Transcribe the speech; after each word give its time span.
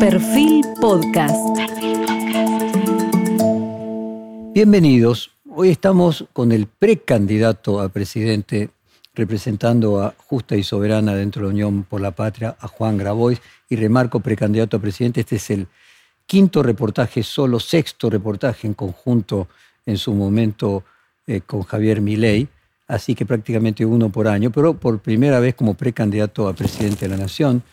Perfil 0.00 0.64
Podcast. 0.80 1.34
Bienvenidos. 4.54 5.32
Hoy 5.50 5.70
estamos 5.70 6.24
con 6.32 6.52
el 6.52 6.68
precandidato 6.68 7.80
a 7.80 7.88
presidente 7.88 8.70
representando 9.14 10.00
a 10.00 10.14
Justa 10.16 10.54
y 10.54 10.62
Soberana 10.62 11.16
dentro 11.16 11.42
de 11.42 11.48
la 11.48 11.52
Unión 11.52 11.82
por 11.82 12.00
la 12.00 12.12
Patria, 12.12 12.56
a 12.60 12.68
Juan 12.68 12.96
Grabois, 12.96 13.40
y 13.68 13.74
remarco 13.74 14.20
precandidato 14.20 14.76
a 14.76 14.80
presidente. 14.80 15.20
Este 15.20 15.34
es 15.36 15.50
el 15.50 15.66
quinto 16.26 16.62
reportaje, 16.62 17.24
solo 17.24 17.58
sexto 17.58 18.08
reportaje 18.08 18.68
en 18.68 18.74
conjunto 18.74 19.48
en 19.84 19.96
su 19.96 20.14
momento 20.14 20.84
eh, 21.26 21.40
con 21.40 21.64
Javier 21.64 22.00
Milei, 22.00 22.46
así 22.86 23.16
que 23.16 23.26
prácticamente 23.26 23.84
uno 23.84 24.10
por 24.10 24.28
año, 24.28 24.52
pero 24.52 24.74
por 24.74 25.00
primera 25.00 25.40
vez 25.40 25.56
como 25.56 25.74
precandidato 25.74 26.46
a 26.46 26.54
presidente 26.54 27.08
de 27.08 27.16
la 27.16 27.16
Nación. 27.16 27.64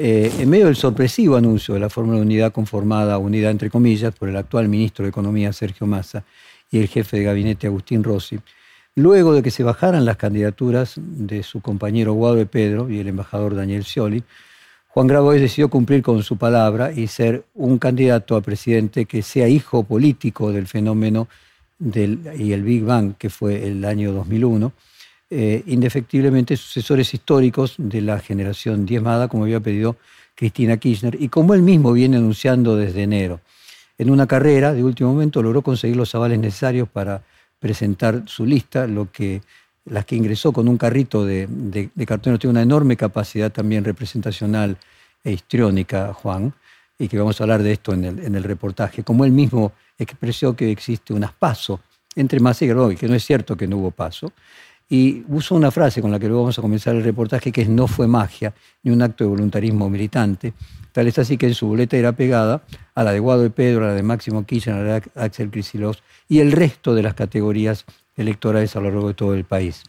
Eh, 0.00 0.32
en 0.38 0.48
medio 0.48 0.66
del 0.66 0.76
sorpresivo 0.76 1.34
anuncio 1.34 1.74
de 1.74 1.80
la 1.80 1.90
fórmula 1.90 2.18
de 2.18 2.22
unidad 2.22 2.52
conformada, 2.52 3.18
unidad 3.18 3.50
entre 3.50 3.68
comillas, 3.68 4.14
por 4.14 4.28
el 4.28 4.36
actual 4.36 4.68
ministro 4.68 5.04
de 5.04 5.08
Economía 5.08 5.52
Sergio 5.52 5.88
Massa 5.88 6.22
y 6.70 6.78
el 6.78 6.86
jefe 6.86 7.16
de 7.16 7.24
gabinete 7.24 7.66
Agustín 7.66 8.04
Rossi, 8.04 8.38
luego 8.94 9.34
de 9.34 9.42
que 9.42 9.50
se 9.50 9.64
bajaran 9.64 10.04
las 10.04 10.16
candidaturas 10.16 10.94
de 10.96 11.42
su 11.42 11.60
compañero 11.60 12.12
Guado 12.12 12.46
Pedro 12.46 12.88
y 12.88 13.00
el 13.00 13.08
embajador 13.08 13.56
Daniel 13.56 13.82
Scioli, 13.82 14.22
Juan 14.86 15.08
Grabois 15.08 15.40
decidió 15.40 15.68
cumplir 15.68 16.00
con 16.02 16.22
su 16.22 16.36
palabra 16.36 16.92
y 16.92 17.08
ser 17.08 17.42
un 17.56 17.78
candidato 17.78 18.36
a 18.36 18.40
presidente 18.40 19.04
que 19.04 19.22
sea 19.22 19.48
hijo 19.48 19.82
político 19.82 20.52
del 20.52 20.68
fenómeno 20.68 21.26
y 21.80 22.52
el 22.52 22.62
Big 22.62 22.84
Bang, 22.84 23.16
que 23.18 23.30
fue 23.30 23.66
el 23.66 23.84
año 23.84 24.12
2001, 24.12 24.72
eh, 25.30 25.62
indefectiblemente 25.66 26.56
sucesores 26.56 27.12
históricos 27.12 27.74
de 27.76 28.00
la 28.00 28.18
generación 28.18 28.86
diezmada, 28.86 29.28
como 29.28 29.44
había 29.44 29.60
pedido 29.60 29.96
Cristina 30.34 30.76
Kirchner, 30.76 31.20
y 31.20 31.28
como 31.28 31.54
él 31.54 31.62
mismo 31.62 31.92
viene 31.92 32.16
anunciando 32.16 32.76
desde 32.76 33.02
enero. 33.02 33.40
En 33.98 34.10
una 34.10 34.26
carrera 34.26 34.72
de 34.72 34.84
último 34.84 35.12
momento 35.12 35.42
logró 35.42 35.62
conseguir 35.62 35.96
los 35.96 36.14
avales 36.14 36.38
necesarios 36.38 36.88
para 36.88 37.22
presentar 37.58 38.22
su 38.26 38.46
lista, 38.46 38.86
lo 38.86 39.10
que 39.10 39.42
las 39.84 40.04
que 40.04 40.16
ingresó 40.16 40.52
con 40.52 40.68
un 40.68 40.78
carrito 40.78 41.24
de, 41.24 41.46
de, 41.48 42.06
cartones 42.06 42.40
tiene 42.40 42.52
una 42.52 42.62
enorme 42.62 42.96
capacidad 42.96 43.50
también 43.50 43.84
representacional 43.84 44.76
e 45.24 45.32
histriónica, 45.32 46.14
Juan, 46.14 46.54
y 46.98 47.08
que 47.08 47.18
vamos 47.18 47.40
a 47.40 47.44
hablar 47.44 47.62
de 47.62 47.72
esto 47.72 47.92
en 47.92 48.04
el, 48.04 48.18
en 48.20 48.34
el 48.34 48.44
reportaje. 48.44 49.02
Como 49.02 49.24
él 49.24 49.32
mismo 49.32 49.72
expresó 49.98 50.54
que 50.54 50.70
existe 50.70 51.12
un 51.12 51.24
aspaso 51.24 51.80
entre 52.14 52.40
Massa 52.40 52.64
y 52.64 52.68
Grabois, 52.68 52.98
que 52.98 53.08
no 53.08 53.14
es 53.14 53.24
cierto 53.24 53.56
que 53.56 53.66
no 53.66 53.78
hubo 53.78 53.90
paso, 53.90 54.32
y 54.88 55.24
usó 55.28 55.54
una 55.54 55.70
frase 55.70 56.00
con 56.00 56.10
la 56.10 56.18
que 56.18 56.26
luego 56.26 56.42
vamos 56.42 56.58
a 56.58 56.62
comenzar 56.62 56.96
el 56.96 57.04
reportaje, 57.04 57.52
que 57.52 57.62
es 57.62 57.68
no 57.68 57.86
fue 57.86 58.06
magia, 58.06 58.54
ni 58.82 58.90
un 58.90 59.02
acto 59.02 59.24
de 59.24 59.30
voluntarismo 59.30 59.90
militante. 59.90 60.54
Tal 60.92 61.06
es 61.06 61.18
así 61.18 61.36
que 61.36 61.46
en 61.46 61.54
su 61.54 61.68
boleta 61.68 61.96
era 61.96 62.12
pegada 62.12 62.62
a 62.94 63.04
la 63.04 63.12
de 63.12 63.20
Guado 63.20 63.42
de 63.42 63.50
Pedro, 63.50 63.84
a 63.84 63.88
la 63.88 63.94
de 63.94 64.02
Máximo 64.02 64.44
Kirchner, 64.46 64.76
a 64.76 64.82
la 64.82 65.00
de 65.00 65.02
Axel 65.14 65.50
Kicillof 65.50 65.98
y 66.28 66.40
el 66.40 66.52
resto 66.52 66.94
de 66.94 67.02
las 67.02 67.14
categorías 67.14 67.84
electorales 68.16 68.74
a 68.76 68.80
lo 68.80 68.90
largo 68.90 69.08
de 69.08 69.14
todo 69.14 69.34
el 69.34 69.44
país. 69.44 69.84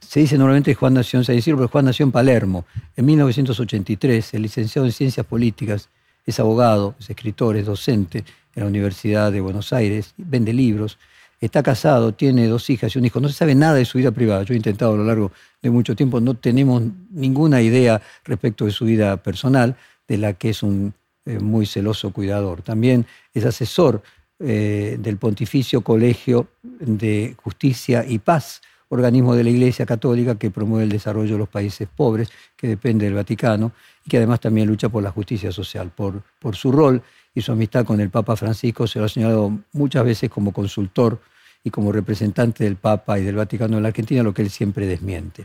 Se 0.00 0.20
dice 0.20 0.36
normalmente 0.36 0.74
Juan 0.74 0.94
nació 0.94 1.18
en 1.18 1.24
San 1.24 1.36
Isidro, 1.36 1.58
pero 1.58 1.68
Juan 1.68 1.84
nació 1.84 2.04
en 2.04 2.12
Palermo. 2.12 2.64
En 2.96 3.06
1983, 3.06 4.34
el 4.34 4.42
licenciado 4.42 4.86
en 4.86 4.92
Ciencias 4.92 5.24
Políticas, 5.24 5.88
es 6.26 6.38
abogado, 6.38 6.94
es 6.98 7.10
escritor, 7.10 7.56
es 7.56 7.66
docente 7.66 8.24
en 8.54 8.62
la 8.62 8.66
Universidad 8.66 9.32
de 9.32 9.40
Buenos 9.40 9.72
Aires, 9.72 10.14
vende 10.16 10.52
libros, 10.52 10.98
está 11.46 11.62
casado, 11.62 12.12
tiene 12.12 12.46
dos 12.46 12.70
hijas 12.70 12.94
y 12.94 12.98
un 12.98 13.04
hijo, 13.04 13.20
no 13.20 13.28
se 13.28 13.34
sabe 13.34 13.54
nada 13.54 13.74
de 13.74 13.84
su 13.84 13.98
vida 13.98 14.12
privada. 14.12 14.44
Yo 14.44 14.54
he 14.54 14.56
intentado 14.56 14.94
a 14.94 14.96
lo 14.96 15.04
largo 15.04 15.32
de 15.60 15.70
mucho 15.70 15.96
tiempo, 15.96 16.20
no 16.20 16.34
tenemos 16.34 16.82
ninguna 17.10 17.60
idea 17.60 18.00
respecto 18.24 18.64
de 18.64 18.70
su 18.70 18.84
vida 18.84 19.16
personal, 19.16 19.76
de 20.06 20.18
la 20.18 20.34
que 20.34 20.50
es 20.50 20.62
un 20.62 20.94
eh, 21.24 21.40
muy 21.40 21.66
celoso 21.66 22.12
cuidador. 22.12 22.62
También 22.62 23.06
es 23.34 23.44
asesor 23.44 24.02
eh, 24.38 24.96
del 25.00 25.16
Pontificio 25.16 25.80
Colegio 25.82 26.46
de 26.62 27.34
Justicia 27.42 28.04
y 28.06 28.20
Paz, 28.20 28.62
organismo 28.88 29.34
de 29.34 29.42
la 29.42 29.50
Iglesia 29.50 29.84
Católica 29.84 30.36
que 30.36 30.50
promueve 30.50 30.84
el 30.84 30.90
desarrollo 30.90 31.32
de 31.32 31.38
los 31.38 31.48
países 31.48 31.88
pobres, 31.88 32.30
que 32.56 32.68
depende 32.68 33.04
del 33.06 33.14
Vaticano, 33.14 33.72
y 34.06 34.10
que 34.10 34.18
además 34.18 34.38
también 34.38 34.68
lucha 34.68 34.88
por 34.88 35.02
la 35.02 35.10
justicia 35.10 35.50
social, 35.50 35.90
por, 35.90 36.22
por 36.38 36.54
su 36.54 36.70
rol 36.70 37.02
y 37.34 37.40
su 37.40 37.50
amistad 37.50 37.84
con 37.84 38.00
el 38.00 38.10
Papa 38.10 38.36
Francisco. 38.36 38.86
Se 38.86 39.00
lo 39.00 39.06
ha 39.06 39.08
señalado 39.08 39.58
muchas 39.72 40.04
veces 40.04 40.30
como 40.30 40.52
consultor 40.52 41.20
y 41.64 41.70
como 41.70 41.92
representante 41.92 42.64
del 42.64 42.76
Papa 42.76 43.18
y 43.18 43.24
del 43.24 43.36
Vaticano 43.36 43.76
en 43.76 43.82
la 43.82 43.88
Argentina, 43.90 44.22
lo 44.22 44.34
que 44.34 44.42
él 44.42 44.50
siempre 44.50 44.86
desmiente. 44.86 45.44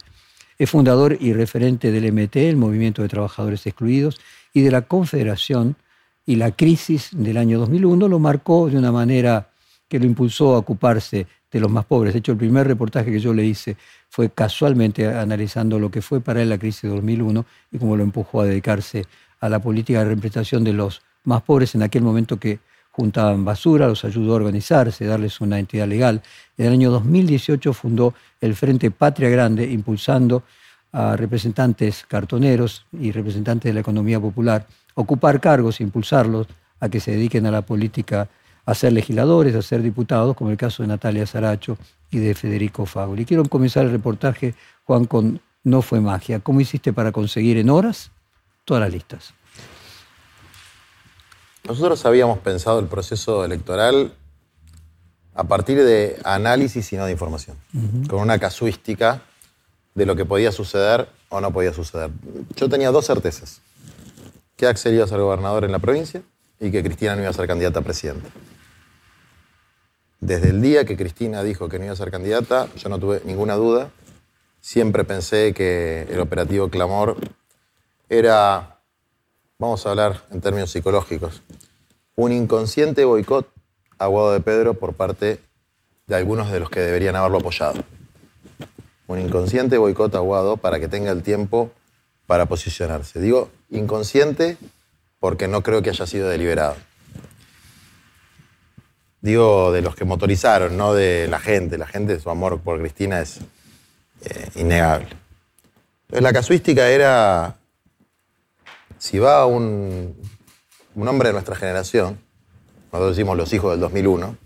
Es 0.58 0.70
fundador 0.70 1.18
y 1.20 1.34
referente 1.34 1.92
del 1.92 2.12
MT, 2.12 2.36
el 2.38 2.58
Movimiento 2.58 3.02
de 3.02 3.10
Trabajadores 3.10 3.66
Excluidos, 3.68 4.20
y 4.54 4.62
de 4.62 4.72
la 4.72 4.82
Confederación, 4.82 5.76
y 6.26 6.36
la 6.36 6.52
crisis 6.52 7.10
del 7.14 7.38
año 7.38 7.60
2001 7.60 8.08
lo 8.08 8.20
marcó 8.20 8.70
de 8.70 8.78
una 8.78 8.92
manera 8.92 9.50
que 9.88 10.00
lo 10.00 10.06
impulsó 10.06 10.56
a 10.56 10.58
ocuparse 10.58 11.28
de 11.52 11.60
los 11.60 11.72
más 11.72 11.86
pobres. 11.86 12.14
De 12.14 12.20
hecho, 12.20 12.34
el 12.34 12.38
primer 12.38 12.68
reportaje 12.68 13.12
que 13.12 13.20
yo 13.20 13.34
le 13.34 13.46
hice 13.46 13.78
fue 14.10 14.30
casualmente 14.30 15.08
analizando 15.08 15.80
lo 15.80 15.90
que 15.90 16.02
fue 16.02 16.20
para 16.20 16.42
él 16.42 16.50
la 16.50 16.58
crisis 16.58 16.84
de 16.84 16.90
2001 16.90 17.46
y 17.72 17.78
cómo 17.78 17.96
lo 17.96 18.04
empujó 18.04 18.42
a 18.42 18.46
dedicarse 18.46 19.06
a 19.40 19.50
la 19.50 19.60
política 19.60 20.00
de 20.00 20.10
representación 20.10 20.64
de 20.64 20.74
los 20.74 21.02
más 21.24 21.42
pobres 21.44 21.76
en 21.76 21.84
aquel 21.84 22.02
momento 22.02 22.38
que 22.38 22.60
juntaban 22.98 23.46
basura, 23.46 23.88
los 23.88 24.04
ayudó 24.06 24.34
a 24.34 24.38
organizarse, 24.38 25.06
darles 25.06 25.40
una 25.40 25.60
entidad 25.60 25.88
legal. 25.88 26.24
En 26.58 26.66
el 26.66 26.74
año 26.74 26.90
2018 26.90 27.72
fundó 27.72 28.16
el 28.42 28.56
Frente 28.56 28.90
Patria 28.90 29.30
Grande, 29.30 29.72
impulsando 29.72 30.42
a 30.92 31.16
representantes 31.16 32.06
cartoneros 32.08 32.88
y 32.92 33.12
representantes 33.12 33.70
de 33.70 33.76
la 33.76 33.82
economía 33.82 34.20
popular, 34.20 34.66
ocupar 34.96 35.40
cargos, 35.40 35.80
impulsarlos 35.80 36.48
a 36.80 36.90
que 36.90 37.00
se 37.00 37.12
dediquen 37.12 37.46
a 37.46 37.52
la 37.52 37.62
política, 37.62 38.30
a 38.66 38.74
ser 38.74 38.94
legisladores, 38.94 39.54
a 39.54 39.62
ser 39.62 39.84
diputados, 39.84 40.36
como 40.36 40.50
el 40.50 40.58
caso 40.58 40.82
de 40.82 40.88
Natalia 40.88 41.28
Saracho 41.28 41.78
y 42.10 42.18
de 42.18 42.34
Federico 42.34 42.88
Fagoli. 42.88 43.26
Quiero 43.26 43.44
comenzar 43.46 43.86
el 43.86 43.92
reportaje, 43.92 44.56
Juan, 44.86 45.06
con 45.06 45.40
No 45.64 45.84
fue 45.84 46.02
magia. 46.02 46.40
¿Cómo 46.40 46.62
hiciste 46.62 46.94
para 46.94 47.12
conseguir 47.12 47.58
en 47.58 47.70
horas 47.70 48.10
todas 48.66 48.82
las 48.82 48.92
listas? 48.92 49.37
Nosotros 51.68 52.06
habíamos 52.06 52.40
pensado 52.40 52.80
el 52.80 52.86
proceso 52.86 53.44
electoral 53.44 54.14
a 55.36 55.44
partir 55.44 55.84
de 55.84 56.18
análisis 56.24 56.94
y 56.94 56.96
no 56.96 57.06
de 57.06 57.12
información, 57.12 57.58
con 58.10 58.22
una 58.22 58.40
casuística 58.40 59.22
de 59.94 60.06
lo 60.06 60.16
que 60.16 60.24
podía 60.24 60.54
suceder 60.54 61.10
o 61.28 61.42
no 61.42 61.52
podía 61.52 61.74
suceder. 61.74 62.10
Yo 62.56 62.70
tenía 62.70 62.90
dos 62.92 63.06
certezas, 63.06 63.60
que 64.56 64.66
Axel 64.66 64.96
iba 64.96 65.04
a 65.04 65.08
ser 65.08 65.20
gobernador 65.20 65.66
en 65.66 65.74
la 65.74 65.80
provincia 65.80 66.22
y 66.60 66.72
que 66.72 66.82
Cristina 66.82 67.16
no 67.16 67.22
iba 67.22 67.30
a 67.30 67.34
ser 67.34 67.48
candidata 67.48 67.80
a 67.80 67.84
presidente. 67.84 68.30
Desde 70.22 70.50
el 70.50 70.62
día 70.62 70.86
que 70.86 70.96
Cristina 70.96 71.44
dijo 71.44 71.68
que 71.68 71.80
no 71.80 71.86
iba 71.86 71.94
a 71.94 71.98
ser 71.98 72.12
candidata, 72.12 72.70
yo 72.78 72.88
no 72.88 72.98
tuve 72.98 73.22
ninguna 73.26 73.56
duda. 73.56 73.92
Siempre 74.62 75.04
pensé 75.04 75.54
que 75.54 76.08
el 76.10 76.20
operativo 76.22 76.70
Clamor 76.70 77.18
era 78.10 78.77
vamos 79.60 79.86
a 79.86 79.90
hablar 79.90 80.22
en 80.32 80.40
términos 80.40 80.72
psicológicos, 80.72 81.42
un 82.16 82.32
inconsciente 82.32 83.06
boicot 83.06 83.50
a 83.98 84.06
Guado 84.06 84.34
de 84.34 84.40
Pedro 84.40 84.76
por 84.76 84.94
parte 84.94 85.40
de 86.06 86.16
algunos 86.16 86.52
de 86.52 86.60
los 86.60 86.70
que 86.70 86.80
deberían 86.80 87.16
haberlo 87.16 87.40
apoyado. 87.40 87.84
Un 89.08 89.20
inconsciente 89.20 89.78
boicot 89.78 90.14
a 90.14 90.20
Guado 90.20 90.58
para 90.58 90.80
que 90.80 90.88
tenga 90.88 91.12
el 91.12 91.24
tiempo 91.24 91.72
para 92.28 92.46
posicionarse. 92.46 93.20
Digo 93.20 93.50
inconsciente 93.70 94.58
porque 95.20 95.48
no 95.48 95.64
creo 95.64 95.82
que 95.82 95.90
haya 95.90 96.06
sido 96.06 96.30
deliberado. 96.30 96.76
Digo 99.22 99.72
de 99.72 99.82
los 99.82 99.96
que 99.96 100.06
motorizaron, 100.06 100.78
no 100.78 100.94
de 100.94 101.28
la 101.28 101.40
gente. 101.40 101.78
La 101.80 101.88
gente, 101.88 102.20
su 102.20 102.30
amor 102.30 102.60
por 102.60 102.80
Cristina 102.80 103.22
es 103.22 103.40
eh, 104.24 104.50
innegable. 104.56 105.10
la 106.10 106.32
casuística 106.32 106.90
era 106.90 107.58
si 109.00 109.20
va 109.20 109.46
un, 109.46 110.16
hombre 110.96 111.30
de 111.30 111.34
nuestra 111.34 111.56
generación, 111.56 112.20
nosotros 112.92 113.16
decimos 113.16 113.38
los 113.38 113.54
hijos 113.54 113.72
del 113.72 113.80
2001, 113.80 114.38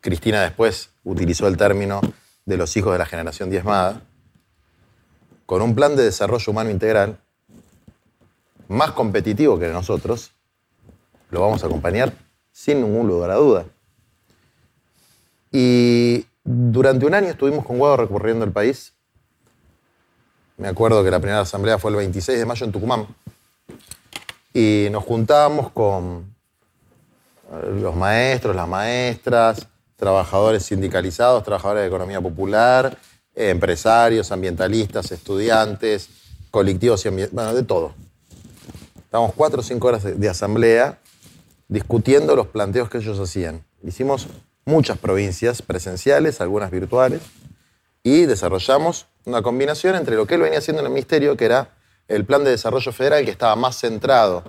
Cristina 0.00 0.42
después 0.42 0.90
utilizó 1.04 1.48
el 1.48 1.56
término 1.56 2.00
de 2.44 2.56
los 2.56 2.76
hijos 2.76 2.92
de 2.92 2.98
la 2.98 3.06
generación 3.06 3.50
diezmada, 3.50 4.02
con 5.46 5.62
un 5.62 5.74
plan 5.74 5.96
de 5.96 6.04
desarrollo 6.04 6.50
humano 6.50 6.70
integral 6.70 7.18
más 8.68 8.92
competitivo 8.92 9.58
que 9.58 9.68
nosotros, 9.68 10.32
lo 11.30 11.40
vamos 11.40 11.62
a 11.62 11.66
acompañar 11.66 12.12
sin 12.52 12.82
ningún 12.82 13.06
lugar 13.06 13.30
a 13.30 13.36
duda. 13.36 13.66
Y 15.50 16.26
durante 16.44 17.06
un 17.06 17.14
año 17.14 17.28
estuvimos 17.28 17.64
con 17.64 17.78
Guado 17.78 17.96
recorriendo 17.96 18.44
el 18.44 18.52
país. 18.52 18.92
Me 20.58 20.68
acuerdo 20.68 21.02
que 21.02 21.10
la 21.10 21.20
primera 21.20 21.40
asamblea 21.40 21.78
fue 21.78 21.90
el 21.90 21.96
26 21.96 22.38
de 22.38 22.44
mayo 22.44 22.66
en 22.66 22.72
Tucumán 22.72 23.06
y 24.58 24.88
nos 24.90 25.04
juntábamos 25.04 25.70
con 25.70 26.34
eh, 27.52 27.70
los 27.80 27.94
maestros, 27.94 28.56
las 28.56 28.66
maestras, 28.66 29.68
trabajadores 29.94 30.64
sindicalizados, 30.64 31.44
trabajadores 31.44 31.82
de 31.82 31.86
economía 31.86 32.20
popular, 32.20 32.98
empresarios, 33.36 34.32
ambientalistas, 34.32 35.12
estudiantes, 35.12 36.08
colectivos 36.50 37.06
y 37.06 37.08
bueno, 37.30 37.54
de 37.54 37.62
todo. 37.62 37.94
Estábamos 38.96 39.32
cuatro 39.36 39.60
o 39.60 39.62
cinco 39.62 39.86
horas 39.86 40.02
de- 40.02 40.28
asamblea 40.28 40.98
discutiendo 41.68 42.34
los 42.34 42.48
planteos 42.48 42.90
que 42.90 42.98
ellos 42.98 43.20
hacían. 43.20 43.62
Hicimos 43.84 44.26
muchas 44.64 44.98
provincias 44.98 45.62
presenciales, 45.62 46.40
algunas 46.40 46.72
virtuales, 46.72 47.22
y 48.02 48.22
desarrollamos 48.26 49.06
una 49.24 49.40
combinación 49.42 49.94
entre 49.94 50.16
lo 50.16 50.26
que 50.26 50.34
él 50.34 50.40
venía 50.42 50.58
haciendo 50.58 50.80
en 50.80 50.86
el 50.86 50.92
ministerio, 50.92 51.36
que 51.36 51.44
era 51.44 51.77
el 52.08 52.24
plan 52.24 52.42
de 52.42 52.50
desarrollo 52.50 52.90
federal, 52.92 53.24
que 53.24 53.30
estaba 53.30 53.54
más 53.54 53.76
centrado 53.76 54.42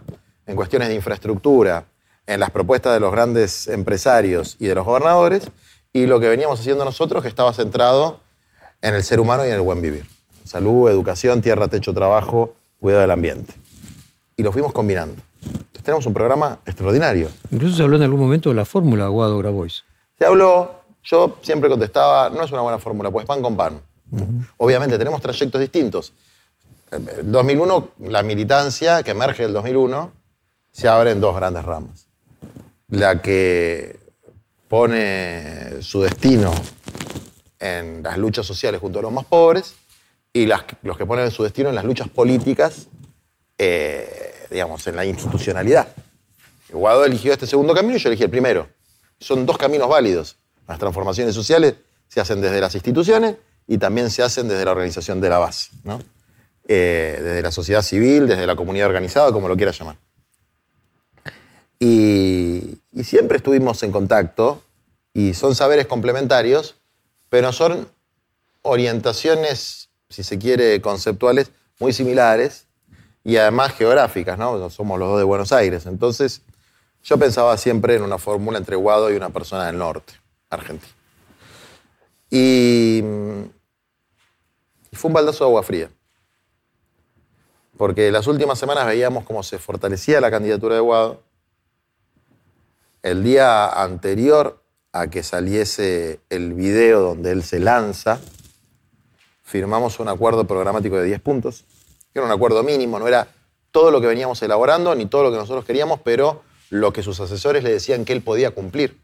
en 0.46 0.56
cuestiones 0.56 0.88
de 0.88 0.96
infraestructura, 0.96 1.86
en 2.26 2.40
las 2.40 2.52
propuestas 2.52 2.94
de 2.94 3.00
los 3.00 3.12
grandes 3.12 3.68
empresarios 3.68 4.56
y 4.60 4.68
de 4.68 4.76
los 4.76 4.86
gobernadores, 4.86 5.52
y 5.92 6.06
lo 6.06 6.20
que 6.20 6.30
veníamos 6.30 6.60
haciendo 6.60 6.86
nosotros, 6.86 7.22
que 7.22 7.30
estaba 7.30 7.54
centrado 7.54 8.20
en 8.82 8.96
el 8.96 9.04
ser 9.04 9.20
humano 9.20 9.46
y 9.46 9.50
en 9.50 9.56
el 9.56 9.62
buen 9.62 9.82
vivir. 9.82 10.06
Salud, 10.46 10.90
educación, 10.90 11.42
tierra, 11.42 11.68
techo, 11.68 11.94
trabajo, 11.94 12.56
cuidado 12.80 13.02
del 13.02 13.12
ambiente. 13.12 13.54
Y 14.38 14.44
lo 14.44 14.52
fuimos 14.52 14.72
combinando. 14.72 15.22
Entonces 15.44 15.84
tenemos 15.84 16.06
un 16.06 16.14
programa 16.14 16.60
extraordinario. 16.66 17.30
Incluso 17.52 17.76
se 17.76 17.84
habló 17.84 17.98
en 17.98 18.04
algún 18.04 18.20
momento 18.20 18.50
de 18.50 18.56
la 18.56 18.66
fórmula 18.66 19.06
Aguado 19.06 19.38
Grabois. 19.38 19.84
Se 20.18 20.26
habló, 20.26 20.82
yo 21.04 21.38
siempre 21.42 21.70
contestaba, 21.70 22.30
no 22.30 22.44
es 22.44 22.52
una 22.52 22.62
buena 22.62 22.80
fórmula, 22.80 23.12
pues 23.12 23.26
pan 23.26 23.42
con 23.42 23.58
pan. 23.58 23.82
Obviamente 24.58 24.98
tenemos 24.98 25.22
trayectos 25.22 25.60
distintos. 25.60 26.14
En 26.92 27.32
2001, 27.32 27.90
la 28.00 28.24
militancia 28.24 29.04
que 29.04 29.12
emerge 29.12 29.44
del 29.44 29.54
2001 29.54 30.12
se 30.72 30.88
abre 30.88 31.12
en 31.12 31.22
dos 31.22 31.36
grandes 31.36 31.64
ramas. 31.66 32.08
La 32.90 33.22
que 33.22 34.00
pone 34.68 35.82
su 35.82 36.02
destino 36.02 36.52
en 37.60 38.02
las 38.04 38.18
luchas 38.18 38.46
sociales 38.46 38.80
junto 38.82 39.00
a 39.00 39.02
los 39.02 39.12
más 39.12 39.26
pobres 39.26 39.76
y 40.34 40.46
las- 40.46 40.64
los 40.84 40.98
que 40.98 41.06
ponen 41.06 41.30
su 41.32 41.44
destino 41.44 41.70
en 41.70 41.76
las 41.76 41.84
luchas 41.86 42.08
políticas, 42.10 42.88
eh, 43.58 44.34
digamos, 44.50 44.86
en 44.88 44.96
la 44.96 45.06
institucionalidad. 45.06 45.88
Guado 46.72 47.04
eligió 47.06 47.34
este 47.34 47.48
segundo 47.48 47.74
camino 47.74 47.96
y 47.96 48.00
yo 48.00 48.10
elegí 48.10 48.24
el 48.24 48.30
primero. 48.30 48.68
Son 49.20 49.46
dos 49.46 49.58
caminos 49.58 49.90
válidos. 49.90 50.38
Las 50.68 50.80
transformaciones 50.80 51.34
sociales 51.36 51.76
se 52.08 52.22
hacen 52.22 52.42
desde 52.42 52.62
las 52.62 52.74
instituciones 52.76 53.36
y 53.68 53.78
también 53.78 54.10
se 54.10 54.24
hacen 54.24 54.48
desde 54.48 54.66
la 54.66 54.72
organización 54.72 55.20
de 55.20 55.30
la 55.30 55.40
base, 55.40 55.72
¿no? 55.84 56.00
Eh, 56.72 57.18
desde 57.20 57.42
la 57.42 57.52
sociedad 57.52 57.82
civil, 57.82 58.28
desde 58.28 58.46
la 58.46 58.56
comunidad 58.56 58.90
organizada, 58.90 59.32
como 59.32 59.48
lo 59.48 59.58
quieras 59.58 59.80
llamar. 59.80 59.98
Y, 61.80 62.78
siempre 63.02 63.38
estuvimos 63.38 63.82
en 63.82 63.92
contacto 63.92 64.62
y 65.12 65.34
son 65.34 65.56
saberes 65.56 65.88
complementarios, 65.88 66.76
pero 67.30 67.52
son 67.54 67.90
orientaciones, 68.62 69.90
si 70.10 70.22
se 70.22 70.38
quiere, 70.38 70.80
conceptuales 70.80 71.50
muy 71.80 71.92
similares 71.92 72.68
y 73.24 73.38
además 73.38 73.74
geográficas, 73.74 74.38
¿no? 74.38 74.70
Somos 74.70 75.00
los 75.00 75.10
dos 75.10 75.18
de 75.18 75.24
Buenos 75.24 75.52
Aires. 75.52 75.88
Entonces, 75.88 76.44
yo 77.04 77.18
pensaba 77.18 77.58
siempre 77.58 77.96
en 77.96 78.04
una 78.04 78.20
fórmula 78.20 78.60
entre 78.60 78.76
Guado 78.76 79.12
y 79.12 79.16
una 79.16 79.32
persona 79.32 79.66
del 79.66 79.80
norte, 79.80 80.14
Argentina. 80.52 80.94
Y, 82.30 83.02
y 84.92 84.96
fue 84.96 85.10
un 85.10 85.14
baldazo 85.16 85.46
de 85.46 85.50
agua 85.50 85.64
fría. 85.64 85.90
Porque 87.80 88.12
las 88.12 88.28
últimas 88.28 88.60
semanas 88.60 88.86
veíamos 88.86 89.24
cómo 89.24 89.42
se 89.42 89.58
fortalecía 89.58 90.20
la 90.20 90.30
candidatura 90.30 90.76
de 90.76 90.82
Guado. 90.82 91.24
El 93.04 93.24
día 93.24 93.70
anterior 93.70 94.62
a 94.92 95.08
que 95.08 95.24
saliese 95.24 96.20
el 96.30 96.54
video 96.56 97.00
donde 97.00 97.32
él 97.32 97.42
se 97.42 97.58
lanza, 97.58 98.20
firmamos 99.44 99.98
un 100.02 100.10
acuerdo 100.10 100.44
programático 100.46 100.98
de 100.98 101.06
10 101.06 101.22
puntos, 101.22 101.64
que 102.12 102.20
era 102.20 102.26
un 102.26 102.34
acuerdo 102.34 102.64
mínimo, 102.64 103.00
no 103.00 103.08
era 103.08 103.30
todo 103.72 103.92
lo 103.92 104.02
que 104.02 104.08
veníamos 104.08 104.42
elaborando 104.42 104.94
ni 104.94 105.06
todo 105.06 105.24
lo 105.24 105.32
que 105.32 105.38
nosotros 105.38 105.64
queríamos, 105.64 106.02
pero 106.04 106.44
lo 106.70 106.92
que 106.92 107.02
sus 107.02 107.18
asesores 107.22 107.64
le 107.64 107.72
decían 107.72 108.04
que 108.04 108.12
él 108.12 108.22
podía 108.22 108.52
cumplir, 108.52 109.00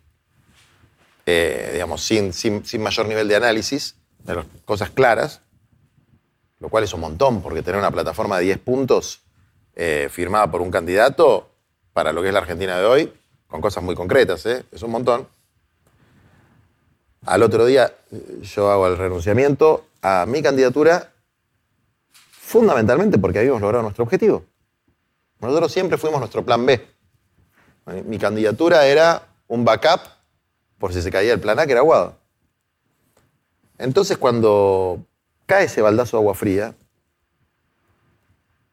Eh, 1.28 1.70
digamos, 1.72 2.04
sin, 2.04 2.34
sin- 2.34 2.66
sin 2.66 2.84
mayor 2.84 3.08
nivel 3.08 3.30
de 3.30 3.38
análisis, 3.38 3.96
de 4.26 4.36
las 4.36 4.46
cosas 4.66 4.90
claras, 4.92 5.40
lo 6.66 6.70
cual 6.70 6.84
es 6.84 6.94
un 6.96 7.02
montón, 7.02 7.44
porque 7.44 7.62
tener 7.62 7.78
una 7.78 7.92
plataforma 7.92 8.40
de 8.40 8.46
10 8.46 8.58
puntos 8.58 9.22
eh, 9.76 10.10
firmada 10.12 10.50
por 10.50 10.64
un 10.64 10.72
candidato 10.72 11.48
para 11.94 12.12
lo 12.12 12.24
que 12.24 12.30
es 12.30 12.34
la 12.34 12.40
Argentina 12.40 12.76
de 12.80 12.86
hoy, 12.86 13.14
con 13.46 13.62
cosas 13.62 13.84
muy 13.84 13.94
concretas, 13.94 14.44
¿eh? 14.48 14.66
es 14.72 14.82
un 14.82 14.90
montón. 14.90 15.28
Al 17.24 17.44
otro 17.44 17.68
día 17.68 17.94
yo 18.42 18.72
hago 18.72 18.88
el 18.88 18.98
renunciamiento 18.98 19.86
a 20.02 20.26
mi 20.28 20.42
candidatura 20.42 21.12
fundamentalmente 22.32 23.20
porque 23.20 23.38
habíamos 23.38 23.62
logrado 23.62 23.84
nuestro 23.84 24.04
objetivo. 24.04 24.44
Nosotros 25.42 25.72
siempre 25.72 26.00
fuimos 26.00 26.20
nuestro 26.20 26.44
plan 26.44 26.66
B. 26.66 26.84
Mi 28.06 28.18
candidatura 28.18 28.88
era 28.88 29.22
un 29.48 29.64
backup 29.64 30.02
por 30.80 30.92
si 30.94 31.04
se 31.04 31.12
caía 31.12 31.32
el 31.32 31.40
plan 31.40 31.60
A, 31.60 31.68
que 31.68 31.74
era 31.74 31.82
Aguado. 31.82 32.18
Entonces 33.78 34.18
cuando 34.18 35.06
cae 35.46 35.66
ese 35.66 35.82
baldazo 35.82 36.18
de 36.18 36.22
agua 36.22 36.36
fría, 36.36 36.76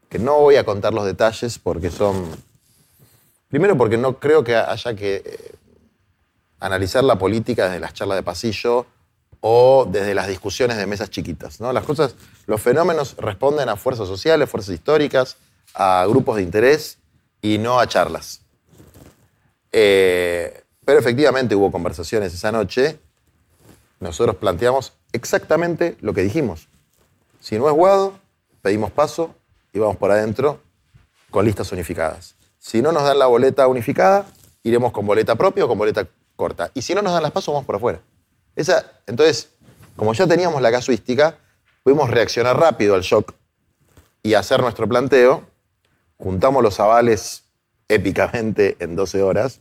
que 0.09 0.19
no 0.19 0.41
voy 0.41 0.57
a 0.57 0.65
contar 0.65 0.93
los 0.93 1.07
detalles 1.07 1.59
porque 1.59 1.91
son... 1.91 2.29
Primero 3.49 3.77
porque 3.77 3.99
no 3.99 4.19
creo 4.19 4.45
que 4.45 4.57
haya 4.57 4.95
que 4.95 5.23
eh, 5.25 5.55
analizar 6.61 7.05
la 7.05 7.19
política 7.19 7.67
desde 7.67 7.81
las 7.81 7.93
charlas 7.93 8.17
de 8.17 8.23
pasillo 8.23 8.87
o 9.41 9.87
desde 9.91 10.15
las 10.15 10.29
discusiones 10.29 10.77
de 10.77 10.87
mesas 10.87 11.11
chiquitas. 11.11 11.61
¿no? 11.61 11.73
Las 11.73 11.85
cosas, 11.85 12.15
los 12.47 12.61
fenómenos 12.61 13.17
responden 13.17 13.69
a 13.69 13.77
fuerzas 13.77 14.09
sociales, 14.09 14.49
fuerzas 14.49 14.75
históricas, 14.75 15.37
a 15.75 16.07
grupos 16.09 16.37
de 16.37 16.43
interés 16.43 16.99
y 17.41 17.59
no 17.59 17.81
a 17.81 17.87
charlas. 17.87 18.41
Eh, 19.73 20.63
pero 20.85 20.99
efectivamente 20.99 21.55
hubo 21.55 21.73
conversaciones 21.73 22.33
esa 22.33 22.53
noche. 22.53 22.99
Nosotros 24.01 24.37
planteamos 24.37 24.93
exactamente 25.13 25.97
lo 26.01 26.15
que 26.15 26.23
dijimos. 26.23 26.69
Si 27.41 27.59
no 27.59 27.69
es 27.69 27.75
Guado, 27.75 28.19
pedimos 28.63 28.91
paso 28.91 29.35
y 29.73 29.79
vamos 29.79 29.97
por 29.97 30.11
adentro 30.11 30.61
con 31.31 31.45
listas 31.45 31.73
unificadas. 31.73 32.37
Si 32.59 32.81
no 32.81 32.93
nos 32.93 33.03
dan 33.03 33.19
la 33.19 33.27
boleta 33.27 33.67
unificada, 33.67 34.27
iremos 34.63 34.93
con 34.93 35.07
boleta 35.07 35.35
propia 35.35 35.65
o 35.65 35.69
con 35.69 35.79
boleta 35.79 36.07
corta. 36.37 36.71
Y 36.75 36.83
si 36.83 36.95
no 36.95 37.03
nos 37.03 37.13
dan 37.13 37.23
las 37.23 37.33
pasos, 37.33 37.53
vamos 37.53 37.67
por 37.67 37.77
afuera. 37.77 38.01
Esa, 38.55 38.85
entonces, 39.07 39.51
como 39.97 40.13
ya 40.13 40.27
teníamos 40.27 40.63
la 40.63 40.71
casuística, 40.71 41.39
pudimos 41.83 42.11
reaccionar 42.11 42.59
rápido 42.59 42.95
al 42.95 43.03
shock 43.03 43.35
y 44.23 44.35
hacer 44.35 44.61
nuestro 44.61 44.89
planteo. 44.89 45.45
Juntamos 46.19 46.63
los 46.63 46.79
avales 46.79 47.45
épicamente 47.89 48.77
en 48.79 48.95
12 48.95 49.23
horas, 49.23 49.61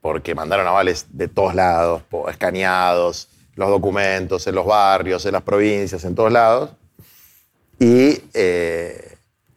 porque 0.00 0.34
mandaron 0.34 0.66
avales 0.66 1.06
de 1.10 1.28
todos 1.28 1.54
lados, 1.54 2.02
escaneados, 2.28 3.28
los 3.58 3.70
documentos 3.70 4.46
en 4.46 4.54
los 4.54 4.64
barrios, 4.64 5.26
en 5.26 5.32
las 5.32 5.42
provincias, 5.42 6.04
en 6.04 6.14
todos 6.14 6.30
lados. 6.30 6.70
Y 7.80 8.22
eh, 8.32 9.16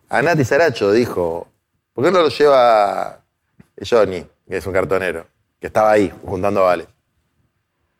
Anati 0.09 0.43
Saracho 0.43 0.91
dijo, 0.91 1.47
¿por 1.93 2.05
qué 2.05 2.11
no 2.11 2.23
lo 2.23 2.29
lleva 2.29 3.21
Johnny, 3.87 4.25
que 4.47 4.57
es 4.57 4.65
un 4.65 4.73
cartonero, 4.73 5.27
que 5.59 5.67
estaba 5.67 5.91
ahí 5.91 6.11
juntando 6.25 6.61
avales? 6.61 6.87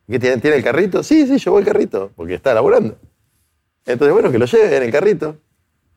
¿Qué 0.09 0.19
tiene, 0.19 0.37
tiene 0.37 0.57
el 0.57 0.63
carrito? 0.63 1.03
Sí, 1.03 1.27
sí, 1.27 1.37
llevó 1.37 1.59
el 1.59 1.65
carrito, 1.65 2.11
porque 2.15 2.33
está 2.33 2.55
laburando. 2.55 2.97
Entonces, 3.85 4.11
bueno, 4.11 4.31
que 4.31 4.39
lo 4.39 4.45
lleve 4.45 4.77
en 4.77 4.83
el 4.83 4.91
carrito. 4.91 5.37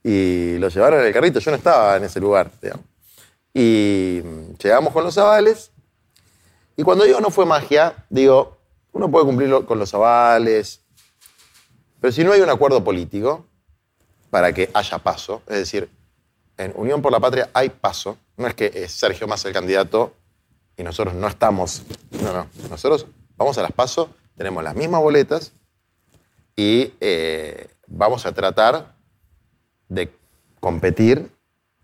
Y 0.03 0.59
lo 0.59 0.69
llevaron 0.69 1.01
en 1.01 1.07
el 1.07 1.15
carrito, 1.15 1.41
yo 1.41 1.51
no 1.51 1.57
estaba 1.57 1.97
en 1.97 2.05
ese 2.05 2.21
lugar. 2.21 2.51
Y 3.55 4.21
mm, 4.23 4.59
llegamos 4.63 4.93
con 4.93 5.03
los 5.03 5.17
avales. 5.17 5.71
Y 6.77 6.83
cuando 6.83 7.05
digo 7.05 7.21
no 7.23 7.31
fue 7.31 7.47
magia, 7.47 8.05
digo, 8.11 8.54
uno 8.95 9.11
puede 9.11 9.27
cumplirlo 9.27 9.67
con 9.67 9.79
los 9.79 9.93
avales, 9.93 10.81
pero 12.01 12.13
si 12.13 12.25
no 12.25 12.33
hay 12.33 12.41
un 12.41 12.49
acuerdo 12.49 12.83
político 12.83 13.47
para 14.31 14.53
que 14.53 14.71
haya 14.73 14.99
paso, 14.99 15.43
es 15.49 15.59
decir, 15.59 15.91
en 16.57 16.73
Unión 16.77 17.03
por 17.03 17.13
la 17.13 17.21
Patria 17.21 17.51
hay 17.53 17.69
paso, 17.71 18.17
no 18.37 18.47
es 18.47 18.55
que 18.55 18.71
es 18.73 18.93
Sergio 18.93 19.27
más 19.27 19.45
el 19.45 19.53
candidato 19.53 20.15
y 20.77 20.85
nosotros 20.85 21.15
no 21.15 21.27
estamos, 21.27 21.83
no, 22.23 22.33
no, 22.33 22.47
nosotros 22.71 23.07
vamos 23.37 23.59
a 23.59 23.63
las 23.63 23.73
pasos, 23.73 24.09
tenemos 24.37 24.63
las 24.63 24.77
mismas 24.77 25.01
boletas 25.01 25.53
y 26.57 26.95
eh, 27.01 27.69
vamos 27.89 28.27
a 28.27 28.33
tratar 28.33 28.95
de 29.89 30.17
competir 30.61 31.31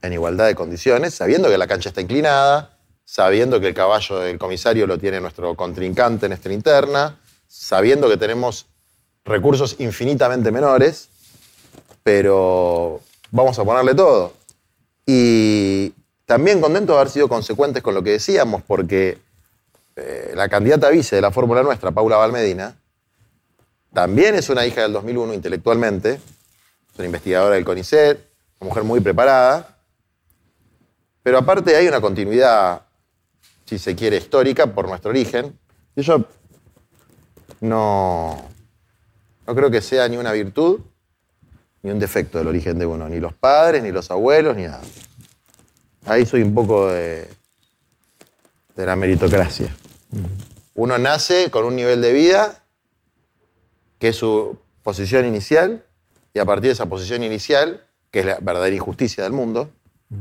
en 0.02 0.12
igualdad 0.12 0.46
de 0.46 0.54
condiciones, 0.54 1.14
sabiendo 1.14 1.48
que 1.48 1.58
la 1.58 1.66
cancha 1.66 1.88
está 1.88 2.00
inclinada, 2.00 2.78
sabiendo 3.10 3.58
que 3.58 3.66
el 3.66 3.74
caballo 3.74 4.20
del 4.20 4.38
comisario 4.38 4.86
lo 4.86 4.96
tiene 4.96 5.20
nuestro 5.20 5.56
contrincante 5.56 6.26
en 6.26 6.32
esta 6.32 6.52
interna, 6.52 7.18
sabiendo 7.48 8.08
que 8.08 8.16
tenemos 8.16 8.66
recursos 9.24 9.74
infinitamente 9.80 10.52
menores, 10.52 11.08
pero 12.04 13.00
vamos 13.32 13.58
a 13.58 13.64
ponerle 13.64 13.96
todo. 13.96 14.32
Y 15.04 15.92
también 16.24 16.60
contento 16.60 16.92
de 16.92 17.00
haber 17.00 17.10
sido 17.10 17.28
consecuentes 17.28 17.82
con 17.82 17.96
lo 17.96 18.02
que 18.04 18.10
decíamos, 18.10 18.62
porque 18.62 19.18
eh, 19.96 20.32
la 20.36 20.48
candidata 20.48 20.88
vice 20.88 21.16
de 21.16 21.22
la 21.22 21.32
fórmula 21.32 21.64
nuestra, 21.64 21.90
Paula 21.90 22.16
Valmedina, 22.16 22.76
también 23.92 24.36
es 24.36 24.48
una 24.50 24.64
hija 24.64 24.82
del 24.82 24.92
2001 24.92 25.34
intelectualmente, 25.34 26.12
es 26.12 26.96
una 26.96 27.06
investigadora 27.06 27.56
del 27.56 27.64
CONICET, 27.64 28.24
una 28.60 28.68
mujer 28.68 28.84
muy 28.84 29.00
preparada, 29.00 29.78
Pero 31.24 31.38
aparte 31.38 31.74
hay 31.74 31.88
una 31.88 32.00
continuidad, 32.00 32.82
si 33.70 33.78
se 33.78 33.94
quiere, 33.94 34.16
histórica 34.16 34.66
por 34.66 34.88
nuestro 34.88 35.10
origen. 35.10 35.56
Yo 35.94 36.24
no, 37.60 38.48
no 39.46 39.54
creo 39.54 39.70
que 39.70 39.80
sea 39.80 40.08
ni 40.08 40.16
una 40.16 40.32
virtud 40.32 40.80
ni 41.82 41.92
un 41.92 42.00
defecto 42.00 42.38
del 42.38 42.48
origen 42.48 42.80
de 42.80 42.86
uno, 42.86 43.08
ni 43.08 43.20
los 43.20 43.32
padres, 43.32 43.84
ni 43.84 43.92
los 43.92 44.10
abuelos, 44.10 44.56
ni 44.56 44.64
nada. 44.64 44.80
Ahí 46.04 46.26
soy 46.26 46.42
un 46.42 46.52
poco 46.52 46.88
de, 46.88 47.28
de 48.74 48.86
la 48.86 48.96
meritocracia. 48.96 49.72
Uno 50.74 50.98
nace 50.98 51.48
con 51.52 51.64
un 51.64 51.76
nivel 51.76 52.02
de 52.02 52.12
vida 52.12 52.64
que 54.00 54.08
es 54.08 54.16
su 54.16 54.58
posición 54.82 55.26
inicial, 55.26 55.84
y 56.34 56.40
a 56.40 56.44
partir 56.44 56.70
de 56.70 56.72
esa 56.72 56.86
posición 56.86 57.22
inicial, 57.22 57.86
que 58.10 58.20
es 58.20 58.26
la 58.26 58.38
verdadera 58.40 58.74
injusticia 58.74 59.22
del 59.22 59.32
mundo, 59.32 59.70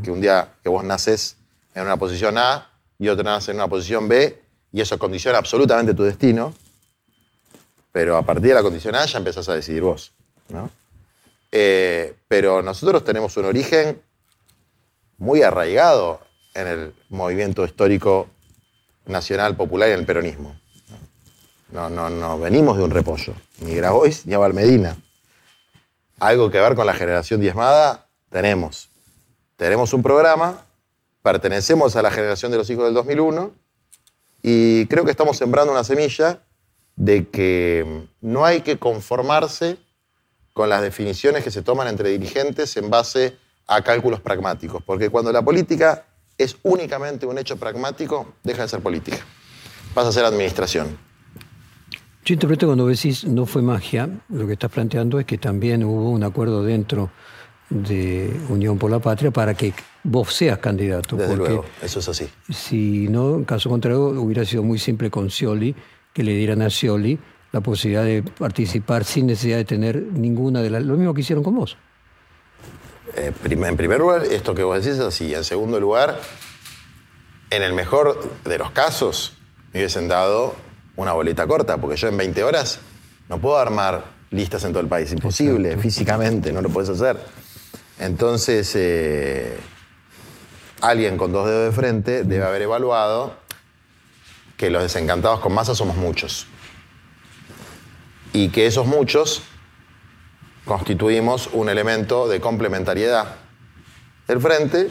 que 0.03 0.11
un 0.11 0.21
día 0.21 0.53
que 0.61 0.69
vos 0.69 0.83
naces 0.83 1.37
en 1.73 1.81
una 1.81 1.97
posición 1.97 2.37
A 2.37 2.68
y 2.99 3.07
otro 3.07 3.23
nace 3.23 3.51
en 3.51 3.57
una 3.57 3.67
posición 3.67 4.07
B, 4.07 4.39
y 4.71 4.81
eso 4.81 4.99
condiciona 4.99 5.37
absolutamente 5.37 5.93
tu 5.93 6.03
destino, 6.03 6.53
pero 7.91 8.17
a 8.17 8.21
partir 8.21 8.49
de 8.49 8.53
la 8.53 8.61
condición 8.61 8.93
A 8.95 9.05
ya 9.05 9.17
empezás 9.17 9.49
a 9.49 9.55
decidir 9.55 9.81
vos. 9.81 10.11
¿no? 10.49 10.69
Eh, 11.51 12.15
pero 12.27 12.61
nosotros 12.61 13.03
tenemos 13.03 13.35
un 13.37 13.45
origen 13.45 14.01
muy 15.17 15.41
arraigado 15.41 16.21
en 16.53 16.67
el 16.67 16.93
movimiento 17.09 17.65
histórico 17.65 18.27
nacional 19.05 19.55
popular 19.55 19.89
y 19.89 19.93
en 19.93 19.99
el 19.99 20.05
peronismo. 20.05 20.59
No, 21.71 21.89
no, 21.89 22.09
no 22.09 22.39
venimos 22.39 22.77
de 22.77 22.83
un 22.83 22.91
repollo, 22.91 23.33
ni 23.59 23.75
Grabois 23.75 24.25
ni 24.25 24.33
Abel 24.33 24.53
Medina. 24.53 24.97
Algo 26.19 26.49
que 26.51 26.59
ver 26.59 26.75
con 26.75 26.85
la 26.85 26.93
generación 26.93 27.39
diezmada 27.39 28.07
tenemos. 28.29 28.89
Tenemos 29.55 29.93
un 29.93 30.03
programa, 30.03 30.65
pertenecemos 31.21 31.95
a 31.95 32.01
la 32.01 32.11
generación 32.11 32.51
de 32.51 32.57
los 32.57 32.69
hijos 32.69 32.85
del 32.85 32.93
2001 32.93 33.53
y 34.41 34.85
creo 34.88 35.05
que 35.05 35.11
estamos 35.11 35.38
sembrando 35.38 35.71
una 35.71 35.83
semilla 35.83 36.43
de 36.95 37.27
que 37.27 38.07
no 38.21 38.45
hay 38.45 38.61
que 38.61 38.77
conformarse 38.77 39.77
con 40.53 40.69
las 40.69 40.81
definiciones 40.81 41.43
que 41.43 41.51
se 41.51 41.61
toman 41.61 41.88
entre 41.88 42.09
dirigentes 42.09 42.75
en 42.77 42.89
base 42.89 43.38
a 43.67 43.81
cálculos 43.81 44.19
pragmáticos, 44.19 44.83
porque 44.83 45.09
cuando 45.09 45.31
la 45.31 45.41
política 45.41 46.05
es 46.38 46.57
únicamente 46.63 47.25
un 47.25 47.38
hecho 47.38 47.57
pragmático, 47.57 48.33
deja 48.43 48.63
de 48.63 48.67
ser 48.69 48.81
política, 48.81 49.19
pasa 49.93 50.09
a 50.09 50.11
ser 50.11 50.25
administración. 50.25 50.97
Yo 52.25 52.33
interpreto 52.33 52.65
cuando 52.65 52.88
decís 52.88 53.25
no 53.25 53.45
fue 53.45 53.61
magia, 53.61 54.09
lo 54.29 54.47
que 54.47 54.53
estás 54.53 54.71
planteando 54.71 55.19
es 55.19 55.25
que 55.25 55.38
también 55.38 55.83
hubo 55.83 56.09
un 56.09 56.23
acuerdo 56.23 56.63
dentro 56.63 57.11
de 57.69 58.35
Unión 58.49 58.77
por 58.77 58.89
la 58.89 58.99
Patria 58.99 59.31
para 59.31 59.53
que 59.53 59.73
vos 60.03 60.33
seas 60.33 60.57
candidato. 60.57 61.15
Desde 61.15 61.35
luego, 61.35 61.65
eso 61.81 61.99
es 61.99 62.09
así. 62.09 62.29
Si 62.49 63.07
no, 63.07 63.35
en 63.35 63.45
caso 63.45 63.69
contrario, 63.69 64.09
hubiera 64.21 64.45
sido 64.45 64.63
muy 64.63 64.79
simple 64.79 65.09
con 65.11 65.29
Scioli, 65.29 65.75
que 66.13 66.23
le 66.23 66.33
dieran 66.33 66.61
a 66.61 66.69
Scioli 66.69 67.19
la 67.51 67.61
posibilidad 67.61 68.03
de 68.03 68.23
participar 68.23 69.03
sin 69.03 69.27
necesidad 69.27 69.57
de 69.57 69.65
tener 69.65 70.01
ninguna 70.01 70.61
de 70.61 70.69
las... 70.69 70.83
Lo 70.83 70.95
mismo 70.95 71.13
que 71.13 71.21
hicieron 71.21 71.43
con 71.43 71.55
vos. 71.55 71.77
Eh, 73.15 73.33
en 73.43 73.77
primer 73.77 73.99
lugar, 73.99 74.23
esto 74.23 74.53
que 74.53 74.63
vos 74.63 74.83
decís 74.83 74.99
es 74.99 75.05
así. 75.05 75.33
En 75.33 75.43
segundo 75.43 75.79
lugar, 75.79 76.19
en 77.49 77.63
el 77.63 77.73
mejor 77.73 78.31
de 78.45 78.57
los 78.57 78.71
casos, 78.71 79.38
me 79.73 79.79
hubiesen 79.79 80.07
dado 80.07 80.55
una 80.95 81.13
boleta 81.13 81.47
corta, 81.47 81.77
porque 81.77 81.97
yo 81.97 82.07
en 82.07 82.17
20 82.17 82.43
horas 82.43 82.79
no 83.29 83.39
puedo 83.39 83.57
armar 83.57 84.05
listas 84.31 84.63
en 84.63 84.71
todo 84.71 84.81
el 84.81 84.88
país. 84.88 85.11
Imposible, 85.11 85.77
físicamente, 85.77 86.51
no 86.53 86.61
lo 86.61 86.69
puedes 86.69 86.89
hacer. 86.89 87.17
Entonces, 87.99 88.71
eh, 88.75 89.59
alguien 90.81 91.17
con 91.17 91.33
dos 91.33 91.47
dedos 91.47 91.65
de 91.65 91.71
frente 91.75 92.23
debe 92.23 92.45
haber 92.45 92.61
evaluado 92.61 93.35
que 94.55 94.69
los 94.69 94.81
desencantados 94.81 95.41
con 95.41 95.53
masa 95.53 95.75
somos 95.75 95.97
muchos. 95.97 96.47
Y 98.31 98.49
que 98.49 98.67
esos 98.67 98.85
muchos 98.85 99.41
constituimos 100.65 101.49
un 101.51 101.67
elemento 101.67 102.27
de 102.27 102.39
complementariedad 102.39 103.35
del 104.27 104.39
frente, 104.39 104.89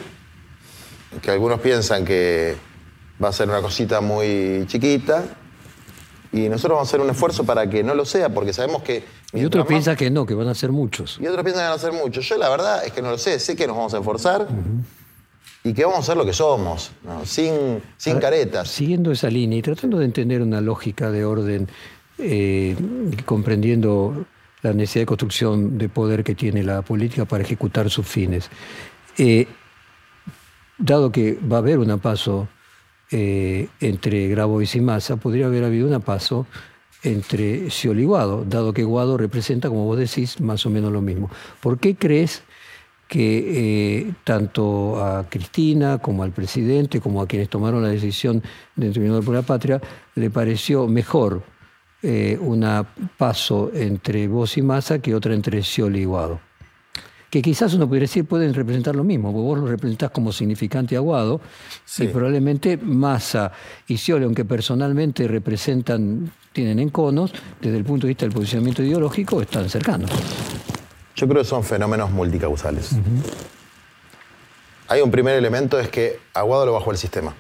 que 1.23 1.31
algunos 1.31 1.61
piensan 1.61 2.05
que 2.05 2.57
va 3.23 3.29
a 3.29 3.33
ser 3.33 3.49
una 3.49 3.63
cosita 3.63 4.01
muy 4.01 4.65
chiquita, 4.67 5.25
y 6.33 6.49
nosotros 6.49 6.77
vamos 6.77 6.89
a 6.89 6.91
hacer 6.91 7.01
un 7.01 7.11
esfuerzo 7.11 7.45
para 7.45 7.71
que 7.71 7.83
no 7.83 7.95
lo 7.95 8.05
sea, 8.05 8.29
porque 8.29 8.53
sabemos 8.53 8.83
que... 8.83 9.18
Y 9.33 9.45
otros 9.45 9.67
piensan 9.67 9.97
que 9.97 10.11
no, 10.11 10.25
que 10.25 10.35
van 10.35 10.49
a 10.49 10.55
ser 10.55 10.73
muchos. 10.73 11.19
Y 11.21 11.27
otros 11.27 11.45
piensan 11.45 11.65
que 11.65 11.69
van 11.69 11.79
a 11.79 11.81
ser 11.81 11.93
muchos. 11.93 12.27
Yo 12.29 12.39
la 12.39 12.49
verdad 12.49 12.85
es 12.85 12.93
que 12.93 13.03
no 13.03 13.11
lo 13.11 13.19
sé, 13.19 13.39
sé 13.39 13.55
que 13.57 13.67
nos 13.67 13.77
vamos 13.77 13.93
a 13.95 13.99
esforzar 13.99 14.49
y 15.65 15.75
que 15.75 15.85
vamos 15.85 16.01
a 16.01 16.03
ser 16.03 16.17
lo 16.17 16.25
que 16.25 16.33
somos, 16.33 16.91
sin, 17.25 17.83
sin 17.97 18.19
caretas. 18.19 18.69
Siguiendo 18.69 19.13
esa 19.13 19.29
línea 19.29 19.59
y 19.59 19.63
tratando 19.63 19.99
de 19.99 20.07
entender 20.07 20.41
una 20.41 20.61
lógica 20.61 21.11
de 21.11 21.25
orden 21.25 21.69
eh, 22.17 22.75
comprendiendo 23.27 24.27
la 24.63 24.73
necesidad 24.73 25.03
de 25.03 25.07
construcción 25.07 25.79
de 25.79 25.89
poder 25.89 26.25
que 26.25 26.35
tiene 26.35 26.63
la 26.63 26.83
política 26.83 27.25
para 27.27 27.45
ejecutar 27.45 27.91
sus 27.91 28.07
fines. 28.07 28.51
Eh, 29.19 29.47
dado 30.79 31.13
que 31.13 31.35
va 31.35 31.57
a 31.57 31.59
haber 31.61 31.79
un 31.79 31.99
paso 31.99 32.49
eh, 33.11 33.69
entre 33.81 34.29
Grabois 34.29 34.75
y 34.75 34.81
Massa, 34.81 35.17
podría 35.17 35.47
haber 35.47 35.65
habido 35.65 35.89
un 35.89 36.01
paso 36.01 36.47
entre 37.03 37.71
Scioli 37.71 38.03
y 38.03 38.07
Guado, 38.07 38.45
dado 38.45 38.73
que 38.73 38.85
Guado 38.85 39.17
representa, 39.17 39.69
como 39.69 39.85
vos 39.85 39.99
decís, 39.99 40.41
más 40.41 40.67
o 40.67 40.71
menos 40.71 40.93
lo 40.93 41.01
mismo. 41.01 41.31
¿Por 41.61 41.79
qué 41.79 41.97
crees 41.97 42.43
que 43.09 44.13
tanto 44.25 45.03
a 45.03 45.29
Cristina 45.29 45.99
como 45.99 46.23
al 46.23 46.33
presidente, 46.33 47.01
como 47.01 47.23
a 47.23 47.27
quienes 47.27 47.49
tomaron 47.49 47.83
la 47.83 47.89
decisión 47.89 48.43
de 48.77 48.91
terminar 48.91 49.23
por 49.23 49.35
la 49.35 49.43
patria, 49.43 49.81
le 50.15 50.29
pareció 50.29 50.87
mejor 50.87 51.43
eh, 52.03 52.39
una 52.41 52.87
paso 53.17 53.71
entre 53.75 54.29
vos 54.29 54.57
y 54.57 54.63
Massa 54.63 55.01
que 55.01 55.15
otra 55.15 55.35
entre 55.35 55.63
Scioli 55.63 56.01
y 56.01 56.05
Guado. 56.05 56.48
Que 57.31 57.43
quizás 57.43 57.75
uno 57.75 57.87
podría 57.87 58.05
decir 58.05 58.25
pueden 58.25 58.55
representar 58.55 58.97
lo 58.97 59.05
mismo, 59.05 59.33
porque 59.33 59.45
vos 59.45 59.59
lo 59.59 59.67
representás 59.67 60.11
como 60.11 60.33
significante 60.33 60.97
a 60.97 61.01
Guado, 61.01 61.41
y 61.99 62.07
probablemente 62.07 62.79
Massa 62.79 63.53
y 63.87 63.99
Scioli, 63.99 64.25
aunque 64.25 64.47
personalmente 64.47 65.29
representan, 65.29 66.33
tienen 66.53 66.79
enconos, 66.79 67.33
desde 67.61 67.77
el 67.77 67.85
punto 67.85 68.07
de 68.07 68.13
vista 68.13 68.25
del 68.25 68.33
posicionamiento 68.33 68.83
ideológico, 68.83 69.43
están 69.43 69.69
cercanos. 69.69 70.11
Yo 71.17 71.29
creo 71.29 71.43
que 71.43 71.49
son 71.49 71.65
fenómenos 71.65 72.11
multicausales. 72.11 72.93
Hay 74.89 75.03
un 75.03 75.11
primer 75.11 75.37
elemento, 75.37 75.79
es 75.79 75.91
que 75.91 76.19
a 76.33 76.41
Guado 76.43 76.65
lo 76.65 76.73
bajó 76.73 76.93
el 76.93 76.97
sistema. 76.97 77.35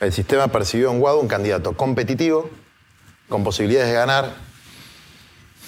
El 0.00 0.12
sistema 0.12 0.48
percibió 0.48 0.90
en 0.90 1.00
Guado 1.00 1.20
un 1.20 1.28
candidato 1.28 1.76
competitivo, 1.76 2.48
con 3.28 3.44
posibilidades 3.44 3.88
de 3.88 3.94
ganar 3.94 4.34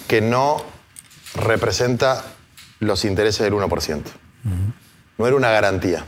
que 0.07 0.21
no 0.21 0.80
representa 1.35 2.23
los 2.79 3.05
intereses 3.05 3.43
del 3.43 3.53
1%. 3.53 4.01
No 5.17 5.27
era 5.27 5.35
una 5.35 5.51
garantía. 5.51 6.03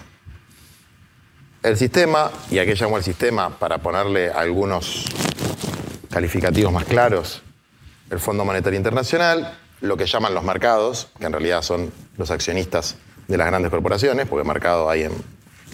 El 1.62 1.78
sistema, 1.78 2.32
y 2.52 2.60
aquí 2.60 2.74
llamo 2.74 2.98
el 2.98 3.04
sistema 3.04 3.58
para 3.58 3.78
ponerle 3.78 4.30
algunos 4.30 5.06
calificativos 6.10 6.74
más 6.74 6.86
claros, 6.86 7.42
el 8.10 8.20
Fondo 8.20 8.44
Monetario 8.44 8.78
Internacional, 8.78 9.58
lo 9.82 9.98
que 9.98 10.06
llaman 10.06 10.34
los 10.34 10.44
mercados, 10.44 11.10
que 11.20 11.26
en 11.26 11.32
realidad 11.32 11.62
son 11.62 11.92
los 12.18 12.32
accionistas 12.32 12.98
de 13.28 13.38
las 13.38 13.48
grandes 13.48 13.72
corporaciones, 13.72 14.28
porque 14.28 14.48
mercado 14.48 14.90
hay 14.90 15.04
en 15.04 15.14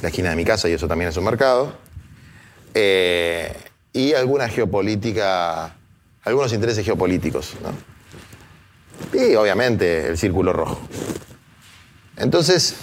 la 0.01 0.09
esquina 0.09 0.29
de 0.29 0.35
mi 0.35 0.45
casa 0.45 0.69
y 0.69 0.73
eso 0.73 0.87
también 0.87 1.09
es 1.09 1.17
un 1.17 1.25
mercado, 1.25 1.73
eh, 2.73 3.55
y 3.91 4.13
alguna 4.13 4.47
geopolítica, 4.47 5.75
algunos 6.23 6.53
intereses 6.53 6.85
geopolíticos. 6.85 7.53
Y 9.13 9.35
obviamente 9.35 10.07
el 10.07 10.17
círculo 10.17 10.53
rojo. 10.53 10.79
Entonces, 12.17 12.75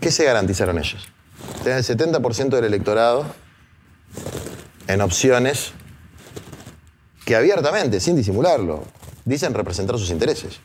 ¿qué 0.00 0.10
se 0.10 0.24
garantizaron 0.24 0.78
ellos? 0.78 1.08
Tener 1.62 1.78
el 1.78 1.84
70% 1.84 2.48
del 2.48 2.64
electorado 2.64 3.24
en 4.88 5.00
opciones 5.00 5.72
que 7.24 7.36
abiertamente, 7.36 8.00
sin 8.00 8.16
disimularlo, 8.16 8.84
dicen 9.24 9.54
representar 9.54 9.98
sus 9.98 10.10
intereses. 10.10 10.60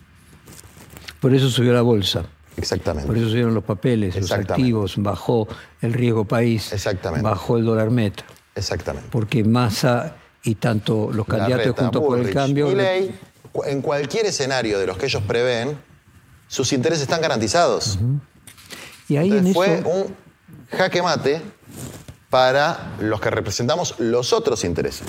Por 1.19 1.33
eso 1.33 1.49
subió 1.49 1.73
la 1.73 1.81
bolsa. 1.81 2.25
Exactamente. 2.57 3.07
Por 3.07 3.17
eso 3.17 3.29
subieron 3.29 3.53
los 3.53 3.63
papeles, 3.63 4.15
los 4.15 4.31
activos, 4.31 4.95
bajó 4.97 5.47
el 5.81 5.93
riesgo 5.93 6.25
país, 6.25 6.73
Exactamente. 6.73 7.23
bajó 7.23 7.57
el 7.57 7.65
dólar 7.65 7.91
meta. 7.91 8.25
Exactamente. 8.55 9.09
Porque 9.11 9.43
Massa 9.43 10.15
y 10.43 10.55
tanto 10.55 11.11
los 11.13 11.27
candidatos 11.27 11.75
juntos 11.75 12.01
por 12.01 12.19
el 12.19 12.33
cambio. 12.33 12.73
ley, 12.73 13.13
en 13.65 13.81
cualquier 13.81 14.25
escenario 14.25 14.79
de 14.79 14.87
los 14.87 14.97
que 14.97 15.05
ellos 15.07 15.23
prevén, 15.27 15.77
sus 16.47 16.71
intereses 16.73 17.03
están 17.03 17.21
garantizados. 17.21 17.99
Y 19.09 19.17
ahí 19.17 19.31
en 19.31 19.53
fue 19.53 19.79
eso... 19.79 19.89
un 19.89 20.15
jaque 20.71 21.01
mate 21.01 21.41
para 22.29 22.93
los 22.99 23.19
que 23.21 23.29
representamos 23.29 23.95
los 23.99 24.33
otros 24.33 24.63
intereses. 24.63 25.07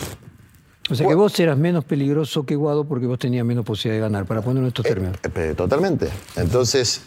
O 0.90 0.94
sea 0.94 1.06
que 1.06 1.14
vos 1.14 1.38
eras 1.38 1.58
menos 1.58 1.84
peligroso 1.84 2.46
que 2.46 2.54
Guado 2.56 2.84
porque 2.86 3.06
vos 3.06 3.18
tenías 3.18 3.44
menos 3.44 3.64
posibilidad 3.64 3.98
de 4.06 4.10
ganar, 4.10 4.24
para 4.26 4.40
ponerlo 4.40 4.62
en 4.62 4.68
estos 4.68 4.86
Eh, 4.86 4.88
términos. 4.88 5.16
eh, 5.34 5.54
totalmente. 5.56 6.08
Entonces, 6.36 7.02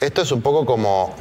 esto 0.00 0.22
es 0.22 0.30
un 0.30 0.40
poco 0.40 0.64
como 0.64 1.14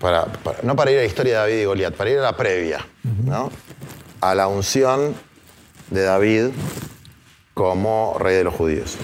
para, 0.00 0.26
no 0.62 0.74
para 0.74 0.90
ir 0.90 0.98
a 0.98 1.00
la 1.02 1.06
historia 1.06 1.32
de 1.34 1.38
David 1.38 1.60
y 1.60 1.64
Goliat, 1.66 1.94
para 1.94 2.10
ir 2.10 2.18
a 2.18 2.22
la 2.22 2.36
previa, 2.36 2.84
¿no? 3.24 3.50
A 4.20 4.34
la 4.34 4.48
unción 4.48 5.14
de 5.90 6.02
David 6.02 6.46
como 7.60 8.16
rey 8.18 8.36
de 8.36 8.44
los 8.44 8.54
judíos. 8.54 8.96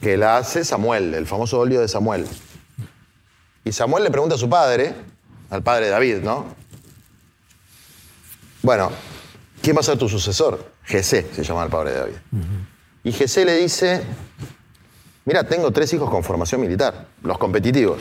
Que 0.00 0.16
la 0.16 0.38
hace 0.38 0.64
Samuel, 0.64 1.12
el 1.12 1.26
famoso 1.26 1.58
óleo 1.58 1.82
de 1.82 1.88
Samuel. 1.88 2.26
Y 3.62 3.72
Samuel 3.72 4.04
le 4.04 4.10
pregunta 4.10 4.36
a 4.36 4.38
su 4.38 4.48
padre, 4.48 4.94
al 5.50 5.62
padre 5.62 5.84
de 5.84 5.90
David, 5.90 6.16
¿no? 6.22 6.46
Bueno, 8.62 8.90
¿quién 9.60 9.76
va 9.76 9.80
a 9.80 9.82
ser 9.82 9.98
tu 9.98 10.08
sucesor? 10.08 10.72
Jesé 10.82 11.28
se 11.34 11.44
llama 11.44 11.62
el 11.62 11.68
padre 11.68 11.90
de 11.90 11.98
David. 11.98 12.14
Y 13.04 13.12
Jesé 13.12 13.44
le 13.44 13.56
dice, 13.56 14.02
mira, 15.26 15.44
tengo 15.44 15.70
tres 15.70 15.92
hijos 15.92 16.08
con 16.08 16.24
formación 16.24 16.62
militar, 16.62 17.08
los 17.22 17.36
competitivos. 17.36 18.00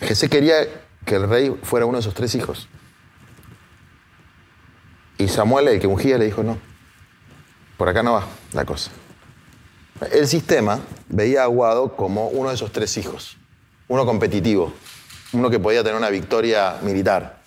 Jesús 0.00 0.30
quería 0.30 0.66
que 1.04 1.16
el 1.16 1.28
rey 1.28 1.54
fuera 1.64 1.84
uno 1.84 1.98
de 1.98 2.00
esos 2.00 2.14
tres 2.14 2.34
hijos. 2.34 2.66
Y 5.18 5.28
Samuel, 5.28 5.68
el 5.68 5.80
que 5.80 5.86
ungía, 5.86 6.16
le 6.16 6.24
dijo, 6.24 6.42
no, 6.42 6.56
por 7.76 7.88
acá 7.88 8.02
no 8.02 8.12
va 8.14 8.26
la 8.52 8.64
cosa. 8.64 8.90
El 10.12 10.26
sistema 10.26 10.80
veía 11.08 11.42
a 11.42 11.44
Aguado 11.44 11.94
como 11.96 12.28
uno 12.28 12.48
de 12.48 12.56
esos 12.56 12.72
tres 12.72 12.96
hijos, 12.96 13.36
uno 13.88 14.04
competitivo, 14.04 14.72
uno 15.32 15.50
que 15.50 15.58
podía 15.58 15.82
tener 15.82 15.96
una 15.96 16.10
victoria 16.10 16.76
militar. 16.82 17.40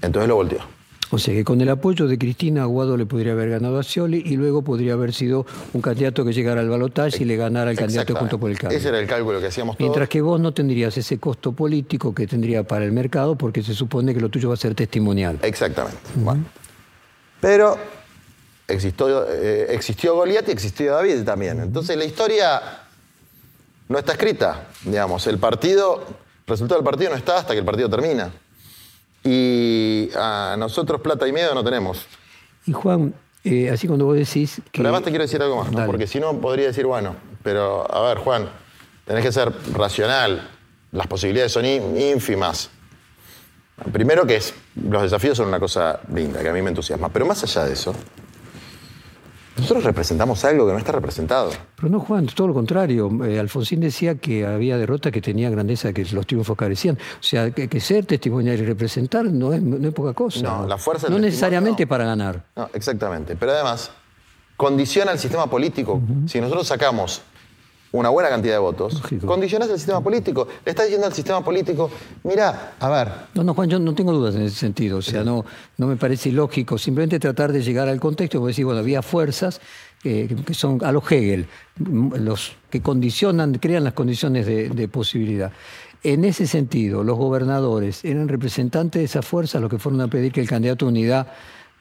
Entonces 0.00 0.28
lo 0.28 0.36
volteó. 0.36 0.74
O 1.10 1.18
sea 1.18 1.32
que 1.32 1.44
con 1.44 1.60
el 1.60 1.68
apoyo 1.68 2.08
de 2.08 2.18
Cristina 2.18 2.62
Aguado 2.62 2.96
le 2.96 3.06
podría 3.06 3.32
haber 3.32 3.48
ganado 3.48 3.78
a 3.78 3.82
Scioli 3.82 4.22
y 4.26 4.36
luego 4.36 4.62
podría 4.62 4.94
haber 4.94 5.12
sido 5.12 5.46
un 5.72 5.80
candidato 5.80 6.24
que 6.24 6.32
llegara 6.32 6.60
al 6.60 6.68
balotaje 6.68 7.22
y 7.22 7.24
le 7.24 7.36
ganara 7.36 7.70
al 7.70 7.76
candidato 7.76 8.16
junto 8.16 8.38
por 8.38 8.50
el 8.50 8.58
cambio. 8.58 8.76
Ese 8.76 8.88
era 8.88 8.98
el 8.98 9.06
cálculo 9.06 9.40
que 9.40 9.46
hacíamos 9.46 9.76
todos. 9.76 9.86
Mientras 9.86 10.08
que 10.08 10.20
vos 10.20 10.40
no 10.40 10.52
tendrías 10.52 10.96
ese 10.96 11.18
costo 11.18 11.52
político 11.52 12.14
que 12.14 12.26
tendría 12.26 12.64
para 12.64 12.84
el 12.84 12.92
mercado 12.92 13.36
porque 13.36 13.62
se 13.62 13.74
supone 13.74 14.12
que 14.12 14.20
lo 14.20 14.28
tuyo 14.28 14.48
va 14.48 14.54
a 14.54 14.56
ser 14.56 14.74
testimonial. 14.74 15.38
Exactamente. 15.42 15.98
Pero 17.40 17.76
existió, 18.68 19.26
eh, 19.28 19.66
existió 19.70 20.14
Goliat 20.14 20.48
y 20.48 20.52
existió 20.52 20.94
David 20.94 21.24
también. 21.24 21.60
Entonces 21.60 21.96
la 21.96 22.04
historia 22.04 22.60
no 23.88 23.98
está 23.98 24.12
escrita, 24.12 24.68
digamos. 24.84 25.26
El 25.26 25.38
partido, 25.38 26.04
el 26.06 26.46
resultado 26.46 26.80
del 26.80 26.84
partido 26.84 27.10
no 27.10 27.16
está 27.16 27.38
hasta 27.38 27.52
que 27.52 27.58
el 27.58 27.64
partido 27.64 27.88
termina. 27.88 28.32
Y 29.22 30.10
a 30.16 30.56
nosotros 30.58 31.00
plata 31.00 31.26
y 31.26 31.32
miedo 31.32 31.54
no 31.54 31.64
tenemos. 31.64 32.06
Y 32.66 32.72
Juan, 32.72 33.14
eh, 33.42 33.70
así 33.70 33.86
cuando 33.86 34.06
vos 34.06 34.16
decís 34.16 34.60
que... 34.70 34.78
Pero 34.78 34.88
además 34.88 35.04
te 35.04 35.10
quiero 35.10 35.24
decir 35.24 35.42
algo 35.42 35.64
más, 35.64 35.86
porque 35.86 36.06
si 36.06 36.20
no 36.20 36.38
podría 36.40 36.66
decir, 36.66 36.86
bueno, 36.86 37.16
pero 37.42 37.90
a 37.92 38.08
ver, 38.08 38.18
Juan, 38.18 38.48
tenés 39.04 39.22
que 39.22 39.32
ser 39.32 39.52
racional, 39.72 40.50
las 40.92 41.06
posibilidades 41.06 41.52
son 41.52 41.66
ínfimas. 41.66 42.70
Primero 43.92 44.26
que 44.26 44.36
es, 44.36 44.54
los 44.76 45.02
desafíos 45.02 45.36
son 45.36 45.48
una 45.48 45.58
cosa 45.58 46.00
linda, 46.14 46.40
que 46.40 46.48
a 46.48 46.52
mí 46.52 46.62
me 46.62 46.70
entusiasma, 46.70 47.08
pero 47.08 47.26
más 47.26 47.42
allá 47.42 47.64
de 47.64 47.72
eso, 47.72 47.94
nosotros 49.56 49.84
representamos 49.84 50.44
algo 50.44 50.66
que 50.66 50.72
no 50.72 50.78
está 50.78 50.92
representado. 50.92 51.50
Pero 51.76 51.88
no, 51.88 52.00
Juan, 52.00 52.26
todo 52.26 52.48
lo 52.48 52.54
contrario. 52.54 53.10
Eh, 53.24 53.38
Alfonsín 53.38 53.80
decía 53.80 54.16
que 54.16 54.44
había 54.44 54.76
derrota 54.76 55.10
que 55.10 55.20
tenía 55.20 55.48
grandeza, 55.50 55.92
que 55.92 56.04
los 56.06 56.26
triunfos 56.26 56.56
carecían. 56.56 56.96
O 56.96 57.22
sea, 57.22 57.50
que, 57.50 57.80
ser 57.80 58.06
testimonial 58.06 58.58
y 58.58 58.64
representar 58.64 59.24
no 59.26 59.52
es, 59.52 59.62
no 59.62 59.86
es 59.86 59.94
poca 59.94 60.12
cosa. 60.12 60.42
No, 60.42 60.66
la 60.66 60.78
fuerza 60.78 61.08
No 61.08 61.18
necesariamente 61.18 61.86
para 61.86 62.04
ganar. 62.04 62.44
No, 62.56 62.68
exactamente. 62.74 63.36
Pero 63.36 63.52
además, 63.52 63.90
condiciona 64.56 65.12
el 65.12 65.18
sistema 65.18 65.48
político. 65.48 66.00
Si 66.26 66.40
nosotros 66.40 66.66
sacamos 66.66 67.22
una 67.94 68.08
buena 68.08 68.28
cantidad 68.28 68.54
de 68.54 68.58
votos, 68.58 69.00
condicionas 69.24 69.70
el 69.70 69.76
sistema 69.76 70.00
político. 70.00 70.48
Le 70.64 70.70
estás 70.70 70.86
diciendo 70.86 71.06
al 71.06 71.12
sistema 71.12 71.44
político, 71.44 71.88
mira, 72.24 72.74
a 72.80 72.88
ver. 72.88 73.08
No, 73.34 73.44
no, 73.44 73.54
Juan, 73.54 73.70
yo 73.70 73.78
no 73.78 73.94
tengo 73.94 74.12
dudas 74.12 74.34
en 74.34 74.42
ese 74.42 74.56
sentido. 74.56 74.98
O 74.98 75.02
sea, 75.02 75.22
no, 75.22 75.44
no 75.78 75.86
me 75.86 75.96
parece 75.96 76.30
ilógico 76.30 76.76
simplemente 76.76 77.20
tratar 77.20 77.52
de 77.52 77.62
llegar 77.62 77.88
al 77.88 78.00
contexto, 78.00 78.38
como 78.38 78.48
decir, 78.48 78.64
bueno, 78.64 78.80
había 78.80 79.00
fuerzas 79.00 79.60
que 80.02 80.36
son 80.52 80.84
a 80.84 80.92
los 80.92 81.10
Hegel, 81.10 81.46
los 81.78 82.52
que 82.68 82.82
condicionan, 82.82 83.54
crean 83.54 83.84
las 83.84 83.94
condiciones 83.94 84.44
de, 84.44 84.88
posibilidad. 84.88 85.50
En 86.02 86.26
ese 86.26 86.46
sentido, 86.46 87.02
los 87.02 87.16
gobernadores 87.16 88.04
eran 88.04 88.28
representantes 88.28 89.00
de 89.00 89.04
esas 89.06 89.24
fuerzas 89.24 89.62
los 89.62 89.70
que 89.70 89.78
fueron 89.78 90.02
a 90.02 90.08
pedir 90.08 90.30
que 90.30 90.42
el 90.42 90.48
candidato 90.48 90.84
a 90.84 90.88
unidad 90.88 91.28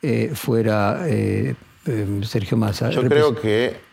eh, 0.02 0.32
fuera 0.36 1.02
eh, 1.06 1.56
eh, 1.86 2.22
Sergio 2.24 2.56
Massa. 2.56 2.92
Yo 2.92 3.04
creo 3.04 3.36
que 3.36 3.93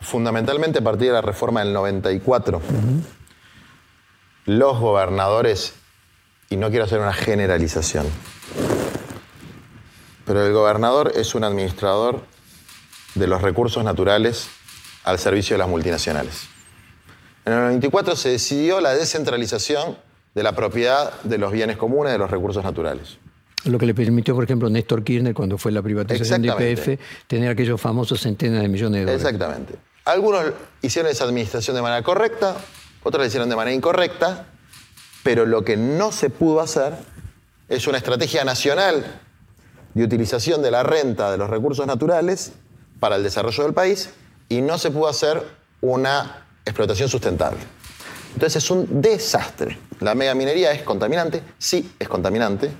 fundamentalmente 0.00 0.78
a 0.78 0.82
partir 0.82 1.08
de 1.08 1.14
la 1.14 1.22
reforma 1.22 1.60
del 1.60 1.72
94, 1.72 2.60
los 4.46 4.78
gobernadores, 4.78 5.74
y 6.50 6.56
no 6.56 6.70
quiero 6.70 6.84
hacer 6.84 7.00
una 7.00 7.12
generalización, 7.12 8.06
pero 10.24 10.44
el 10.44 10.52
gobernador 10.52 11.12
es 11.14 11.34
un 11.34 11.44
administrador 11.44 12.22
de 13.14 13.26
los 13.26 13.42
recursos 13.42 13.82
naturales 13.82 14.48
al 15.04 15.18
servicio 15.18 15.54
de 15.54 15.58
las 15.58 15.68
multinacionales. 15.68 16.48
En 17.44 17.52
el 17.52 17.60
94 17.60 18.16
se 18.16 18.30
decidió 18.30 18.80
la 18.80 18.94
descentralización 18.94 19.96
de 20.34 20.42
la 20.42 20.52
propiedad 20.52 21.20
de 21.22 21.38
los 21.38 21.52
bienes 21.52 21.76
comunes, 21.76 22.12
de 22.12 22.18
los 22.18 22.30
recursos 22.30 22.62
naturales. 22.62 23.18
Lo 23.66 23.78
que 23.78 23.86
le 23.86 23.94
permitió, 23.94 24.34
por 24.34 24.44
ejemplo, 24.44 24.70
Néstor 24.70 25.02
Kirchner, 25.02 25.34
cuando 25.34 25.58
fue 25.58 25.72
la 25.72 25.82
privatización 25.82 26.42
de 26.42 26.48
IPF, 26.48 27.00
tener 27.26 27.50
aquellos 27.50 27.80
famosos 27.80 28.20
centenas 28.20 28.62
de 28.62 28.68
millones 28.68 29.00
de 29.00 29.06
dólares. 29.06 29.22
Exactamente. 29.22 29.74
Algunos 30.04 30.44
hicieron 30.82 31.10
esa 31.10 31.24
administración 31.24 31.74
de 31.74 31.82
manera 31.82 32.02
correcta, 32.02 32.56
otros 33.02 33.20
la 33.20 33.26
hicieron 33.26 33.48
de 33.48 33.56
manera 33.56 33.74
incorrecta, 33.74 34.46
pero 35.24 35.46
lo 35.46 35.64
que 35.64 35.76
no 35.76 36.12
se 36.12 36.30
pudo 36.30 36.60
hacer 36.60 36.94
es 37.68 37.86
una 37.88 37.98
estrategia 37.98 38.44
nacional 38.44 39.04
de 39.94 40.04
utilización 40.04 40.62
de 40.62 40.70
la 40.70 40.84
renta 40.84 41.32
de 41.32 41.38
los 41.38 41.50
recursos 41.50 41.86
naturales 41.86 42.52
para 43.00 43.16
el 43.16 43.22
desarrollo 43.24 43.64
del 43.64 43.74
país 43.74 44.10
y 44.48 44.60
no 44.60 44.78
se 44.78 44.90
pudo 44.90 45.08
hacer 45.08 45.42
una 45.80 46.46
explotación 46.64 47.08
sustentable. 47.08 47.58
Entonces 48.34 48.62
es 48.62 48.70
un 48.70 49.00
desastre. 49.00 49.78
La 50.00 50.14
megaminería 50.14 50.70
es 50.72 50.82
contaminante, 50.82 51.42
sí 51.58 51.90
es 51.98 52.08
contaminante, 52.08 52.70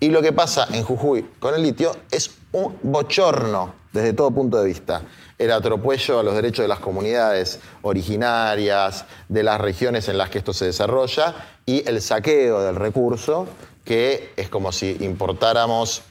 y 0.00 0.08
lo 0.08 0.22
que 0.22 0.32
pasa 0.32 0.68
en 0.72 0.82
Jujuy 0.84 1.24
con 1.38 1.54
el 1.54 1.62
litio 1.62 1.96
es 2.10 2.30
un 2.52 2.76
bochorno 2.82 3.74
desde 3.92 4.12
todo 4.12 4.30
punto 4.30 4.58
de 4.58 4.66
vista. 4.66 5.02
El 5.38 5.52
atropello 5.52 6.18
a 6.18 6.22
los 6.22 6.34
derechos 6.34 6.64
de 6.64 6.68
las 6.68 6.80
comunidades 6.80 7.60
originarias, 7.82 9.04
de 9.28 9.42
las 9.42 9.60
regiones 9.60 10.08
en 10.08 10.18
las 10.18 10.30
que 10.30 10.38
esto 10.38 10.52
se 10.52 10.66
desarrolla, 10.66 11.34
y 11.64 11.88
el 11.88 12.02
saqueo 12.02 12.60
del 12.60 12.76
recurso, 12.76 13.46
que 13.84 14.32
es 14.36 14.48
como 14.48 14.72
si 14.72 14.96
importáramos 15.00 16.02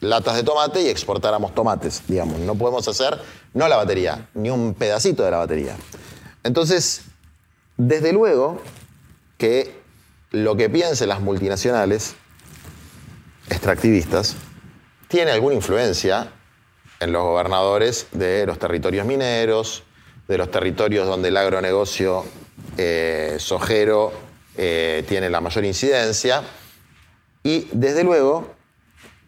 latas 0.00 0.36
de 0.36 0.42
tomate 0.42 0.82
y 0.82 0.88
exportáramos 0.88 1.54
tomates, 1.54 2.02
digamos. 2.08 2.38
No 2.40 2.54
podemos 2.54 2.86
hacer, 2.88 3.18
no 3.54 3.68
la 3.68 3.76
batería, 3.76 4.28
ni 4.34 4.50
un 4.50 4.74
pedacito 4.74 5.22
de 5.22 5.30
la 5.30 5.38
batería. 5.38 5.76
Entonces, 6.42 7.02
desde 7.76 8.12
luego 8.12 8.60
que 9.38 9.74
lo 10.30 10.56
que 10.56 10.70
piensen 10.70 11.08
las 11.08 11.20
multinacionales 11.20 12.14
extractivistas 13.48 14.36
tiene 15.08 15.30
alguna 15.30 15.54
influencia 15.54 16.32
en 17.00 17.12
los 17.12 17.22
gobernadores 17.22 18.08
de 18.12 18.46
los 18.46 18.58
territorios 18.58 19.06
mineros, 19.06 19.84
de 20.28 20.38
los 20.38 20.50
territorios 20.50 21.06
donde 21.06 21.28
el 21.28 21.36
agronegocio 21.36 22.24
eh, 22.76 23.36
sojero 23.38 24.12
eh, 24.56 25.04
tiene 25.08 25.30
la 25.30 25.40
mayor 25.40 25.64
incidencia. 25.64 26.42
Y 27.42 27.68
desde 27.72 28.02
luego, 28.02 28.54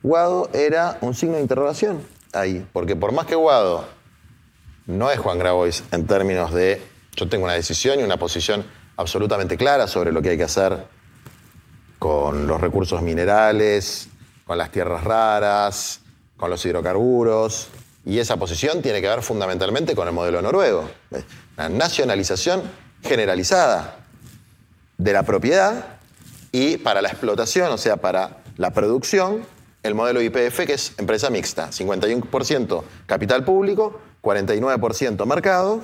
Guado 0.03 0.51
era 0.53 0.99
un 1.01 1.15
signo 1.15 1.37
de 1.37 1.43
interrogación 1.43 2.03
ahí, 2.33 2.67
porque 2.73 2.97
por 2.97 3.13
más 3.13 3.27
que 3.27 3.35
Guado 3.35 3.87
no 4.87 5.11
es 5.11 5.19
Juan 5.19 5.39
Grabois 5.39 5.85
en 5.93 6.07
términos 6.07 6.53
de 6.53 6.83
yo 7.15 7.29
tengo 7.29 7.45
una 7.45 7.55
decisión 7.55 8.01
y 8.01 8.03
una 8.03 8.17
posición 8.17 8.65
absolutamente 8.97 9.57
clara 9.57 9.87
sobre 9.87 10.13
lo 10.13 10.23
que 10.23 10.31
hay 10.31 10.37
que 10.37 10.45
hacer 10.45 10.87
con 11.99 12.47
los 12.47 12.61
recursos 12.61 13.03
minerales, 13.03 14.09
con 14.47 14.59
las 14.59 14.71
tierras 14.71 15.05
raras, 15.05 16.01
con 16.37 16.51
los 16.51 16.65
hidrocarburos. 16.65 17.69
Y 18.05 18.19
esa 18.19 18.37
posición 18.37 18.81
tiene 18.81 19.01
que 19.01 19.09
ver 19.09 19.23
fundamentalmente 19.23 19.95
con 19.95 20.09
el 20.09 20.15
modelo 20.15 20.41
noruego. 20.41 20.89
La 21.57 21.69
nacionalización 21.69 22.63
generalizada 23.03 23.97
de 24.97 25.13
la 25.13 25.23
propiedad 25.25 25.99
y 26.53 26.79
para 26.79 27.03
la 27.03 27.09
explotación, 27.09 27.71
o 27.71 27.79
sea, 27.79 27.99
para 27.99 28.39
la 28.57 28.71
producción, 28.71 29.45
el 29.83 29.95
modelo 29.95 30.23
IPF 30.23 30.67
que 30.67 30.75
es 30.75 30.95
empresa 30.99 31.31
mixta. 31.31 31.69
51% 31.71 32.83
capital 33.07 33.45
público, 33.45 34.01
49% 34.23 35.27
mercado 35.27 35.83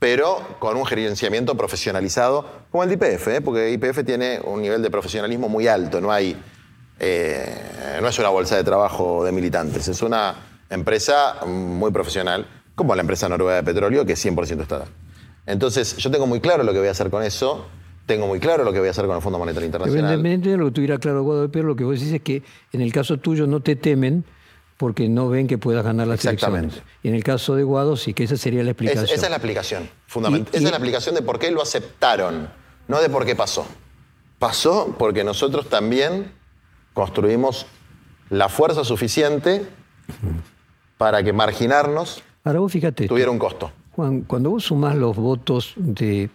pero 0.00 0.56
con 0.58 0.78
un 0.78 0.86
gerenciamiento 0.86 1.54
profesionalizado 1.54 2.44
como 2.70 2.82
el 2.82 2.88
de 2.88 2.94
IPF, 2.94 3.28
¿eh? 3.28 3.40
porque 3.42 3.70
IPF 3.70 4.02
tiene 4.04 4.40
un 4.42 4.62
nivel 4.62 4.82
de 4.82 4.90
profesionalismo 4.90 5.48
muy 5.48 5.68
alto, 5.68 6.00
no 6.00 6.10
hay, 6.10 6.34
eh, 6.98 7.98
no 8.00 8.08
es 8.08 8.18
una 8.18 8.30
bolsa 8.30 8.56
de 8.56 8.64
trabajo 8.64 9.22
de 9.24 9.30
militantes, 9.30 9.86
es 9.88 10.00
una 10.00 10.34
empresa 10.70 11.44
muy 11.46 11.92
profesional, 11.92 12.46
como 12.74 12.94
la 12.94 13.02
empresa 13.02 13.28
noruega 13.28 13.56
de 13.56 13.62
petróleo, 13.62 14.06
que 14.06 14.14
es 14.14 14.24
100% 14.24 14.62
estatal. 14.62 14.88
Entonces, 15.44 15.98
yo 15.98 16.10
tengo 16.10 16.26
muy 16.26 16.40
claro 16.40 16.62
lo 16.62 16.72
que 16.72 16.78
voy 16.78 16.88
a 16.88 16.92
hacer 16.92 17.10
con 17.10 17.22
eso, 17.22 17.66
tengo 18.06 18.26
muy 18.26 18.40
claro 18.40 18.64
lo 18.64 18.72
que 18.72 18.78
voy 18.78 18.88
a 18.88 18.92
hacer 18.92 19.04
con 19.04 19.16
el 19.16 19.22
Fondo 19.22 19.38
Monetario 19.38 19.66
Internacional. 19.66 20.14
independientemente 20.14 20.48
de 20.48 20.56
lo 20.56 20.64
que 20.66 20.72
tuviera 20.72 20.98
claro 20.98 21.50
Pedro, 21.52 21.68
lo 21.68 21.76
que 21.76 21.84
vos 21.84 22.00
decís 22.00 22.14
es 22.14 22.22
que 22.22 22.42
en 22.72 22.80
el 22.80 22.90
caso 22.90 23.18
tuyo 23.18 23.46
no 23.46 23.60
te 23.60 23.76
temen 23.76 24.24
porque 24.80 25.10
no 25.10 25.28
ven 25.28 25.46
que 25.46 25.58
puedas 25.58 25.84
ganar 25.84 26.06
las 26.08 26.24
Exactamente. 26.24 26.76
elecciones. 26.76 26.94
Y 27.02 27.08
en 27.08 27.14
el 27.14 27.22
caso 27.22 27.54
de 27.54 27.64
Guado 27.64 27.98
sí, 27.98 28.14
que 28.14 28.24
esa 28.24 28.38
sería 28.38 28.60
la 28.62 28.70
Es- 28.70 28.72
explicación. 28.72 29.04
esa 29.04 29.26
es 29.26 29.30
la 29.30 29.36
aplicación, 29.36 29.90
fundamental. 30.06 30.48
Esa 30.54 30.62
y- 30.62 30.64
es 30.64 30.70
la 30.70 30.76
aplicación 30.78 31.14
de 31.14 31.20
por 31.20 31.38
qué 31.38 31.50
lo 31.50 31.60
aceptaron, 31.60 32.48
no 32.88 33.00
de 33.02 33.10
por 33.10 33.26
qué 33.26 33.36
pasó. 33.36 33.66
Pasó 34.38 34.96
porque 34.98 35.22
nosotros 35.22 35.68
también 35.68 36.32
construimos 36.94 37.66
la 38.30 38.48
fuerza 38.48 38.82
suficiente 38.82 39.66
para 40.96 41.22
que 41.22 41.34
marginarnos 41.34 42.22
Ahora 42.44 42.60
vos 42.60 42.72
fíjate, 42.72 43.06
tuviera 43.06 43.30
un 43.30 43.38
costo. 43.38 43.70
Juan, 43.92 44.22
cuando 44.22 44.48
vos 44.48 44.64
sumás 44.64 44.96
los 44.96 45.14
votos 45.14 45.74
de 45.76 46.30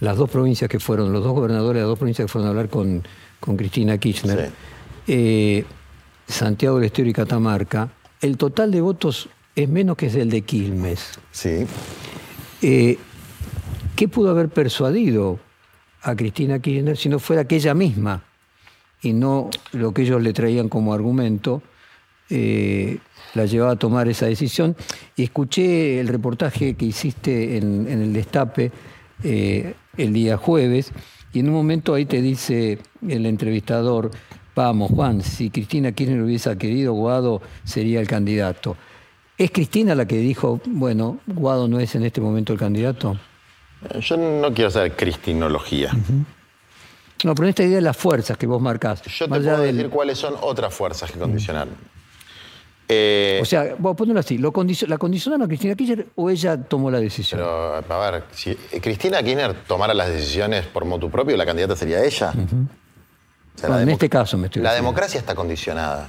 las 0.00 0.16
dos 0.16 0.28
provincias 0.28 0.68
que 0.68 0.80
fueron, 0.80 1.12
los 1.12 1.22
dos 1.22 1.32
gobernadores 1.32 1.74
de 1.76 1.80
las 1.82 1.88
dos 1.88 1.98
provincias 1.98 2.26
que 2.26 2.32
fueron 2.32 2.48
a 2.48 2.50
hablar 2.50 2.68
con, 2.68 3.04
con 3.38 3.56
Cristina 3.56 3.98
Kirchner, 3.98 4.50
eh, 5.06 5.64
Santiago 6.28 6.76
del 6.76 6.84
Estero 6.84 7.08
y 7.08 7.12
Catamarca, 7.12 7.90
el 8.20 8.36
total 8.36 8.70
de 8.70 8.80
votos 8.80 9.28
es 9.54 9.68
menos 9.68 9.96
que 9.96 10.06
el 10.06 10.30
de 10.30 10.42
Quilmes. 10.42 11.18
Sí. 11.32 11.66
Eh, 12.62 12.98
¿Qué 13.96 14.08
pudo 14.08 14.30
haber 14.30 14.48
persuadido 14.48 15.40
a 16.02 16.14
Cristina 16.14 16.60
Kirchner 16.60 16.96
si 16.96 17.08
no 17.08 17.18
fuera 17.18 17.46
que 17.46 17.56
ella 17.56 17.74
misma 17.74 18.22
y 19.02 19.12
no 19.12 19.50
lo 19.72 19.92
que 19.92 20.02
ellos 20.02 20.22
le 20.22 20.32
traían 20.32 20.68
como 20.68 20.94
argumento 20.94 21.62
eh, 22.30 22.98
la 23.34 23.46
llevaba 23.46 23.72
a 23.72 23.76
tomar 23.76 24.08
esa 24.08 24.26
decisión? 24.26 24.76
Y 25.16 25.24
escuché 25.24 25.98
el 25.98 26.08
reportaje 26.08 26.74
que 26.74 26.84
hiciste 26.84 27.56
en, 27.56 27.88
en 27.88 28.02
el 28.02 28.12
Destape 28.12 28.70
eh, 29.24 29.74
el 29.96 30.12
día 30.12 30.36
jueves 30.36 30.92
y 31.32 31.40
en 31.40 31.48
un 31.48 31.54
momento 31.54 31.94
ahí 31.94 32.06
te 32.06 32.22
dice 32.22 32.78
el 33.06 33.26
entrevistador, 33.26 34.10
vamos 34.58 34.90
Juan, 34.90 35.22
si 35.22 35.50
Cristina 35.50 35.92
Kirchner 35.92 36.20
hubiese 36.22 36.56
querido, 36.58 36.92
Guado 36.92 37.40
sería 37.64 38.00
el 38.00 38.06
candidato. 38.06 38.76
¿Es 39.36 39.50
Cristina 39.52 39.94
la 39.94 40.06
que 40.06 40.16
dijo, 40.16 40.60
bueno, 40.66 41.18
Guado 41.26 41.68
no 41.68 41.78
es 41.78 41.94
en 41.94 42.04
este 42.04 42.20
momento 42.20 42.52
el 42.52 42.58
candidato? 42.58 43.16
Yo 44.00 44.16
no 44.16 44.52
quiero 44.52 44.68
hacer 44.68 44.96
cristinología. 44.96 45.92
No, 47.24 47.34
pero 47.34 47.46
en 47.46 47.50
esta 47.50 47.62
idea 47.62 47.76
de 47.76 47.82
las 47.82 47.96
fuerzas 47.96 48.36
que 48.36 48.46
vos 48.46 48.60
marcás. 48.60 49.02
Yo 49.02 49.26
te 49.28 49.40
puedo 49.40 49.58
del- 49.60 49.76
decir 49.76 49.90
cuáles 49.90 50.18
son 50.18 50.34
otras 50.40 50.74
fuerzas 50.74 51.10
que 51.12 51.18
condicionaron. 51.18 51.74
Eh, 52.90 53.38
O 53.42 53.44
sea, 53.44 53.76
vos 53.78 53.94
ponelo 53.96 54.18
así, 54.20 54.38
¿lo 54.38 54.50
condicio- 54.52 54.88
¿la 54.88 54.96
condicionaron 54.98 55.44
a 55.44 55.48
Cristina 55.48 55.74
Kirchner 55.76 56.06
o 56.16 56.30
ella 56.30 56.56
tomó 56.56 56.90
la 56.90 56.98
decisión? 56.98 57.40
pero, 57.40 57.74
a 58.02 58.10
ver, 58.10 58.24
si 58.32 58.54
Cristina 58.80 59.22
Kirchner 59.22 59.54
tomara 59.66 59.92
las 59.94 60.08
decisiones 60.08 60.64
por 60.66 60.84
motu 60.84 61.10
propio, 61.10 61.36
la 61.36 61.44
candidata 61.46 61.76
sería 61.76 62.02
ella. 62.04 62.32
O 63.58 63.60
sea, 63.60 63.68
Bueno, 63.70 63.76
la 63.78 63.82
en 63.82 63.88
este 63.88 64.08
caso 64.08 64.38
me 64.38 64.46
estoy 64.46 64.62
La 64.62 64.72
democracia 64.72 65.18
está 65.18 65.34
condicionada 65.34 66.08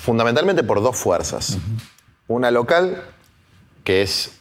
fundamentalmente 0.00 0.62
por 0.62 0.80
dos 0.80 0.96
fuerzas. 0.96 1.58
Una 2.28 2.52
local, 2.52 3.02
que 3.82 4.02
es 4.02 4.32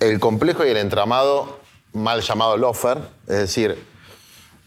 el 0.00 0.18
complejo 0.18 0.64
y 0.64 0.68
el 0.70 0.78
entramado 0.78 1.60
mal 1.92 2.22
llamado 2.22 2.56
lofer, 2.56 2.98
es 3.26 3.36
decir, 3.36 3.84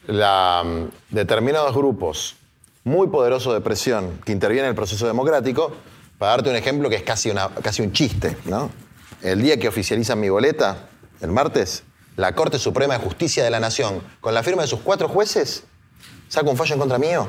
la, 0.05 0.63
mm, 0.63 1.13
determinados 1.15 1.75
grupos 1.75 2.35
muy 2.83 3.07
poderosos 3.07 3.53
de 3.53 3.61
presión 3.61 4.19
que 4.23 4.31
intervienen 4.31 4.65
en 4.65 4.69
el 4.69 4.75
proceso 4.75 5.07
democrático. 5.07 5.73
Para 6.19 6.33
darte 6.33 6.51
un 6.51 6.55
ejemplo 6.55 6.89
que 6.89 6.97
es 6.97 7.03
casi, 7.03 7.31
una, 7.31 7.49
casi 7.49 7.81
un 7.81 7.91
chiste, 7.91 8.37
¿no? 8.45 8.69
El 9.23 9.41
día 9.41 9.57
que 9.57 9.67
oficializan 9.67 10.19
mi 10.19 10.29
boleta, 10.29 10.89
el 11.21 11.31
martes, 11.31 11.83
la 12.17 12.35
Corte 12.35 12.59
Suprema 12.59 12.97
de 12.97 13.03
Justicia 13.03 13.43
de 13.43 13.49
la 13.49 13.59
Nación, 13.59 14.01
con 14.21 14.33
la 14.33 14.43
firma 14.43 14.61
de 14.61 14.67
sus 14.67 14.81
cuatro 14.81 15.09
jueces, 15.09 15.63
saca 16.33 16.49
un 16.49 16.57
fallo 16.57 16.73
en 16.73 16.79
contra 16.79 16.97
mío 16.97 17.27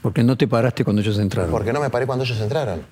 Porque 0.00 0.22
no 0.22 0.36
te 0.36 0.48
paraste 0.48 0.84
cuando 0.84 1.02
ellos 1.02 1.18
entraron. 1.18 1.50
porque 1.50 1.70
no 1.72 1.80
me 1.80 1.90
paré 1.90 2.06
cuando 2.06 2.24
ellos 2.24 2.40
entraron. 2.40 2.84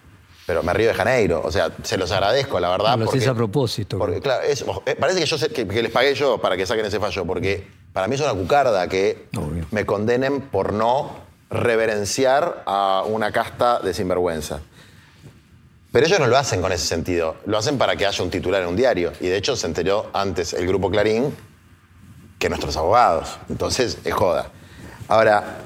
Pero 0.47 0.63
me 0.63 0.73
río 0.75 0.89
de 0.89 0.95
Janeiro. 0.95 1.41
O 1.45 1.51
sea, 1.51 1.71
se 1.83 1.97
los 1.97 2.11
agradezco, 2.13 2.59
la 2.61 2.71
verdad. 2.71 2.99
Lo 2.99 3.09
haces 3.09 3.27
a 3.29 3.35
propósito. 3.35 3.99
Porque, 3.99 4.21
claro, 4.21 4.43
es- 4.43 4.65
eh, 4.87 4.97
parece 4.99 5.21
que, 5.21 5.27
yo 5.27 5.37
que, 5.49 5.67
que 5.67 5.83
les 5.83 5.93
pagué 5.93 6.15
yo 6.15 6.39
para 6.39 6.57
que 6.57 6.67
saquen 6.67 6.85
ese 6.85 6.99
fallo, 7.01 7.25
porque 7.25 7.67
para 7.93 8.07
mí 8.09 8.17
es 8.17 8.21
una 8.21 8.35
cucarda 8.35 8.87
que 8.89 9.27
Obvio. 9.37 9.65
me 9.71 9.87
condenen 9.87 10.41
por 10.43 10.73
no 10.73 11.11
reverenciar 11.51 12.63
a 12.67 13.05
una 13.07 13.33
casta 13.33 13.79
de 13.81 13.95
sinvergüenza. 13.95 14.61
Pero 15.93 16.07
ellos 16.07 16.21
no 16.21 16.27
lo 16.27 16.37
hacen 16.37 16.61
con 16.63 16.71
ese 16.73 16.87
sentido. 16.87 17.37
Lo 17.47 17.59
hacen 17.59 17.79
para 17.79 17.97
que 17.97 18.07
haya 18.07 18.23
un 18.23 18.31
titular 18.31 18.63
en 18.63 18.69
un 18.69 18.77
diario. 18.77 19.13
Y 19.21 19.27
de 19.29 19.37
hecho 19.37 19.57
se 19.57 19.67
enteró 19.67 20.11
antes 20.13 20.53
el 20.53 20.67
grupo 20.67 20.91
Clarín 20.91 21.35
que 22.39 22.49
nuestros 22.49 22.77
abogados. 22.77 23.39
Entonces, 23.49 23.99
es 24.05 24.15
joda. 24.15 24.51
Ahora, 25.11 25.59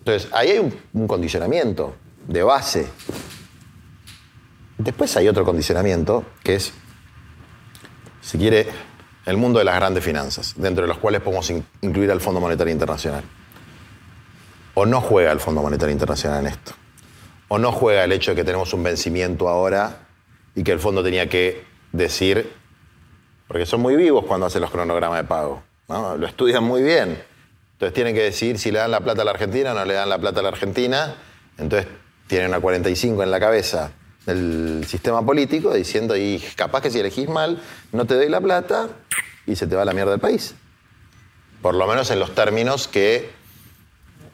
entonces, 0.00 0.30
ahí 0.30 0.50
hay 0.50 0.58
un, 0.92 1.06
condicionamiento 1.08 1.96
de 2.26 2.42
base. 2.42 2.86
Después 4.76 5.16
hay 5.16 5.26
otro 5.26 5.42
condicionamiento 5.42 6.22
que 6.44 6.56
es, 6.56 6.74
si 8.20 8.36
quiere, 8.36 8.66
el 9.24 9.38
mundo 9.38 9.58
de 9.58 9.64
las 9.64 9.74
grandes 9.74 10.04
finanzas, 10.04 10.52
dentro 10.58 10.82
de 10.82 10.88
los 10.88 10.98
cuales 10.98 11.22
podemos 11.22 11.48
in- 11.48 11.64
incluir 11.80 12.10
al 12.10 12.20
Fondo 12.20 12.40
Monetario 12.40 12.70
Internacional. 12.70 13.24
O 14.74 14.84
no 14.84 15.00
juega 15.00 15.32
el 15.32 15.40
Fondo 15.40 15.62
Monetario 15.62 15.94
Internacional 15.94 16.40
en 16.40 16.48
esto. 16.48 16.72
O 17.48 17.58
no 17.58 17.72
juega 17.72 18.04
el 18.04 18.12
hecho 18.12 18.32
de 18.32 18.36
que 18.36 18.44
tenemos 18.44 18.74
un 18.74 18.82
vencimiento 18.82 19.48
ahora 19.48 20.08
y 20.54 20.62
que 20.62 20.72
el 20.72 20.78
fondo 20.78 21.02
tenía 21.02 21.26
que 21.30 21.64
decir, 21.92 22.52
porque 23.46 23.64
son 23.64 23.80
muy 23.80 23.96
vivos 23.96 24.26
cuando 24.26 24.44
hacen 24.44 24.60
los 24.60 24.70
cronogramas 24.70 25.22
de 25.22 25.24
pago, 25.24 25.62
¿no? 25.88 26.18
lo 26.18 26.26
estudian 26.26 26.62
muy 26.62 26.82
bien. 26.82 27.18
Entonces 27.78 27.94
tienen 27.94 28.12
que 28.12 28.22
decir 28.22 28.58
si 28.58 28.72
le 28.72 28.80
dan 28.80 28.90
la 28.90 28.98
plata 28.98 29.22
a 29.22 29.24
la 29.24 29.30
Argentina 29.30 29.70
o 29.70 29.74
no 29.74 29.84
le 29.84 29.94
dan 29.94 30.08
la 30.08 30.18
plata 30.18 30.40
a 30.40 30.42
la 30.42 30.48
Argentina. 30.48 31.14
Entonces 31.58 31.88
tienen 32.26 32.48
una 32.48 32.58
45 32.58 33.22
en 33.22 33.30
la 33.30 33.38
cabeza 33.38 33.92
del 34.26 34.84
sistema 34.84 35.24
político 35.24 35.72
diciendo, 35.72 36.16
y 36.16 36.42
capaz 36.56 36.80
que 36.80 36.90
si 36.90 36.98
elegís 36.98 37.28
mal, 37.28 37.62
no 37.92 38.04
te 38.04 38.14
doy 38.14 38.28
la 38.28 38.40
plata 38.40 38.88
y 39.46 39.54
se 39.54 39.68
te 39.68 39.76
va 39.76 39.84
la 39.84 39.92
mierda 39.92 40.10
del 40.10 40.18
país. 40.18 40.56
Por 41.62 41.76
lo 41.76 41.86
menos 41.86 42.10
en 42.10 42.18
los 42.18 42.34
términos 42.34 42.88
que 42.88 43.30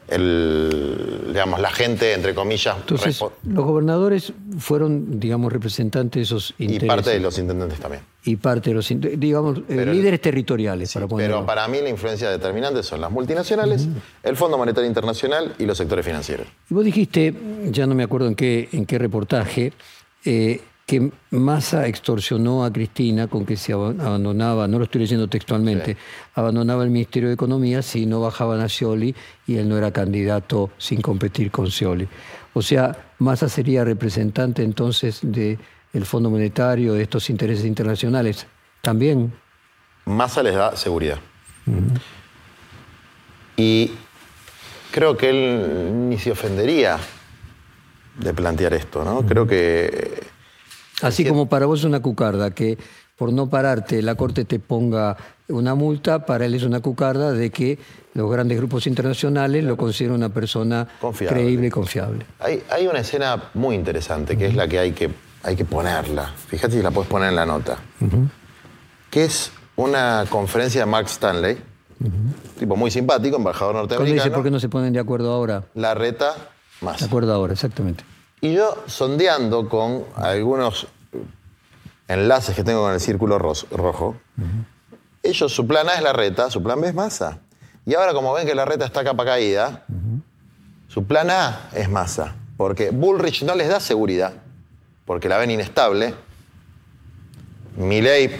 el, 0.07 1.23
digamos, 1.27 1.59
la 1.59 1.71
gente, 1.71 2.13
entre 2.13 2.33
comillas, 2.35 2.75
Entonces, 2.79 3.19
los 3.43 3.65
gobernadores 3.65 4.33
fueron, 4.59 5.19
digamos, 5.19 5.51
representantes 5.51 6.19
de 6.19 6.23
esos 6.23 6.53
y 6.57 6.65
intereses. 6.65 6.87
parte 6.87 7.09
de 7.11 7.19
los 7.19 7.37
intendentes 7.37 7.79
también. 7.79 8.03
y 8.23 8.35
parte 8.37 8.71
de 8.71 8.75
los, 8.75 8.87
digamos, 9.17 9.59
eh, 9.59 9.63
Pero- 9.67 9.93
líderes 9.93 10.19
territoriales, 10.21 10.89
Sí, 10.89 10.95
para 10.95 11.07
ponerlo. 11.07 11.35
pero 11.37 11.45
para 11.45 11.67
mí 11.67 11.79
la 11.81 11.89
influencia 11.89 12.29
determinante 12.29 12.81
son 12.83 13.01
las 13.01 13.11
multinacionales, 13.11 13.87
el 14.23 14.35
Fondo 14.35 14.57
Monetario 14.57 14.87
Internacional 14.87 15.53
y 15.59 15.65
los 15.65 15.77
sectores 15.77 16.05
financieros. 16.05 16.47
Y 16.69 16.73
vos 16.73 16.83
dijiste, 16.85 17.33
ya 17.71 17.85
no 17.85 17.93
me 17.95 18.03
acuerdo 18.03 18.27
en 18.27 18.35
qué, 18.35 18.69
en 18.71 18.85
qué 18.85 18.97
reportaje, 18.97 19.73
eh, 20.23 20.61
que 20.85 21.11
Massa 21.31 21.87
extorsionó 21.87 22.63
a 22.63 22.71
Cristina 22.71 23.27
con 23.27 23.43
que 23.45 23.57
se 23.57 23.73
ab- 23.73 23.99
abandonaba, 23.99 24.67
no 24.67 24.77
lo 24.77 24.83
estoy 24.85 25.01
leyendo 25.01 25.27
textualmente, 25.27 25.97
abandonaba 26.35 26.83
el 26.83 26.91
Ministerio 26.91 27.29
de 27.29 27.33
Economía 27.33 27.81
si 27.81 28.05
no 28.05 28.21
bajaban 28.21 28.61
a 28.61 28.69
Scioli 28.69 29.15
y 29.47 29.57
él 29.57 29.67
no 29.67 29.77
era 29.77 29.91
candidato 29.91 30.69
sin 30.77 31.01
competir 31.01 31.49
con 31.49 31.71
Scioli. 31.71 32.07
O 32.53 32.61
sea, 32.61 32.95
Massa 33.17 33.49
sería 33.49 33.83
representante 33.83 34.61
entonces 34.63 35.21
del 35.23 35.57
Fondo 36.05 36.29
Monetario, 36.29 36.93
de 36.93 37.01
estos 37.01 37.29
intereses 37.29 37.65
internacionales. 37.65 38.45
También. 38.81 39.33
Massa 40.05 40.43
les 40.43 40.53
da 40.53 40.75
seguridad. 40.75 41.17
Y 43.57 43.91
creo 44.91 45.17
que 45.17 45.29
él 45.29 46.09
ni 46.09 46.19
se 46.19 46.31
ofendería 46.31 46.99
de 48.19 48.33
plantear 48.33 48.73
esto, 48.75 49.03
¿no? 49.03 49.25
Creo 49.25 49.47
que 49.47 50.34
Así 51.01 51.23
Sí. 51.23 51.29
como 51.29 51.47
para 51.47 51.65
vos 51.65 51.79
es 51.79 51.85
una 51.85 52.01
cucarda, 52.01 52.51
que 52.51 52.77
por 53.17 53.31
no 53.33 53.49
pararte 53.49 54.01
la 54.01 54.15
Corte 54.15 54.45
te 54.45 54.59
ponga 54.59 55.15
una 55.47 55.75
multa, 55.75 56.25
para 56.25 56.45
él 56.45 56.55
es 56.55 56.63
una 56.63 56.79
cucarda 56.79 57.31
de 57.31 57.49
que 57.49 57.77
los 58.13 58.29
grandes 58.31 58.57
grupos 58.57 58.87
internacionales 58.87 59.63
lo 59.63 59.77
consideran 59.77 60.15
una 60.17 60.29
persona 60.29 60.87
Confiable. 61.01 61.41
creíble 61.41 61.67
y 61.67 61.69
confiable. 61.69 62.25
hay, 62.39 62.63
hay 62.71 62.87
una 62.87 62.99
escena 62.99 63.43
muy 63.53 63.75
interesante 63.75 64.37
que 64.37 64.47
es 64.47 64.55
la 64.55 64.67
que 64.67 64.79
hay 64.79 64.91
que, 64.93 65.09
hay 65.43 65.55
que 65.55 65.65
ponerla. 65.65 66.31
Fíjate 66.47 66.75
si 66.77 66.81
la 66.81 66.91
puedes 66.91 67.09
poner 67.09 67.29
en 67.29 67.35
la 67.35 67.45
nota. 67.45 67.77
Que 69.11 69.25
es 69.25 69.51
una 69.75 70.25
conferencia 70.29 70.81
de 70.81 70.85
Mark 70.87 71.07
Stanley, 71.07 71.57
tipo 72.57 72.75
muy 72.75 72.89
simpático, 72.91 73.37
embajador 73.37 73.73
Cuando 73.73 73.87
dice, 73.87 73.99
norteamericano. 73.99 74.33
¿por 74.35 74.43
qué 74.43 74.51
no 74.51 74.59
se 74.59 74.69
ponen 74.69 74.93
de 74.93 74.99
acuerdo 74.99 75.31
ahora? 75.33 75.63
La 75.75 75.93
reta 75.93 76.33
más. 76.81 76.99
De 76.99 77.05
acuerdo 77.05 77.33
ahora, 77.33 77.53
exactamente. 77.53 78.03
Y 78.41 78.53
yo 78.53 78.83
sondeando 78.87 79.69
con 79.69 80.05
algunos 80.15 80.87
enlaces 82.07 82.55
que 82.55 82.63
tengo 82.63 82.83
con 82.83 82.93
el 82.93 82.99
círculo 82.99 83.39
rojo, 83.39 84.15
ellos, 85.23 85.53
su 85.53 85.65
plan 85.65 85.89
A 85.89 85.95
es 85.95 86.03
la 86.03 86.13
reta, 86.13 86.51
su 86.51 86.61
plan 86.61 86.79
B 86.79 86.89
es 86.89 86.93
masa. 86.93 87.39
Y 87.85 87.95
ahora 87.95 88.13
como 88.13 88.33
ven 88.33 88.45
que 88.45 88.55
la 88.55 88.65
reta 88.65 88.85
está 88.85 89.03
capa 89.03 89.25
caída, 89.25 89.85
su 90.87 91.05
plan 91.05 91.29
A 91.29 91.69
es 91.73 91.89
masa. 91.89 92.35
Porque 92.57 92.91
Bullrich 92.91 93.43
no 93.43 93.55
les 93.55 93.67
da 93.67 93.79
seguridad, 93.79 94.33
porque 95.05 95.27
la 95.27 95.37
ven 95.37 95.51
inestable. 95.51 96.13
Milley 97.77 98.31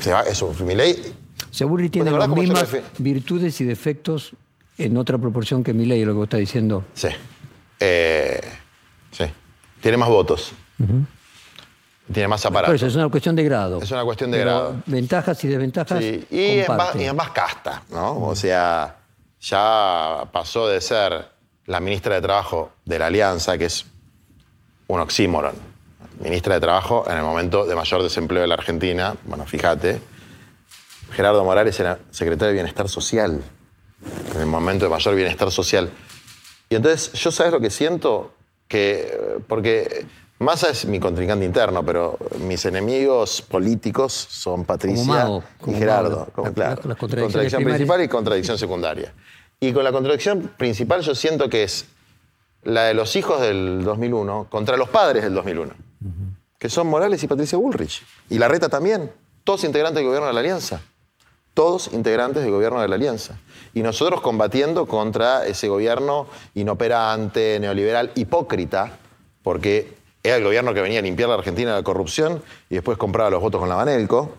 Se 0.00 0.12
va, 0.12 0.22
eso, 0.22 0.52
Milei. 0.64 0.96
O 1.50 1.54
sea, 1.54 1.66
Bullrich 1.66 1.92
tiene 1.92 2.10
¿Te 2.10 2.16
acordás 2.16 2.28
las 2.28 2.38
mismas 2.38 2.76
virtudes 2.98 3.60
y 3.60 3.64
defectos 3.64 4.32
en 4.76 4.96
otra 4.96 5.18
proporción 5.18 5.62
que 5.62 5.72
Milei, 5.72 6.04
lo 6.04 6.12
que 6.12 6.16
vos 6.16 6.26
estás 6.26 6.40
diciendo. 6.40 6.84
Sí. 6.94 7.08
Eh, 7.80 8.40
sí. 9.12 9.24
Tiene 9.80 9.96
más 9.96 10.08
votos. 10.08 10.52
Tiene 12.12 12.28
más 12.28 12.42
Por 12.42 12.52
aparato. 12.52 12.74
eso 12.74 12.86
es 12.86 12.94
una 12.96 13.08
cuestión 13.08 13.36
de 13.36 13.44
grado. 13.44 13.80
Es 13.82 13.90
una 13.90 14.04
cuestión 14.04 14.30
de 14.30 14.38
Pero 14.38 14.50
grado. 14.50 14.82
Ventajas 14.86 15.44
y 15.44 15.48
desventajas. 15.48 15.98
Sí, 15.98 16.26
y 16.30 16.62
comparten. 16.64 17.00
y 17.00 17.04
es 17.04 17.14
más 17.14 17.30
casta, 17.30 17.82
¿no? 17.90 18.18
O 18.24 18.34
sea, 18.34 18.96
ya 19.40 20.24
pasó 20.32 20.66
de 20.68 20.80
ser 20.80 21.28
la 21.66 21.80
ministra 21.80 22.14
de 22.14 22.22
Trabajo 22.22 22.72
de 22.84 22.98
la 22.98 23.06
Alianza, 23.06 23.58
que 23.58 23.66
es 23.66 23.84
un 24.86 25.00
oxímoron. 25.00 25.54
Ministra 26.20 26.54
de 26.54 26.60
Trabajo 26.60 27.04
en 27.08 27.16
el 27.16 27.22
momento 27.22 27.66
de 27.66 27.76
mayor 27.76 28.02
desempleo 28.02 28.42
de 28.42 28.48
la 28.48 28.54
Argentina, 28.54 29.14
bueno, 29.24 29.44
fíjate, 29.44 30.00
Gerardo 31.12 31.44
Morales 31.44 31.78
era 31.78 31.98
secretario 32.10 32.48
de 32.48 32.54
Bienestar 32.54 32.88
Social, 32.88 33.40
en 34.34 34.40
el 34.40 34.46
momento 34.46 34.86
de 34.86 34.90
mayor 34.90 35.14
bienestar 35.14 35.50
social. 35.50 35.90
Y 36.70 36.74
entonces, 36.74 37.12
yo 37.12 37.30
sabes 37.30 37.52
lo 37.52 37.60
que 37.60 37.70
siento, 37.70 38.34
que, 38.68 39.40
porque 39.48 40.06
Massa 40.38 40.70
es 40.70 40.84
mi 40.86 41.00
contrincante 41.00 41.44
interno, 41.44 41.84
pero 41.84 42.16
mis 42.40 42.64
enemigos 42.64 43.42
políticos 43.42 44.12
son 44.12 44.64
Patricia 44.64 45.04
Mago, 45.04 45.42
y 45.66 45.74
Gerardo. 45.74 46.10
Mago. 46.18 46.32
como- 46.32 46.52
claro, 46.52 46.82
las 46.84 46.96
contradicción 46.96 47.64
principal 47.64 48.02
y 48.02 48.08
contradicción 48.08 48.58
secundaria. 48.58 49.12
Y 49.58 49.72
con 49.72 49.82
la 49.82 49.90
contradicción 49.90 50.52
principal 50.56 51.00
yo 51.00 51.14
siento 51.16 51.48
que 51.48 51.64
es 51.64 51.86
la 52.62 52.84
de 52.84 52.94
los 52.94 53.16
hijos 53.16 53.40
del 53.40 53.82
2001 53.82 54.46
contra 54.48 54.76
los 54.76 54.88
padres 54.88 55.24
del 55.24 55.34
2001, 55.34 55.72
que 56.58 56.68
son 56.68 56.86
Morales 56.86 57.22
y 57.24 57.26
Patricia 57.26 57.58
Bullrich. 57.58 58.04
Y 58.30 58.38
Larreta 58.38 58.68
también, 58.68 59.10
todos 59.42 59.64
integrantes 59.64 59.96
del 59.96 60.06
gobierno 60.06 60.28
de 60.28 60.34
la 60.34 60.40
Alianza. 60.40 60.80
Todos 61.54 61.90
integrantes 61.92 62.44
del 62.44 62.52
gobierno 62.52 62.80
de 62.80 62.86
la 62.86 62.94
Alianza. 62.94 63.36
Y 63.74 63.82
nosotros 63.82 64.20
combatiendo 64.20 64.86
contra 64.86 65.46
ese 65.46 65.68
gobierno 65.68 66.26
inoperante, 66.54 67.58
neoliberal, 67.60 68.10
hipócrita, 68.14 68.98
porque 69.42 69.96
era 70.22 70.36
el 70.36 70.44
gobierno 70.44 70.74
que 70.74 70.80
venía 70.80 70.98
a 70.98 71.02
limpiar 71.02 71.28
la 71.28 71.36
Argentina 71.36 71.70
de 71.70 71.76
la 71.76 71.82
corrupción 71.82 72.42
y 72.68 72.74
después 72.74 72.98
compraba 72.98 73.30
los 73.30 73.40
votos 73.40 73.60
con 73.60 73.68
la 73.68 73.76
Banelco. 73.76 74.36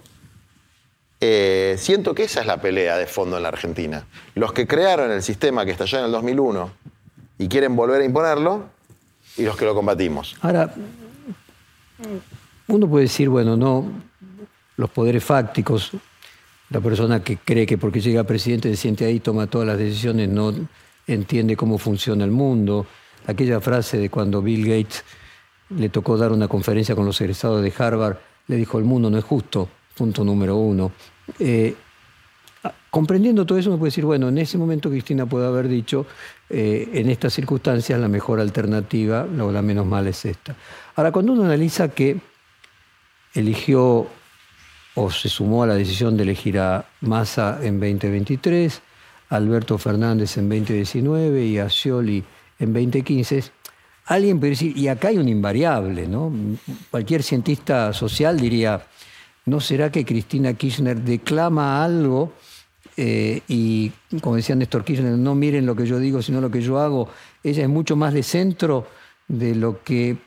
Eh, 1.21 1.75
siento 1.77 2.13
que 2.15 2.23
esa 2.23 2.41
es 2.41 2.45
la 2.45 2.61
pelea 2.61 2.97
de 2.97 3.07
fondo 3.07 3.37
en 3.37 3.43
la 3.43 3.49
Argentina. 3.49 4.05
Los 4.35 4.53
que 4.53 4.67
crearon 4.67 5.11
el 5.11 5.21
sistema 5.21 5.65
que 5.65 5.71
estalló 5.71 5.99
en 5.99 6.05
el 6.05 6.11
2001 6.11 6.71
y 7.37 7.47
quieren 7.47 7.75
volver 7.75 8.01
a 8.01 8.05
imponerlo, 8.05 8.63
y 9.37 9.43
los 9.43 9.55
que 9.55 9.65
lo 9.65 9.73
combatimos. 9.73 10.35
Ahora, 10.41 10.73
uno 12.67 12.87
puede 12.87 13.03
decir, 13.03 13.29
bueno, 13.29 13.55
no, 13.55 13.85
los 14.75 14.89
poderes 14.89 15.23
fácticos, 15.23 15.91
la 16.69 16.79
persona 16.81 17.23
que 17.23 17.37
cree 17.37 17.65
que 17.65 17.77
porque 17.77 17.99
llega 18.01 18.23
presidente 18.23 18.69
se 18.69 18.75
siente 18.75 19.05
ahí, 19.05 19.19
toma 19.19 19.47
todas 19.47 19.67
las 19.67 19.77
decisiones, 19.77 20.29
no 20.29 20.53
entiende 21.07 21.55
cómo 21.55 21.77
funciona 21.77 22.23
el 22.23 22.31
mundo. 22.31 22.85
Aquella 23.27 23.59
frase 23.59 23.97
de 23.97 24.09
cuando 24.09 24.41
Bill 24.41 24.67
Gates 24.67 25.03
le 25.69 25.89
tocó 25.89 26.17
dar 26.17 26.31
una 26.31 26.47
conferencia 26.47 26.95
con 26.95 27.05
los 27.05 27.19
egresados 27.21 27.61
de 27.61 27.73
Harvard, 27.77 28.17
le 28.47 28.55
dijo, 28.55 28.79
el 28.79 28.85
mundo 28.85 29.09
no 29.09 29.17
es 29.17 29.23
justo, 29.23 29.69
punto 29.95 30.23
número 30.23 30.55
uno. 30.55 30.91
Eh, 31.39 31.75
Ah, 32.63 32.73
comprendiendo 32.89 33.45
todo 33.45 33.57
eso, 33.57 33.69
uno 33.69 33.79
puede 33.79 33.89
decir, 33.89 34.03
bueno, 34.03 34.27
en 34.27 34.37
ese 34.37 34.57
momento 34.57 34.89
Cristina 34.89 35.25
puede 35.25 35.47
haber 35.47 35.69
dicho, 35.69 36.05
eh, 36.49 36.89
en 36.93 37.09
estas 37.09 37.33
circunstancias 37.33 37.97
la 37.99 38.09
mejor 38.09 38.41
alternativa 38.41 39.25
o 39.39 39.51
la 39.51 39.61
menos 39.61 39.85
mala 39.85 40.09
es 40.09 40.25
esta. 40.25 40.55
Ahora, 40.95 41.11
cuando 41.13 41.31
uno 41.31 41.45
analiza 41.45 41.87
que 41.89 42.19
eligió 43.33 44.07
o 45.01 45.09
se 45.09 45.29
sumó 45.29 45.63
a 45.63 45.67
la 45.67 45.75
decisión 45.75 46.17
de 46.17 46.23
elegir 46.23 46.59
a 46.59 46.85
Massa 47.01 47.59
en 47.61 47.79
2023, 47.79 48.81
a 49.29 49.35
Alberto 49.37 49.77
Fernández 49.77 50.37
en 50.37 50.49
2019 50.49 51.45
y 51.45 51.57
a 51.57 51.69
Scioli 51.69 52.21
en 52.59 52.73
2015, 52.73 53.43
alguien 54.07 54.39
puede 54.39 54.51
decir, 54.51 54.77
y 54.77 54.89
acá 54.89 55.07
hay 55.07 55.17
un 55.17 55.29
invariable, 55.29 56.05
¿no? 56.05 56.33
Cualquier 56.91 57.23
cientista 57.23 57.93
social 57.93 58.37
diría, 58.37 58.85
¿no 59.45 59.61
será 59.61 59.89
que 59.89 60.03
Cristina 60.03 60.53
Kirchner 60.53 60.99
declama 60.99 61.81
algo 61.81 62.33
eh, 62.97 63.41
y, 63.47 63.93
como 64.21 64.35
decía 64.35 64.55
Néstor 64.55 64.83
Kirchner, 64.83 65.17
no 65.17 65.33
miren 65.33 65.65
lo 65.65 65.77
que 65.77 65.85
yo 65.85 65.97
digo, 65.97 66.21
sino 66.21 66.41
lo 66.41 66.51
que 66.51 66.61
yo 66.61 66.77
hago? 66.77 67.07
Ella 67.41 67.63
es 67.63 67.69
mucho 67.69 67.95
más 67.95 68.13
de 68.13 68.23
centro 68.23 68.85
de 69.29 69.55
lo 69.55 69.81
que 69.81 70.17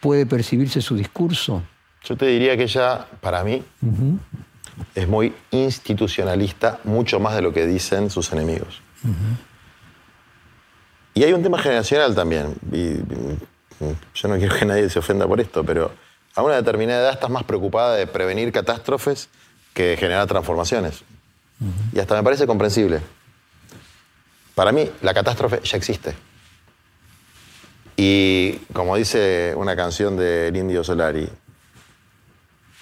puede 0.00 0.26
percibirse 0.26 0.82
su 0.82 0.96
discurso. 0.96 1.62
Yo 2.08 2.16
te 2.16 2.24
diría 2.24 2.56
que 2.56 2.62
ella, 2.62 3.06
para 3.20 3.44
mí, 3.44 3.62
es 4.94 5.06
muy 5.06 5.34
institucionalista, 5.50 6.78
mucho 6.84 7.20
más 7.20 7.34
de 7.34 7.42
lo 7.42 7.52
que 7.52 7.66
dicen 7.66 8.08
sus 8.08 8.32
enemigos. 8.32 8.80
Y 11.12 11.22
hay 11.22 11.34
un 11.34 11.42
tema 11.42 11.58
generacional 11.58 12.14
también. 12.14 12.54
Y, 12.72 12.94
yo 14.14 14.28
no 14.28 14.38
quiero 14.38 14.56
que 14.56 14.64
nadie 14.64 14.88
se 14.88 14.98
ofenda 14.98 15.28
por 15.28 15.38
esto, 15.38 15.62
pero 15.64 15.92
a 16.34 16.42
una 16.42 16.56
determinada 16.56 17.00
edad 17.02 17.12
estás 17.12 17.28
más 17.28 17.44
preocupada 17.44 17.94
de 17.94 18.06
prevenir 18.06 18.50
catástrofes 18.52 19.28
que 19.74 19.88
de 19.88 19.96
generar 19.98 20.26
transformaciones. 20.26 21.02
Y 21.92 21.98
hasta 21.98 22.16
me 22.16 22.22
parece 22.22 22.46
comprensible. 22.46 23.00
Para 24.54 24.72
mí, 24.72 24.90
la 25.02 25.12
catástrofe 25.12 25.60
ya 25.62 25.76
existe. 25.76 26.14
Y 27.98 28.54
como 28.72 28.96
dice 28.96 29.52
una 29.56 29.76
canción 29.76 30.16
del 30.16 30.56
Indio 30.56 30.82
Solari, 30.82 31.28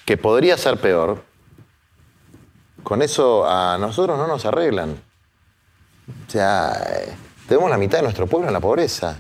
que 0.07 0.17
podría 0.17 0.57
ser 0.57 0.79
peor, 0.79 1.25
con 2.85 3.03
eso 3.03 3.45
a 3.45 3.77
nosotros 3.77 4.17
no 4.17 4.29
nos 4.29 4.47
arreglan. 4.47 5.03
O 6.27 6.31
sea, 6.31 6.81
eh, 6.89 7.13
tenemos 7.49 7.69
la 7.69 7.77
mitad 7.77 7.99
de 7.99 8.05
nuestro 8.05 8.29
pueblo 8.29 8.47
en 8.47 8.55
la 8.55 8.61
pobreza. 8.61 9.19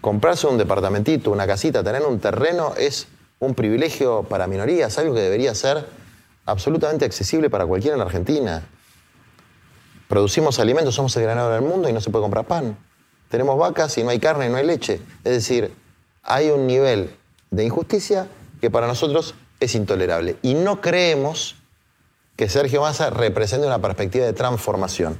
Comprarse 0.00 0.46
un 0.46 0.56
departamentito, 0.56 1.32
una 1.32 1.44
casita, 1.44 1.82
tener 1.82 2.02
un 2.02 2.20
terreno 2.20 2.74
es 2.78 3.08
un 3.40 3.56
privilegio 3.56 4.22
para 4.22 4.46
minorías, 4.46 4.96
algo 4.96 5.12
que 5.12 5.22
debería 5.22 5.52
ser 5.56 5.88
absolutamente 6.46 7.04
accesible 7.04 7.50
para 7.50 7.66
cualquiera 7.66 7.96
en 7.96 8.02
Argentina. 8.02 8.62
Producimos 10.06 10.60
alimentos, 10.60 10.94
somos 10.94 11.16
el 11.16 11.24
granero 11.24 11.50
del 11.50 11.62
mundo 11.62 11.88
y 11.88 11.92
no 11.92 12.00
se 12.00 12.10
puede 12.10 12.22
comprar 12.22 12.46
pan. 12.46 12.78
Tenemos 13.28 13.58
vacas 13.58 13.98
y 13.98 14.04
no 14.04 14.10
hay 14.10 14.20
carne 14.20 14.46
y 14.46 14.50
no 14.50 14.56
hay 14.56 14.64
leche. 14.64 15.00
Es 15.24 15.32
decir, 15.32 15.74
hay 16.22 16.50
un 16.50 16.68
nivel 16.68 17.10
de 17.50 17.64
injusticia 17.64 18.28
que 18.60 18.70
para 18.70 18.86
nosotros 18.86 19.34
es 19.60 19.74
intolerable. 19.74 20.36
Y 20.42 20.54
no 20.54 20.80
creemos 20.80 21.56
que 22.36 22.48
Sergio 22.48 22.82
Massa 22.82 23.10
represente 23.10 23.66
una 23.66 23.80
perspectiva 23.80 24.24
de 24.24 24.32
transformación 24.32 25.18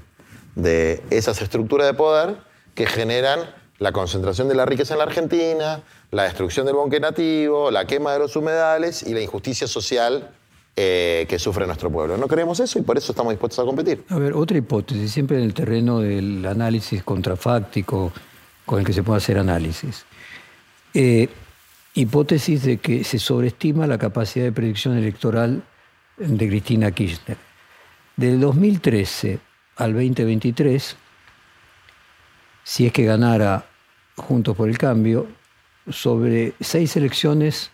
de 0.55 1.03
esas 1.11 1.41
estructuras 1.43 1.87
de 1.87 1.95
poder 1.95 2.37
que 2.75 2.87
generan 2.87 3.41
la 3.79 3.93
concentración 3.93 4.49
de 4.49 4.55
la 4.55 4.67
riqueza 4.67 4.95
en 4.95 4.99
la 4.99 5.05
Argentina, 5.05 5.83
la 6.11 6.25
destrucción 6.25 6.67
del 6.67 6.75
bosque 6.75 7.01
nativo, 7.01 7.71
la 7.71 7.87
quema 7.87 8.13
de 8.13 8.19
los 8.19 8.35
humedales 8.37 9.03
y 9.03 9.15
la 9.15 9.21
injusticia 9.21 9.67
social 9.67 10.31
eh, 10.77 11.27
que 11.29 11.39
sufre 11.39 11.67
nuestro 11.67 11.91
pueblo. 11.91 12.17
No 12.17 12.29
creemos 12.29 12.61
eso 12.61 12.79
y 12.79 12.83
por 12.83 12.97
eso 12.97 13.13
estamos 13.13 13.33
dispuestos 13.33 13.59
a 13.59 13.67
competir. 13.67 14.05
A 14.09 14.19
ver, 14.19 14.33
otra 14.35 14.59
hipótesis, 14.59 15.11
siempre 15.13 15.39
en 15.39 15.45
el 15.45 15.55
terreno 15.55 16.01
del 16.01 16.45
análisis 16.47 17.03
contrafáctico 17.03 18.13
con 18.65 18.81
el 18.81 18.87
que 18.87 18.93
se 18.93 19.03
puede 19.03 19.19
hacer 19.19 19.39
análisis. 19.39 20.05
Eh, 20.95 21.29
hipótesis 21.95 22.63
de 22.63 22.79
que 22.79 23.05
se 23.05 23.19
sobreestima 23.19 23.87
la 23.87 23.99
capacidad 23.99 24.45
de 24.45 24.53
predicción 24.53 24.97
electoral 24.97 25.63
de 26.17 26.49
Cristina 26.49 26.91
Kirchner. 26.91 27.37
Del 28.17 28.41
2013 28.41 29.39
al 29.77 29.93
2023, 29.93 30.97
si 32.65 32.87
es 32.87 32.93
que 32.93 33.05
ganara 33.05 33.67
Juntos 34.17 34.57
por 34.57 34.69
el 34.69 34.77
Cambio, 34.77 35.29
sobre 35.89 36.55
seis 36.61 36.97
elecciones 36.97 37.71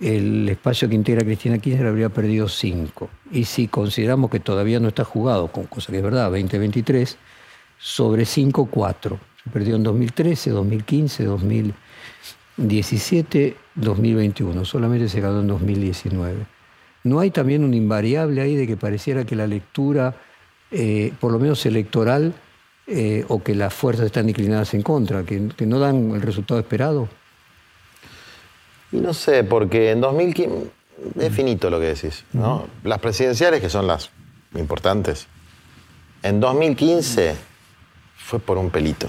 el 0.00 0.48
espacio 0.48 0.88
que 0.88 0.94
integra 0.94 1.24
Cristina 1.24 1.58
Kirchner 1.58 1.86
habría 1.86 2.08
perdido 2.08 2.48
cinco. 2.48 3.10
Y 3.30 3.44
si 3.44 3.68
consideramos 3.68 4.30
que 4.30 4.40
todavía 4.40 4.80
no 4.80 4.88
está 4.88 5.04
jugado, 5.04 5.48
con 5.48 5.66
cosa 5.66 5.92
que 5.92 5.98
es 5.98 6.02
verdad, 6.02 6.30
2023, 6.30 7.18
sobre 7.78 8.24
cinco, 8.24 8.66
cuatro. 8.66 9.18
Se 9.42 9.50
perdió 9.50 9.76
en 9.76 9.82
2013, 9.82 10.50
2015, 10.50 11.24
2017, 11.24 11.83
2021. 12.56 14.64
Solamente 14.64 15.08
se 15.08 15.20
ganó 15.20 15.40
en 15.40 15.48
2019. 15.48 16.46
¿No 17.04 17.20
hay 17.20 17.30
también 17.30 17.64
un 17.64 17.74
invariable 17.74 18.40
ahí 18.40 18.56
de 18.56 18.66
que 18.66 18.76
pareciera 18.76 19.24
que 19.24 19.36
la 19.36 19.46
lectura, 19.46 20.14
eh, 20.70 21.12
por 21.20 21.32
lo 21.32 21.38
menos 21.38 21.64
electoral, 21.66 22.34
eh, 22.86 23.24
o 23.28 23.42
que 23.42 23.54
las 23.54 23.72
fuerzas 23.72 24.06
están 24.06 24.28
inclinadas 24.28 24.74
en 24.74 24.82
contra, 24.82 25.24
que, 25.24 25.48
que 25.56 25.66
no 25.66 25.78
dan 25.78 26.12
el 26.12 26.22
resultado 26.22 26.60
esperado? 26.60 27.08
Y 28.92 28.98
no 28.98 29.12
sé, 29.12 29.44
porque 29.44 29.90
en 29.90 30.00
2015 30.00 30.70
es 31.18 31.32
finito 31.32 31.70
lo 31.70 31.80
que 31.80 31.86
decís, 31.86 32.24
¿no? 32.32 32.66
Las 32.84 33.00
presidenciales, 33.00 33.60
que 33.60 33.68
son 33.68 33.86
las 33.86 34.10
importantes, 34.54 35.26
en 36.22 36.40
2015 36.40 37.34
fue 38.16 38.38
por 38.38 38.56
un 38.56 38.70
pelito. 38.70 39.08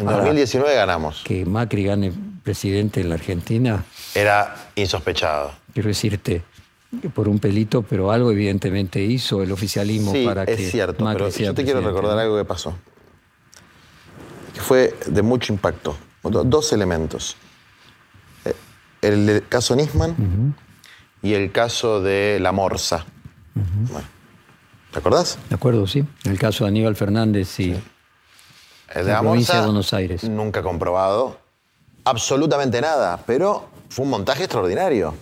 En 0.00 0.08
Ahora- 0.08 0.18
2019 0.24 0.74
ganamos. 0.74 1.22
Que 1.24 1.44
Macri 1.44 1.84
gane 1.84 2.12
presidente 2.42 3.00
en 3.00 3.08
la 3.10 3.14
Argentina, 3.16 3.84
Era 4.14 4.54
insospechado. 4.76 5.52
quiero 5.74 5.88
decirte, 5.88 6.42
por 7.14 7.28
un 7.28 7.38
pelito, 7.38 7.82
pero 7.82 8.10
algo 8.10 8.32
evidentemente 8.32 9.00
hizo 9.02 9.42
el 9.42 9.52
oficialismo 9.52 10.12
Sí, 10.12 10.24
para 10.24 10.46
que 10.46 10.54
es 10.54 10.70
cierto, 10.72 11.04
Macri 11.04 11.18
pero 11.24 11.30
sea 11.30 11.46
yo 11.46 11.54
te 11.54 11.62
quiero 11.64 11.80
presidente, 11.80 11.88
recordar 12.00 12.16
¿no? 12.16 12.22
algo 12.22 12.36
que 12.38 12.44
pasó. 12.44 12.76
Que 14.54 14.60
fue 14.60 14.94
de 15.06 15.22
mucho 15.22 15.52
impacto. 15.52 15.96
Do- 16.22 16.44
Dos 16.44 16.72
elementos. 16.72 17.36
Eh, 18.44 18.54
El 19.02 19.26
del 19.26 19.48
caso 19.48 19.76
Nisman 19.76 20.54
y 21.22 21.34
el 21.34 21.52
caso 21.52 22.00
de 22.02 22.38
la 22.40 22.52
Morsa. 22.52 23.04
Bueno, 23.54 24.06
¿Te 24.92 24.98
acordás? 24.98 25.38
¿De 25.48 25.54
acuerdo? 25.54 25.86
Sí. 25.86 26.04
El 26.24 26.36
caso 26.38 26.64
de 26.64 26.68
Aníbal 26.70 26.96
Fernández 26.96 27.60
y 27.60 27.76
El 28.90 29.04
de 29.04 29.12
La 29.12 29.18
la 29.18 29.20
provincia 29.20 29.54
Morsa, 29.54 29.60
de 29.60 29.66
Buenos 29.66 29.94
Aires. 29.94 30.24
Nunca 30.24 30.62
comprobado. 30.62 31.38
Absolutamente 32.04 32.80
nada, 32.80 33.20
pero 33.26 33.68
fue 33.88 34.04
un 34.04 34.10
montaje 34.10 34.44
extraordinario. 34.44 35.14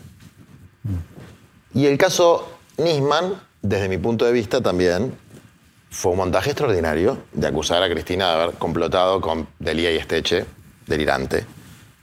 Y 1.74 1.86
el 1.86 1.98
caso 1.98 2.48
Nisman, 2.78 3.34
desde 3.62 3.88
mi 3.88 3.98
punto 3.98 4.24
de 4.24 4.32
vista 4.32 4.60
también, 4.60 5.16
fue 5.90 6.12
un 6.12 6.18
montaje 6.18 6.50
extraordinario 6.50 7.18
de 7.32 7.46
acusar 7.46 7.82
a 7.82 7.90
Cristina 7.90 8.28
de 8.28 8.42
haber 8.42 8.54
complotado 8.56 9.20
con 9.20 9.48
Delía 9.58 9.92
y 9.92 9.96
Esteche, 9.96 10.46
delirante, 10.86 11.44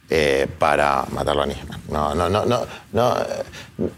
eh, 0.10 0.48
para 0.60 1.06
matarlo 1.12 1.44
a 1.44 1.46
Nisman. 1.46 1.82
No, 1.90 2.14
no, 2.14 2.30
no, 2.30 2.46
no, 2.46 2.62
no, 2.92 3.18
eh, 3.18 3.90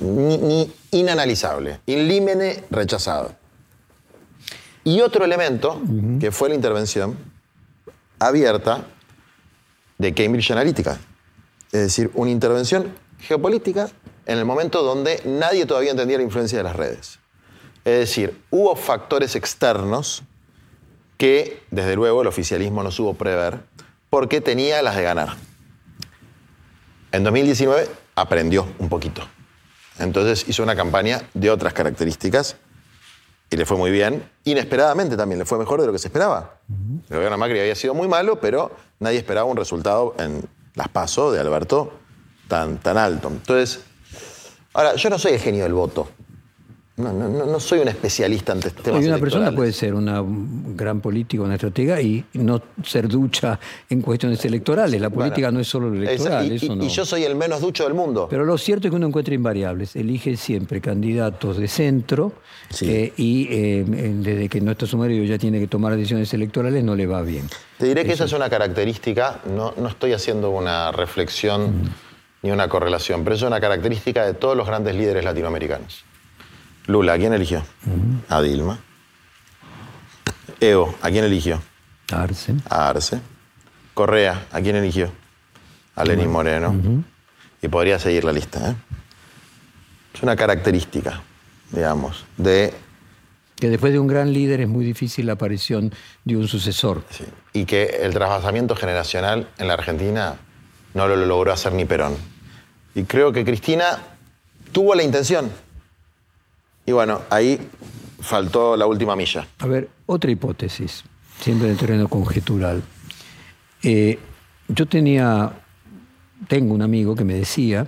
ni, 0.00 0.38
ni 0.38 0.72
inanalizable, 0.92 1.80
ilímene 1.86 2.64
rechazado. 2.70 3.32
Y 4.84 5.00
otro 5.00 5.24
elemento, 5.24 5.80
que 6.20 6.30
fue 6.30 6.50
la 6.50 6.54
intervención 6.54 7.16
abierta 8.18 8.84
de 9.98 10.12
Cambridge 10.12 10.50
Analytica. 10.50 10.98
Es 11.72 11.80
decir, 11.80 12.10
una 12.14 12.30
intervención 12.30 12.94
geopolítica 13.18 13.88
en 14.26 14.38
el 14.38 14.44
momento 14.44 14.82
donde 14.82 15.22
nadie 15.24 15.66
todavía 15.66 15.90
entendía 15.90 16.18
la 16.18 16.24
influencia 16.24 16.58
de 16.58 16.64
las 16.64 16.76
redes. 16.76 17.18
Es 17.84 17.98
decir, 17.98 18.40
hubo 18.50 18.76
factores 18.76 19.36
externos 19.36 20.22
que, 21.16 21.62
desde 21.70 21.96
luego, 21.96 22.22
el 22.22 22.28
oficialismo 22.28 22.82
no 22.82 22.90
supo 22.90 23.14
prever 23.14 23.60
porque 24.10 24.40
tenía 24.40 24.82
las 24.82 24.96
de 24.96 25.02
ganar. 25.02 25.36
En 27.12 27.24
2019 27.24 27.88
aprendió 28.16 28.66
un 28.78 28.88
poquito. 28.88 29.26
Entonces 29.98 30.48
hizo 30.48 30.62
una 30.62 30.74
campaña 30.74 31.22
de 31.34 31.50
otras 31.50 31.72
características 31.72 32.56
y 33.54 33.56
le 33.56 33.66
fue 33.66 33.76
muy 33.76 33.92
bien. 33.92 34.28
Inesperadamente 34.42 35.16
también 35.16 35.38
le 35.38 35.44
fue 35.44 35.58
mejor 35.58 35.80
de 35.80 35.86
lo 35.86 35.92
que 35.92 35.98
se 36.00 36.08
esperaba. 36.08 36.58
El 37.08 37.16
gobierno 37.16 37.36
de 37.36 37.40
Macri 37.40 37.60
había 37.60 37.76
sido 37.76 37.94
muy 37.94 38.08
malo, 38.08 38.40
pero 38.40 38.72
nadie 38.98 39.18
esperaba 39.18 39.46
un 39.46 39.56
resultado 39.56 40.14
en 40.18 40.44
las 40.74 40.88
PASO 40.88 41.30
de 41.30 41.38
Alberto 41.38 41.92
tan, 42.48 42.78
tan 42.78 42.98
alto. 42.98 43.28
Entonces, 43.28 43.80
ahora, 44.72 44.96
yo 44.96 45.08
no 45.08 45.20
soy 45.20 45.34
el 45.34 45.38
genio 45.38 45.62
del 45.62 45.72
voto. 45.72 46.08
No, 46.96 47.12
no, 47.12 47.28
no, 47.28 47.44
no 47.46 47.58
soy 47.58 47.80
un 47.80 47.88
especialista 47.88 48.52
en 48.52 48.60
temas 48.60 49.02
Y 49.02 49.08
una 49.08 49.18
persona 49.18 49.50
puede 49.50 49.72
ser 49.72 49.94
una- 49.94 50.22
un 50.22 50.76
gran 50.76 51.00
político, 51.00 51.42
una 51.42 51.54
estratega 51.54 52.00
y 52.00 52.24
no 52.34 52.62
ser 52.84 53.08
ducha 53.08 53.58
en 53.90 54.00
cuestiones 54.00 54.44
electorales. 54.44 55.00
La 55.00 55.10
política 55.10 55.48
Bueno, 55.48 55.56
no 55.56 55.60
es 55.62 55.66
solo 55.66 55.90
lo 55.90 55.96
esa- 56.08 56.40
electoral, 56.40 56.52
y, 56.52 56.54
eso 56.54 56.76
no. 56.76 56.84
y 56.84 56.88
yo 56.88 57.04
soy 57.04 57.24
el 57.24 57.34
menos 57.34 57.60
ducho 57.60 57.82
del 57.82 57.94
mundo. 57.94 58.28
Pero 58.30 58.44
lo 58.44 58.56
cierto 58.56 58.86
es 58.86 58.92
que 58.92 58.96
uno 58.96 59.08
encuentra 59.08 59.34
invariables. 59.34 59.96
Elige 59.96 60.36
siempre 60.36 60.80
candidatos 60.80 61.56
de 61.56 61.66
centro 61.66 62.32
Sí. 62.70 62.88
eh, 62.88 63.12
y 63.16 63.48
eh, 63.50 63.84
desde 63.88 64.48
que 64.48 64.60
no 64.60 64.70
está 64.70 64.86
sumario 64.86 65.24
ya 65.24 65.36
tiene 65.36 65.58
que 65.58 65.66
tomar 65.66 65.96
decisiones 65.96 66.32
electorales, 66.32 66.84
no 66.84 66.94
le 66.94 67.06
va 67.08 67.22
bien. 67.22 67.48
Te 67.76 67.86
diré 67.86 68.04
que 68.04 68.12
esa 68.12 68.26
es 68.26 68.32
una 68.32 68.48
característica, 68.48 69.40
no, 69.46 69.74
no 69.76 69.88
estoy 69.88 70.12
haciendo 70.12 70.50
una 70.50 70.92
reflexión 70.92 71.72
ni 72.42 72.52
una 72.52 72.68
correlación, 72.68 73.24
pero 73.24 73.34
es 73.34 73.42
una 73.42 73.60
característica 73.60 74.24
de 74.24 74.34
todos 74.34 74.56
los 74.56 74.64
grandes 74.68 74.94
líderes 74.94 75.24
latinoamericanos. 75.24 76.04
Lula, 76.86 77.14
¿a 77.14 77.18
quién 77.18 77.32
eligió? 77.32 77.62
A 78.28 78.42
Dilma. 78.42 78.78
Evo, 80.60 80.94
¿a 81.00 81.10
quién 81.10 81.24
eligió? 81.24 81.60
Arce. 82.12 82.54
A 82.68 82.88
Arce. 82.88 83.20
Correa, 83.94 84.46
¿a 84.52 84.60
quién 84.60 84.76
eligió? 84.76 85.10
A 85.96 86.04
Lenín 86.04 86.30
Moreno. 86.30 86.74
Y 87.62 87.68
podría 87.68 87.98
seguir 87.98 88.24
la 88.24 88.32
lista. 88.32 88.70
¿eh? 88.70 88.74
Es 90.12 90.22
una 90.22 90.36
característica, 90.36 91.22
digamos, 91.70 92.24
de 92.36 92.74
Que 93.56 93.70
después 93.70 93.92
de 93.92 93.98
un 93.98 94.06
gran 94.06 94.32
líder 94.32 94.60
es 94.60 94.68
muy 94.68 94.84
difícil 94.84 95.26
la 95.26 95.34
aparición 95.34 95.92
de 96.24 96.36
un 96.36 96.48
sucesor. 96.48 97.04
Sí. 97.10 97.24
Y 97.52 97.64
que 97.64 97.84
el 98.02 98.12
trasvasamiento 98.12 98.76
generacional 98.76 99.48
en 99.58 99.68
la 99.68 99.74
Argentina 99.74 100.36
no 100.92 101.08
lo 101.08 101.16
logró 101.16 101.52
hacer 101.52 101.72
ni 101.72 101.84
Perón. 101.84 102.16
Y 102.94 103.04
creo 103.04 103.32
que 103.32 103.44
Cristina 103.44 103.98
tuvo 104.72 104.94
la 104.94 105.02
intención. 105.02 105.50
Y 106.86 106.92
bueno, 106.92 107.22
ahí 107.30 107.58
faltó 108.20 108.76
la 108.76 108.86
última 108.86 109.16
milla. 109.16 109.46
A 109.58 109.66
ver, 109.66 109.88
otra 110.06 110.30
hipótesis, 110.30 111.02
siempre 111.40 111.66
en 111.68 111.72
el 111.72 111.78
terreno 111.78 112.08
conjetural. 112.08 112.82
Eh, 113.82 114.18
yo 114.68 114.86
tenía, 114.86 115.52
tengo 116.48 116.74
un 116.74 116.82
amigo 116.82 117.14
que 117.14 117.24
me 117.24 117.34
decía, 117.34 117.86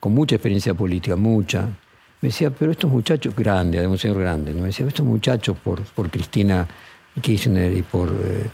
con 0.00 0.12
mucha 0.14 0.36
experiencia 0.36 0.74
política, 0.74 1.16
mucha, 1.16 1.62
me 2.20 2.28
decía, 2.28 2.50
pero 2.50 2.72
estos 2.72 2.90
muchachos, 2.90 3.34
grande, 3.34 3.78
además 3.78 3.94
un 3.94 3.98
señor 4.00 4.18
grande, 4.20 4.52
¿no? 4.52 4.60
me 4.60 4.66
decía, 4.68 4.86
estos 4.86 5.04
muchachos 5.04 5.56
por, 5.62 5.82
por 5.82 6.10
Cristina 6.10 6.66
Kirchner 7.20 7.74
y 7.76 7.82
por 7.82 8.08
eh, 8.10 8.50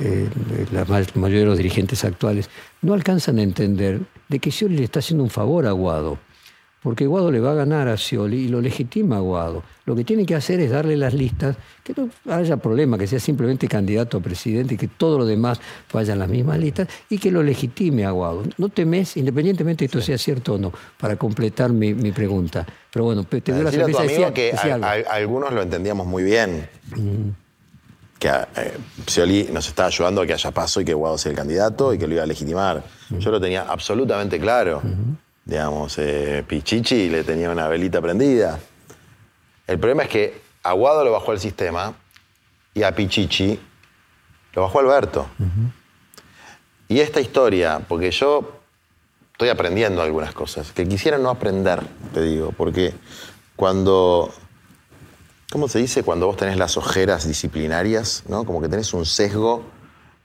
eh, 0.00 0.28
la 0.72 0.84
ma- 0.86 1.00
mayoría 1.14 1.40
de 1.40 1.46
los 1.46 1.56
dirigentes 1.58 2.04
actuales, 2.04 2.48
no 2.82 2.92
alcanzan 2.94 3.38
a 3.38 3.42
entender 3.42 4.00
de 4.28 4.38
que 4.38 4.50
Scioli 4.50 4.76
le 4.78 4.84
está 4.84 4.98
haciendo 5.00 5.24
un 5.24 5.30
favor 5.30 5.66
a 5.66 5.72
Guado. 5.72 6.18
Porque 6.82 7.06
Guado 7.06 7.30
le 7.30 7.40
va 7.40 7.50
a 7.52 7.54
ganar 7.54 7.88
a 7.88 7.96
Scioli 7.98 8.44
y 8.44 8.48
lo 8.48 8.60
legitima 8.62 9.16
a 9.18 9.20
Guado. 9.20 9.62
Lo 9.84 9.94
que 9.94 10.02
tiene 10.02 10.24
que 10.24 10.34
hacer 10.34 10.60
es 10.60 10.70
darle 10.70 10.96
las 10.96 11.12
listas, 11.12 11.56
que 11.84 11.92
no 11.94 12.08
haya 12.32 12.56
problema, 12.56 12.96
que 12.96 13.06
sea 13.06 13.20
simplemente 13.20 13.68
candidato 13.68 14.16
a 14.16 14.20
presidente 14.20 14.74
y 14.74 14.76
que 14.78 14.88
todo 14.88 15.18
lo 15.18 15.26
demás 15.26 15.60
vayan 15.92 16.18
las 16.18 16.28
mismas 16.30 16.58
listas 16.58 16.88
y 17.10 17.18
que 17.18 17.30
lo 17.30 17.42
legitime 17.42 18.06
a 18.06 18.12
Guado. 18.12 18.44
No 18.56 18.70
temes, 18.70 19.16
independientemente 19.18 19.80
de 19.82 19.86
esto 19.86 20.00
sea 20.00 20.16
cierto 20.16 20.54
o 20.54 20.58
no, 20.58 20.72
para 20.98 21.16
completar 21.16 21.70
mi, 21.70 21.92
mi 21.92 22.12
pregunta. 22.12 22.64
Pero 22.90 23.04
bueno, 23.04 23.24
te 23.24 23.40
doy 23.52 23.62
la 23.62 23.70
Decirle 23.70 23.84
a 23.84 23.86
tu 23.86 23.92
cerveza. 23.92 24.02
amigo 24.02 24.30
Decía- 24.30 24.34
que 24.34 24.52
decía 24.52 24.72
a- 24.72 24.74
algo. 24.92 25.08
a- 25.10 25.14
algunos 25.14 25.52
lo 25.52 25.62
entendíamos 25.62 26.06
muy 26.06 26.22
bien. 26.22 26.66
Que 28.18 28.28
eh, 28.28 28.76
Scioli 29.06 29.48
nos 29.52 29.66
estaba 29.68 29.88
ayudando 29.88 30.20
a 30.22 30.26
que 30.26 30.34
haya 30.34 30.50
paso 30.50 30.80
y 30.80 30.84
que 30.84 30.92
Guado 30.94 31.16
sea 31.18 31.30
el 31.30 31.36
candidato 31.36 31.92
y 31.94 31.98
que 31.98 32.06
lo 32.06 32.14
iba 32.14 32.22
a 32.22 32.26
legitimar. 32.26 32.82
Yo 33.18 33.30
lo 33.30 33.40
tenía 33.40 33.62
absolutamente 33.62 34.38
claro. 34.38 34.82
Digamos, 35.54 35.98
eh, 35.98 36.44
Pichichi 36.46 37.08
le 37.08 37.24
tenía 37.24 37.50
una 37.50 37.66
velita 37.66 38.00
prendida. 38.00 38.60
El 39.66 39.80
problema 39.80 40.04
es 40.04 40.08
que 40.08 40.40
a 40.62 40.74
Guado 40.74 41.04
lo 41.04 41.10
bajó 41.10 41.32
el 41.32 41.40
sistema 41.40 41.92
y 42.72 42.84
a 42.84 42.94
Pichichi 42.94 43.58
lo 44.52 44.62
bajó 44.62 44.78
Alberto. 44.78 45.26
Y 46.86 47.00
esta 47.00 47.20
historia, 47.20 47.80
porque 47.88 48.12
yo 48.12 48.60
estoy 49.32 49.48
aprendiendo 49.48 50.02
algunas 50.02 50.32
cosas, 50.32 50.70
que 50.70 50.86
quisiera 50.86 51.18
no 51.18 51.30
aprender, 51.30 51.82
te 52.14 52.22
digo, 52.22 52.52
porque 52.52 52.94
cuando, 53.56 54.32
¿cómo 55.50 55.66
se 55.66 55.80
dice? 55.80 56.04
Cuando 56.04 56.26
vos 56.26 56.36
tenés 56.36 56.58
las 56.58 56.76
ojeras 56.76 57.26
disciplinarias, 57.26 58.22
¿no? 58.28 58.44
Como 58.44 58.62
que 58.62 58.68
tenés 58.68 58.94
un 58.94 59.04
sesgo 59.04 59.64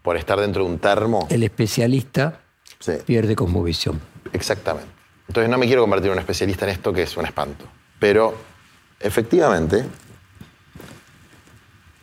por 0.03 0.17
estar 0.17 0.39
dentro 0.39 0.65
de 0.65 0.69
un 0.69 0.77
termo. 0.77 1.25
El 1.31 1.41
especialista 1.41 2.41
Sí, 2.79 2.91
pierde 3.07 3.35
cosmovisión. 3.35 3.99
exactamente. 4.31 4.93
Entonces 5.27 5.49
no 5.49 5.57
me 5.57 5.65
quiero 5.65 5.81
convertir 5.81 6.07
en 6.07 6.13
un 6.13 6.19
especialista 6.19 6.65
en 6.65 6.71
esto, 6.71 6.93
que 6.93 7.03
es 7.03 7.17
un 7.17 7.25
espanto. 7.25 7.65
Pero 7.99 8.35
efectivamente, 8.99 9.85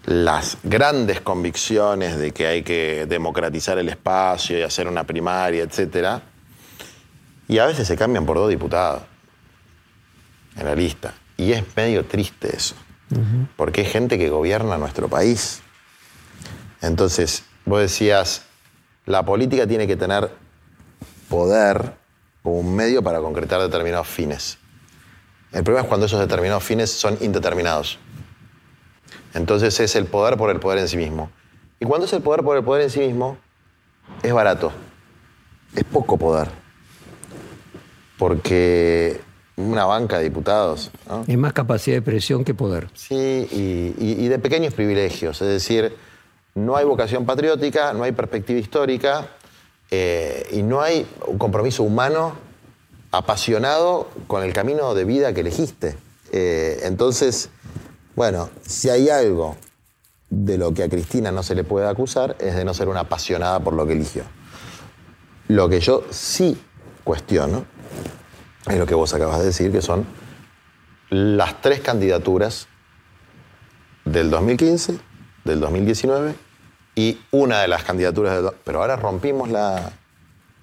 las 0.07 0.59
grandes 0.63 1.21
convicciones 1.21 2.17
de 2.19 2.33
que 2.33 2.47
hay 2.47 2.63
que 2.63 3.07
democratizar 3.07 3.79
el 3.79 3.89
espacio 3.89 4.59
y 4.59 4.63
hacer 4.63 4.89
una 4.89 5.05
primaria, 5.05 5.63
etcétera, 5.63 6.23
y 7.49 7.59
a 7.59 7.67
veces 7.67 7.87
se 7.87 7.97
cambian 7.97 8.27
por 8.27 8.37
dos 8.37 8.49
diputados 8.49 9.03
en 10.57 10.65
la 10.65 10.75
lista. 10.75 11.15
Y 11.37 11.53
es 11.53 11.65
medio 11.77 12.05
triste 12.05 12.55
eso, 12.57 12.75
porque 13.57 13.83
hay 13.83 13.87
gente 13.87 14.19
que 14.19 14.29
gobierna 14.29 14.79
nuestro 14.79 15.09
país. 15.09 15.61
Entonces, 16.81 17.45
vos 17.65 17.81
decías, 17.81 18.43
la 19.07 19.25
política 19.25 19.67
tiene 19.67 19.87
que 19.87 19.97
tener 19.97 20.31
poder 21.29 22.02
como 22.43 22.59
un 22.61 22.75
medio 22.75 23.03
para 23.03 23.21
concretar 23.21 23.61
determinados 23.61 24.09
fines. 24.09 24.59
El 25.53 25.63
problema 25.65 25.83
es 25.83 25.89
cuando 25.89 26.07
esos 26.07 26.19
determinados 26.21 26.65
fines 26.65 26.91
son 26.91 27.17
indeterminados. 27.21 27.99
Entonces 29.35 29.79
es 29.81 29.95
el 29.97 30.07
poder 30.07 30.37
por 30.37 30.51
el 30.51 30.59
poder 30.61 30.79
en 30.79 30.89
sí 30.89 30.97
mismo. 30.97 31.31
Y 31.81 31.85
cuando 31.85 32.07
es 32.07 32.13
el 32.13 32.23
poder 32.23 32.43
por 32.43 32.57
el 32.57 32.65
poder 32.65 32.83
en 32.85 32.91
sí 32.91 33.01
mismo, 33.01 33.37
es 34.23 34.33
barato. 34.33 34.73
Es 35.75 35.85
poco 35.85 36.17
poder. 36.17 36.49
Porque 38.19 39.21
una 39.57 39.85
banca 39.85 40.19
de 40.19 40.25
diputados, 40.25 40.91
¿no? 41.09 41.25
Es 41.27 41.39
más 41.39 41.53
capacidad 41.53 41.97
de 41.97 42.03
presión 42.03 42.45
que 42.45 42.55
poder. 42.55 42.89
Sí, 42.95 43.15
y, 43.17 43.95
y- 44.05 44.25
y 44.25 44.29
de 44.29 44.39
pequeños 44.39 44.75
privilegios. 44.75 45.41
Es 45.43 45.49
decir, 45.49 45.95
no 46.55 46.77
hay 46.77 46.85
vocación 46.85 47.25
patriótica, 47.27 47.93
no 47.93 48.05
hay 48.05 48.13
perspectiva 48.13 48.59
histórica 48.59 49.29
eh, 49.95 50.49
y 50.53 50.63
no 50.63 50.81
hay 50.81 51.07
un 51.27 51.37
compromiso 51.37 51.83
humano 51.83 52.33
apasionado 53.11 54.09
con 54.27 54.43
el 54.43 54.55
camino 54.55 54.95
de 54.95 55.05
vida 55.05 55.35
que 55.35 55.41
elegiste. 55.41 55.99
Eh, 56.33 56.81
entonces, 56.85 57.51
bueno, 58.17 58.49
si 58.63 58.89
hay 58.89 59.11
algo 59.11 59.55
de 60.31 60.57
lo 60.57 60.73
que 60.73 60.83
a 60.83 60.89
Cristina 60.89 61.31
no 61.31 61.43
se 61.43 61.55
le 61.55 61.63
puede 61.63 61.87
acusar 61.87 62.37
es 62.41 62.55
de 62.57 62.65
no 62.65 62.73
ser 62.73 62.89
una 62.89 63.01
apasionada 63.01 63.61
por 63.61 63.75
lo 63.75 63.87
que 63.87 63.93
eligió. 63.93 64.23
Lo 65.49 65.69
que 65.69 65.79
yo 65.79 66.05
sí 66.09 66.59
cuestiono 67.05 67.67
es 68.71 68.79
lo 68.79 68.87
que 68.87 68.95
vos 68.95 69.13
acabas 69.13 69.41
de 69.41 69.45
decir, 69.45 69.71
que 69.71 69.83
son 69.83 70.07
las 71.11 71.61
tres 71.61 71.81
candidaturas 71.81 72.67
del 74.07 74.31
2015, 74.31 74.99
del 75.45 75.61
2019 75.61 76.35
y 76.95 77.19
una 77.31 77.61
de 77.61 77.69
las 77.69 77.85
candidaturas 77.85 78.43
del... 78.43 78.53
Pero 78.65 78.81
ahora 78.81 78.97
rompimos 78.97 79.49
la... 79.51 79.93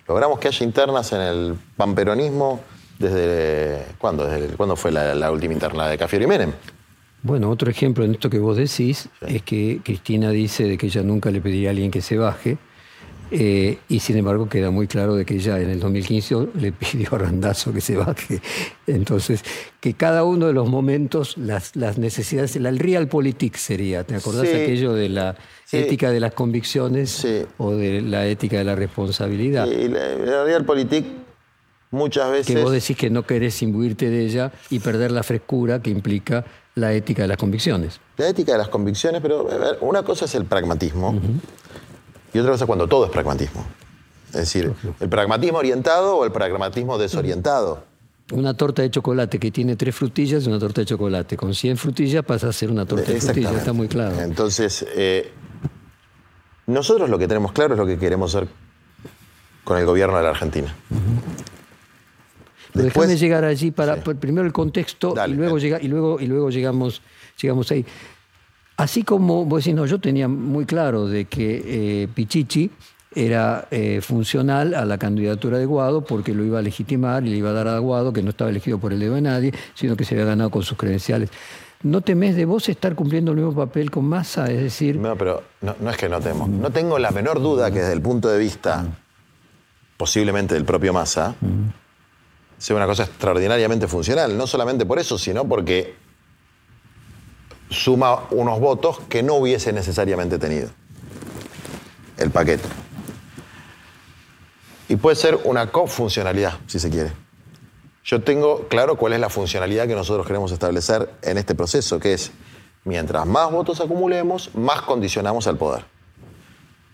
Logramos 0.08 0.40
que 0.40 0.48
haya 0.48 0.66
internas 0.66 1.12
en 1.14 1.22
el 1.22 1.56
pamperonismo 1.78 2.62
desde... 2.98 3.86
¿Cuándo? 3.98 4.26
Desde, 4.26 4.56
¿Cuándo 4.56 4.76
fue 4.76 4.92
la, 4.92 5.32
última 5.32 5.54
interna 5.54 5.88
de 5.88 5.98
Cafiero 5.98 6.26
y 6.26 6.28
Menem? 6.28 6.52
Bueno, 7.22 7.50
otro 7.50 7.70
ejemplo 7.70 8.06
en 8.06 8.12
esto 8.12 8.30
que 8.30 8.40
vos 8.40 8.56
decís 8.56 9.10
es 9.22 9.42
que 9.44 9.82
Cristina 9.84 10.30
dice 10.30 10.64
de 10.64 10.78
que 10.78 10.88
ella 10.88 11.04
nunca 11.04 11.32
le 11.32 11.42
pediría 11.42 11.70
a 11.70 11.72
alguien 11.72 11.92
que 11.92 12.02
se 12.02 12.18
baje, 12.18 12.58
eh, 13.32 13.78
y 13.88 14.00
sin 14.00 14.18
embargo 14.18 14.50
queda 14.50 14.72
muy 14.72 14.88
claro 14.88 15.16
de 15.16 15.26
que 15.26 15.36
ella 15.36 15.60
en 15.60 15.70
el 15.70 15.80
2015 15.80 16.50
le 16.56 16.72
pidió 16.72 17.10
a 17.14 17.18
Randazo 17.20 17.72
que 17.74 17.82
se 17.82 17.96
baje. 17.96 18.42
Entonces, 18.88 19.44
que 19.80 19.94
cada 19.94 20.24
uno 20.24 20.48
de 20.48 20.54
los 20.54 20.68
momentos, 20.68 21.38
las, 21.38 21.76
las 21.76 21.98
necesidades, 21.98 22.56
el 22.56 22.80
realpolitik 22.80 23.56
sería, 23.56 24.04
¿te 24.04 24.16
acordás 24.16 24.48
aquello 24.48 24.94
de 24.94 25.10
la 25.10 25.36
ética 25.72 26.12
de 26.12 26.20
las 26.20 26.34
convicciones 26.34 27.26
o 27.58 27.72
de 27.72 28.02
la 28.02 28.28
ética 28.28 28.58
de 28.58 28.64
la 28.64 28.76
responsabilidad? 28.76 29.68
Sí, 29.68 29.88
la, 29.88 30.44
realpolitik 30.44 31.06
muchas 31.92 32.32
veces... 32.32 32.56
Que 32.56 32.62
vos 32.62 32.72
decís 32.72 32.98
que 32.98 33.10
no 33.10 33.24
querés 33.24 33.62
imbuirte 33.62 34.10
de 34.10 34.26
ella 34.26 34.52
y 34.70 34.80
perder 34.80 35.12
la 35.12 35.24
frescura 35.24 35.82
que 35.82 35.90
implica 35.90 36.46
la 36.76 36.94
ética 36.94 37.24
de 37.24 37.28
las 37.28 37.38
convicciones. 37.38 38.00
La 38.18 38.30
ética 38.30 38.54
de 38.54 38.58
las 38.58 38.70
convicciones, 38.70 39.22
pero 39.22 39.48
una 39.82 40.04
cosa 40.04 40.26
es 40.26 40.36
el 40.36 40.46
pragmatismo. 40.46 41.20
Y 42.34 42.40
otra 42.40 42.52
cosa 42.52 42.64
es 42.64 42.68
cuando 42.68 42.88
todo 42.88 43.06
es 43.06 43.12
pragmatismo. 43.12 43.66
Es 44.28 44.36
decir, 44.36 44.72
el 45.00 45.10
pragmatismo 45.10 45.58
orientado 45.58 46.18
o 46.18 46.26
el 46.26 46.32
pragmatismo 46.32 46.98
desorientado. 46.98 47.84
Una 48.32 48.54
torta 48.54 48.84
de 48.84 48.92
chocolate 48.92 49.40
que 49.40 49.50
tiene 49.50 49.76
tres 49.76 49.96
frutillas 49.96 50.44
es 50.44 50.48
una 50.48 50.60
torta 50.60 50.82
de 50.82 50.86
chocolate. 50.86 51.36
Con 51.36 51.56
100 51.56 51.78
frutillas 51.78 52.24
pasa 52.24 52.50
a 52.50 52.54
ser 52.54 52.70
una 52.70 52.86
torta 52.86 53.12
de 53.12 53.20
frutillas, 53.20 53.56
está 53.56 53.74
muy 53.74 53.88
claro. 53.88 54.20
Entonces, 54.22 54.86
eh, 54.96 55.32
nosotros 56.68 57.10
lo 57.10 57.18
que 57.18 57.28
tenemos 57.28 57.52
claro 57.54 57.74
es 57.74 57.80
lo 57.80 57.88
que 57.88 57.98
queremos 57.98 58.36
hacer 58.36 58.48
con 59.64 59.80
el 59.80 59.86
gobierno 59.86 60.18
de 60.18 60.24
la 60.24 60.30
Argentina. 60.30 60.76
Después, 62.76 63.10
de 63.10 63.18
llegar 63.18 63.44
allí 63.44 63.72
para 63.72 63.96
primero 63.96 64.46
el 64.46 64.54
contexto 64.54 65.16
y 65.28 65.32
luego 65.32 65.58
llega, 65.58 65.82
y 65.82 65.88
luego 65.88 66.20
y 66.20 66.28
luego 66.28 66.52
llegamos 66.52 67.02
llegamos 67.42 67.72
ahí. 67.72 67.86
Así 68.80 69.04
como 69.04 69.44
vos 69.44 69.66
decís, 69.66 69.76
no, 69.76 69.86
yo 69.86 70.00
tenía 70.00 70.30
muy 70.30 70.66
claro 70.66 71.06
de 71.06 71.26
que 71.26 71.64
eh, 71.66 72.08
Pichichi 72.08 72.72
era 73.14 73.68
eh, 73.72 74.00
funcional 74.02 74.74
a 74.74 74.86
la 74.86 74.98
candidatura 74.98 75.58
de 75.58 75.66
Guado 75.66 76.06
porque 76.06 76.34
lo 76.34 76.46
iba 76.46 76.60
a 76.60 76.62
legitimar 76.62 77.26
y 77.26 77.32
le 77.32 77.36
iba 77.36 77.50
a 77.50 77.54
dar 77.54 77.68
a 77.68 77.78
Guado, 77.80 78.14
que 78.14 78.24
no 78.24 78.30
estaba 78.30 78.50
elegido 78.50 78.78
por 78.78 78.94
el 78.94 79.02
dedo 79.02 79.16
de 79.16 79.22
nadie, 79.22 79.54
sino 79.74 79.98
que 79.98 80.06
se 80.06 80.16
había 80.16 80.28
ganado 80.28 80.50
con 80.50 80.64
sus 80.64 80.78
credenciales. 80.78 81.30
¿No 81.84 82.00
temes 82.00 82.38
de 82.38 82.46
vos 82.46 82.70
estar 82.70 82.96
cumpliendo 82.96 83.32
el 83.32 83.38
mismo 83.38 83.54
papel 83.54 83.92
con 83.92 84.06
Massa? 84.06 84.50
Es 84.50 84.62
decir... 84.62 84.96
No, 84.96 85.18
pero 85.18 85.44
no, 85.60 85.92
es 85.92 85.98
que 85.98 86.08
no 86.08 86.22
temo. 86.22 86.48
No 86.48 86.70
tengo 86.70 86.98
la 87.00 87.12
menor 87.12 87.42
duda 87.42 87.72
que 87.72 87.80
desde 87.80 87.94
el 87.94 88.02
punto 88.02 88.30
de 88.30 88.40
vista, 88.40 88.86
posiblemente 89.98 90.54
del 90.56 90.64
propio 90.64 90.94
Massa, 90.94 91.36
sea 92.58 92.76
una 92.78 92.86
cosa 92.86 93.04
extraordinariamente 93.04 93.90
funcional. 93.90 94.38
No 94.38 94.48
solamente 94.48 94.86
por 94.86 95.00
eso, 95.00 95.18
sino 95.18 95.44
porque 95.44 95.96
suma 97.70 98.26
unos 98.32 98.60
votos 98.60 99.00
que 99.10 99.24
no 99.24 99.36
hubiese 99.36 99.72
necesariamente 99.74 100.40
tenido 100.40 100.70
el 102.18 102.32
paquete. 102.32 102.68
Y 104.88 104.96
puede 104.96 105.16
ser 105.16 105.40
una 105.44 105.72
cofuncionalidad, 105.72 106.54
si 106.68 106.80
se 106.80 106.90
quiere. 106.90 107.12
Yo 108.04 108.22
tengo 108.22 108.68
claro 108.68 108.98
cuál 108.98 109.14
es 109.14 109.20
la 109.20 109.30
funcionalidad 109.30 109.88
que 109.88 109.94
nosotros 109.94 110.26
queremos 110.26 110.52
establecer 110.52 111.14
en 111.22 111.38
este 111.38 111.54
proceso, 111.54 112.00
que 112.00 112.14
es, 112.14 112.32
mientras 112.84 113.26
más 113.28 113.52
votos 113.52 113.82
acumulemos, 113.82 114.50
más 114.56 114.82
condicionamos 114.82 115.46
al 115.46 115.58
poder, 115.58 115.86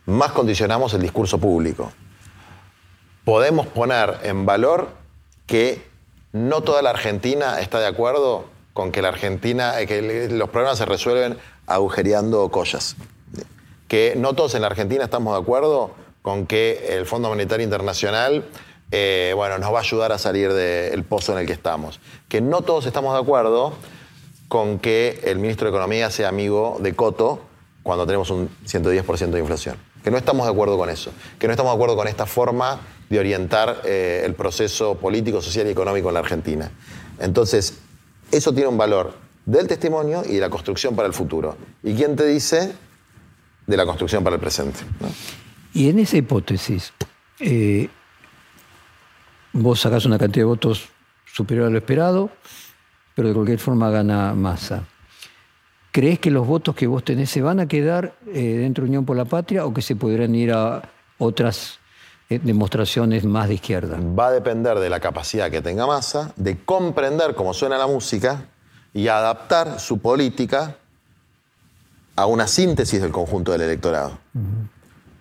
más 0.05 0.34
condicionamos 0.34 0.93
el 0.93 1.01
discurso 1.01 1.38
público. 1.38 1.91
Podemos 3.23 3.65
poner 3.67 4.19
en 4.23 4.45
valor 4.45 4.89
que 5.45 5.88
no 6.34 6.61
toda 6.61 6.82
la 6.82 6.89
Argentina 6.89 7.61
está 7.61 7.80
de 7.80 7.88
acuerdo 7.88 8.45
con 8.76 8.91
que 8.91 9.01
la 9.01 9.07
Argentina, 9.07 9.73
que 9.88 10.28
los 10.30 10.49
problemas 10.49 10.78
se 10.78 10.86
resuelven 10.86 11.38
agujereando 11.65 12.49
collas. 12.49 12.97
Que 13.88 14.15
no 14.17 14.34
todos 14.34 14.53
en 14.53 14.63
la 14.63 14.67
Argentina 14.67 15.05
estamos 15.05 15.34
de 15.34 15.41
acuerdo 15.41 15.91
con 16.21 16.45
que 16.45 16.97
el 16.97 17.05
Fondo 17.05 17.30
Monetario 17.30 17.63
Internacional 17.63 18.43
eh, 18.91 19.32
bueno, 19.34 19.57
nos 19.59 19.73
va 19.73 19.78
a 19.78 19.82
ayudar 19.82 20.11
a 20.11 20.17
salir 20.17 20.51
del 20.51 21.05
pozo 21.05 21.32
en 21.32 21.39
el 21.39 21.47
que 21.47 21.53
estamos. 21.53 22.01
Que 22.28 22.41
no 22.41 22.63
todos 22.63 22.86
estamos 22.86 23.13
de 23.13 23.21
acuerdo 23.21 23.71
con 24.49 24.78
que 24.78 25.21
el 25.23 25.39
ministro 25.39 25.67
de 25.67 25.69
Economía 25.69 26.11
sea 26.11 26.28
amigo 26.28 26.76
de 26.82 26.93
Coto 26.93 27.39
cuando 27.82 28.05
tenemos 28.05 28.30
un 28.30 28.49
110% 28.65 29.30
de 29.30 29.39
inflación. 29.39 29.78
Que 30.03 30.11
no 30.11 30.17
estamos 30.17 30.47
de 30.47 30.51
acuerdo 30.51 30.78
con 30.78 30.89
eso. 30.89 31.11
Que 31.39 31.47
no 31.47 31.53
estamos 31.53 31.71
de 31.71 31.76
acuerdo 31.76 31.95
con 31.95 32.09
esta 32.09 32.26
forma 32.26 32.82
de 33.09 33.19
orientar 33.19 33.84
eh, 33.86 34.23
el 34.26 34.34
proceso 34.34 34.95
político, 34.95 35.41
social 35.41 35.65
y 35.65 35.69
económico 35.69 36.09
en 36.09 36.15
la 36.15 36.19
Argentina. 36.19 36.71
Entonces, 37.19 37.80
eso 38.32 38.53
tiene 38.53 38.67
un 38.67 38.78
valor 38.78 39.13
del 39.45 39.67
testimonio 39.67 40.23
y 40.28 40.34
de 40.34 40.39
la 40.39 40.49
construcción 40.49 40.95
para 40.95 41.07
el 41.07 41.13
futuro. 41.13 41.57
¿Y 41.84 41.93
quién 41.93 42.15
te 42.15 42.26
dice 42.26 42.73
de 43.67 43.78
la 43.78 43.86
construcción 43.86 44.23
para 44.23 44.36
el 44.36 44.41
presente? 44.41 44.80
Y 45.73 45.89
en 45.89 45.99
esa 45.99 46.17
hipótesis, 46.17 46.93
eh, 47.39 47.89
vos 49.53 49.80
sacás 49.82 50.05
una 50.05 50.17
cantidad 50.17 50.41
de 50.41 50.49
votos 50.49 50.89
superior 51.26 51.67
a 51.67 51.69
lo 51.69 51.78
esperado, 51.78 52.30
pero 53.13 53.30
de 53.30 53.34
cualquier 53.34 53.59
forma 53.59 53.89
gana 53.89 54.34
masa. 54.34 54.86
¿Crees 55.91 56.19
que 56.19 56.32
los 56.32 56.45
votos 56.45 56.76
que 56.76 56.88
vos 56.88 57.03
tenés 57.03 57.30
se 57.30 57.41
van 57.41 57.59
a 57.59 57.67
quedar 57.67 58.15
eh, 58.28 58.57
dentro 58.57 58.84
de 58.84 58.89
Unión 58.89 59.05
por 59.05 59.15
la 59.15 59.26
Patria 59.26 59.65
o 59.65 59.73
que 59.73 59.82
se 59.82 59.95
podrán 59.95 60.36
ir 60.36 60.51
a 60.51 60.82
otras 61.17 61.80
demostraciones 62.30 63.23
más 63.23 63.47
de 63.47 63.55
izquierda. 63.55 63.99
Va 63.99 64.28
a 64.28 64.32
depender 64.32 64.80
de 64.80 64.89
la 64.89 64.99
capacidad 64.99 65.51
que 65.51 65.61
tenga 65.61 65.86
Massa, 65.86 66.34
de 66.36 66.63
comprender 66.63 67.36
cómo 67.36 67.53
suena 67.53 67.78
la 67.78 67.88
música 67.88 68.45
y 68.93 69.07
adaptar 69.07 69.80
su 69.80 69.99
política 69.99 70.78
a 72.15 72.26
una 72.26 72.47
síntesis 72.47 73.01
del 73.01 73.11
conjunto 73.11 73.51
del 73.51 73.61
electorado. 73.61 74.17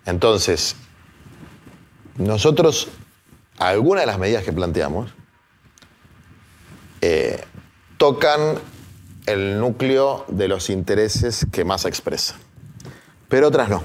Entonces, 0.05 0.75
nosotros, 2.17 2.87
algunas 3.57 4.03
de 4.03 4.07
las 4.07 4.17
medidas 4.17 4.43
que 4.43 4.53
planteamos 4.53 5.13
eh, 7.01 7.43
tocan 7.97 8.39
el 9.25 9.59
núcleo 9.59 10.25
de 10.27 10.47
los 10.47 10.69
intereses 10.69 11.45
que 11.51 11.65
Massa 11.65 11.89
expresa, 11.89 12.35
pero 13.27 13.47
otras 13.49 13.69
no. 13.69 13.83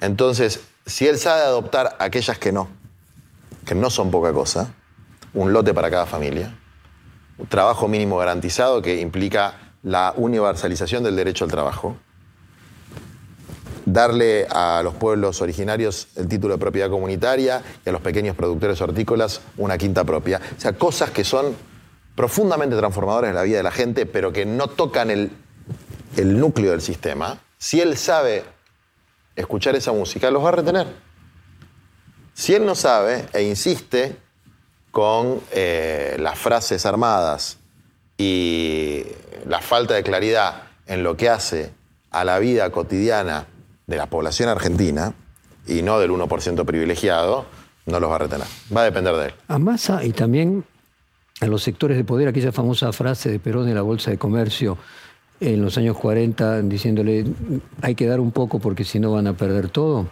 Entonces, 0.00 0.60
si 0.90 1.06
él 1.06 1.18
sabe 1.18 1.42
adoptar 1.42 1.96
aquellas 1.98 2.38
que 2.38 2.52
no, 2.52 2.68
que 3.64 3.74
no 3.74 3.90
son 3.90 4.10
poca 4.10 4.32
cosa, 4.32 4.74
un 5.32 5.52
lote 5.52 5.72
para 5.72 5.90
cada 5.90 6.06
familia, 6.06 6.54
un 7.38 7.46
trabajo 7.46 7.88
mínimo 7.88 8.18
garantizado 8.18 8.82
que 8.82 9.00
implica 9.00 9.54
la 9.82 10.12
universalización 10.16 11.02
del 11.04 11.16
derecho 11.16 11.44
al 11.44 11.50
trabajo, 11.50 11.96
darle 13.86 14.46
a 14.50 14.82
los 14.84 14.94
pueblos 14.94 15.40
originarios 15.40 16.08
el 16.16 16.28
título 16.28 16.54
de 16.54 16.60
propiedad 16.60 16.90
comunitaria 16.90 17.62
y 17.84 17.88
a 17.88 17.92
los 17.92 18.02
pequeños 18.02 18.36
productores 18.36 18.80
hortícolas 18.80 19.40
una 19.56 19.78
quinta 19.78 20.04
propia. 20.04 20.40
O 20.56 20.60
sea, 20.60 20.74
cosas 20.74 21.10
que 21.10 21.24
son 21.24 21.56
profundamente 22.14 22.76
transformadoras 22.76 23.30
en 23.30 23.36
la 23.36 23.42
vida 23.42 23.58
de 23.58 23.62
la 23.62 23.70
gente, 23.70 24.06
pero 24.06 24.32
que 24.32 24.44
no 24.44 24.68
tocan 24.68 25.10
el, 25.10 25.30
el 26.16 26.38
núcleo 26.38 26.72
del 26.72 26.82
sistema. 26.82 27.38
Si 27.58 27.80
él 27.80 27.96
sabe 27.96 28.44
escuchar 29.40 29.74
esa 29.76 29.92
música, 29.92 30.30
los 30.30 30.44
va 30.44 30.48
a 30.48 30.52
retener. 30.52 30.86
Si 32.34 32.54
él 32.54 32.64
no 32.64 32.74
sabe 32.74 33.26
e 33.32 33.42
insiste 33.42 34.16
con 34.90 35.40
eh, 35.52 36.16
las 36.18 36.38
frases 36.38 36.86
armadas 36.86 37.58
y 38.16 39.04
la 39.46 39.60
falta 39.60 39.94
de 39.94 40.02
claridad 40.02 40.62
en 40.86 41.02
lo 41.02 41.16
que 41.16 41.28
hace 41.28 41.72
a 42.10 42.24
la 42.24 42.38
vida 42.38 42.70
cotidiana 42.70 43.46
de 43.86 43.96
la 43.96 44.06
población 44.06 44.48
argentina, 44.48 45.14
y 45.66 45.82
no 45.82 45.98
del 46.00 46.10
1% 46.10 46.64
privilegiado, 46.64 47.46
no 47.86 48.00
los 48.00 48.10
va 48.10 48.16
a 48.16 48.18
retener. 48.18 48.46
Va 48.74 48.82
a 48.82 48.84
depender 48.84 49.14
de 49.16 49.26
él. 49.26 49.34
A 49.48 49.58
Massa 49.58 50.04
y 50.04 50.12
también 50.12 50.64
a 51.40 51.46
los 51.46 51.62
sectores 51.62 51.96
de 51.96 52.04
poder, 52.04 52.28
aquella 52.28 52.52
famosa 52.52 52.92
frase 52.92 53.30
de 53.30 53.38
Perón 53.38 53.68
en 53.68 53.74
la 53.74 53.82
Bolsa 53.82 54.10
de 54.10 54.18
Comercio, 54.18 54.76
en 55.40 55.62
los 55.62 55.78
años 55.78 55.96
40 55.96 56.62
diciéndole 56.62 57.24
hay 57.80 57.94
que 57.94 58.06
dar 58.06 58.20
un 58.20 58.30
poco 58.30 58.58
porque 58.58 58.84
si 58.84 59.00
no 59.00 59.12
van 59.12 59.26
a 59.26 59.32
perder 59.32 59.70
todo? 59.70 60.06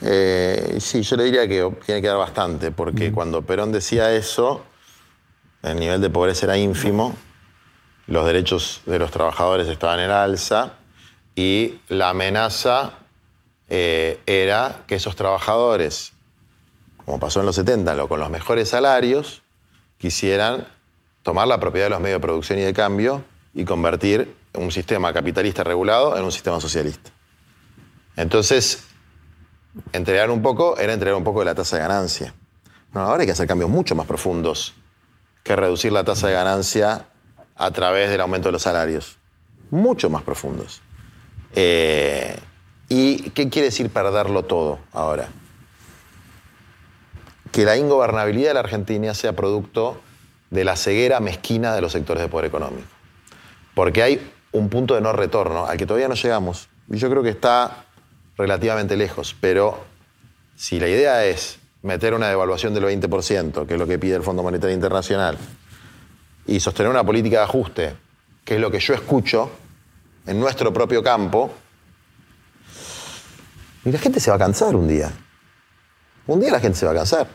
Eh, 0.00 0.76
sí, 0.80 1.02
yo 1.02 1.16
le 1.16 1.24
diría 1.24 1.48
que 1.48 1.70
tiene 1.84 2.00
que 2.00 2.08
dar 2.08 2.18
bastante, 2.18 2.70
porque 2.70 3.12
cuando 3.12 3.42
Perón 3.42 3.72
decía 3.72 4.14
eso, 4.14 4.64
el 5.62 5.78
nivel 5.78 6.00
de 6.00 6.08
pobreza 6.08 6.46
era 6.46 6.56
ínfimo, 6.56 7.16
los 8.06 8.24
derechos 8.24 8.80
de 8.86 8.98
los 8.98 9.10
trabajadores 9.10 9.66
estaban 9.68 10.00
en 10.00 10.10
alza 10.10 10.74
y 11.34 11.80
la 11.88 12.10
amenaza 12.10 12.92
eh, 13.68 14.20
era 14.26 14.84
que 14.86 14.94
esos 14.94 15.16
trabajadores, 15.16 16.12
como 17.04 17.18
pasó 17.18 17.40
en 17.40 17.46
los 17.46 17.56
70, 17.56 18.06
con 18.06 18.20
los 18.20 18.30
mejores 18.30 18.68
salarios, 18.68 19.42
quisieran 19.98 20.66
tomar 21.22 21.48
la 21.48 21.58
propiedad 21.58 21.86
de 21.86 21.90
los 21.90 22.00
medios 22.00 22.16
de 22.16 22.22
producción 22.22 22.58
y 22.60 22.62
de 22.62 22.72
cambio 22.72 23.24
y 23.58 23.64
convertir 23.64 24.36
un 24.54 24.70
sistema 24.70 25.12
capitalista 25.12 25.64
regulado 25.64 26.16
en 26.16 26.22
un 26.22 26.30
sistema 26.30 26.60
socialista. 26.60 27.10
Entonces, 28.14 28.84
entregar 29.92 30.30
un 30.30 30.42
poco 30.42 30.78
era 30.78 30.92
entregar 30.92 31.18
un 31.18 31.24
poco 31.24 31.40
de 31.40 31.46
la 31.46 31.56
tasa 31.56 31.74
de 31.74 31.82
ganancia. 31.82 32.34
ahora 32.94 33.22
hay 33.22 33.26
que 33.26 33.32
hacer 33.32 33.48
cambios 33.48 33.68
mucho 33.68 33.96
más 33.96 34.06
profundos 34.06 34.74
que 35.42 35.56
reducir 35.56 35.90
la 35.90 36.04
tasa 36.04 36.28
de 36.28 36.34
ganancia 36.34 37.06
a 37.56 37.70
través 37.72 38.10
del 38.10 38.20
aumento 38.20 38.46
de 38.46 38.52
los 38.52 38.62
salarios. 38.62 39.18
Mucho 39.72 40.08
más 40.08 40.22
profundos. 40.22 40.80
Eh, 41.56 42.38
¿Y 42.88 43.30
qué 43.30 43.48
quiere 43.48 43.70
decir 43.70 43.90
perderlo 43.90 44.44
todo 44.44 44.78
ahora? 44.92 45.30
Que 47.50 47.64
la 47.64 47.76
ingobernabilidad 47.76 48.50
de 48.50 48.54
la 48.54 48.60
Argentina 48.60 49.14
sea 49.14 49.34
producto 49.34 50.00
de 50.50 50.62
la 50.62 50.76
ceguera 50.76 51.18
mezquina 51.18 51.74
de 51.74 51.80
los 51.80 51.90
sectores 51.90 52.22
de 52.22 52.28
poder 52.28 52.46
económico. 52.46 52.97
Porque 53.78 54.02
hay 54.02 54.32
un 54.50 54.68
punto 54.70 54.96
de 54.96 55.00
no 55.00 55.12
retorno 55.12 55.66
al 55.66 55.78
que 55.78 55.86
todavía 55.86 56.08
no 56.08 56.16
llegamos. 56.16 56.68
Y 56.90 56.96
yo 56.96 57.08
creo 57.08 57.22
que 57.22 57.28
está 57.28 57.84
relativamente 58.36 58.96
lejos. 58.96 59.36
Pero 59.40 59.84
si 60.56 60.80
la 60.80 60.88
idea 60.88 61.24
es 61.24 61.60
meter 61.82 62.12
una 62.12 62.28
devaluación 62.28 62.74
del 62.74 62.82
20%, 62.82 63.68
que 63.68 63.74
es 63.74 63.78
lo 63.78 63.86
que 63.86 63.96
pide 64.00 64.16
el 64.16 64.24
Fondo 64.24 64.42
Monetario 64.42 64.74
Internacional, 64.74 65.38
y 66.44 66.58
sostener 66.58 66.90
una 66.90 67.04
política 67.04 67.36
de 67.36 67.44
ajuste, 67.44 67.94
que 68.44 68.56
es 68.56 68.60
lo 68.60 68.68
que 68.68 68.80
yo 68.80 68.94
escucho 68.94 69.48
en 70.26 70.40
nuestro 70.40 70.72
propio 70.72 71.00
campo, 71.00 71.52
y 73.84 73.92
la 73.92 73.98
gente 74.00 74.18
se 74.18 74.30
va 74.30 74.34
a 74.34 74.40
cansar 74.40 74.74
un 74.74 74.88
día. 74.88 75.12
Un 76.26 76.40
día 76.40 76.50
la 76.50 76.58
gente 76.58 76.76
se 76.76 76.84
va 76.84 76.90
a 76.90 76.96
cansar. 76.96 77.28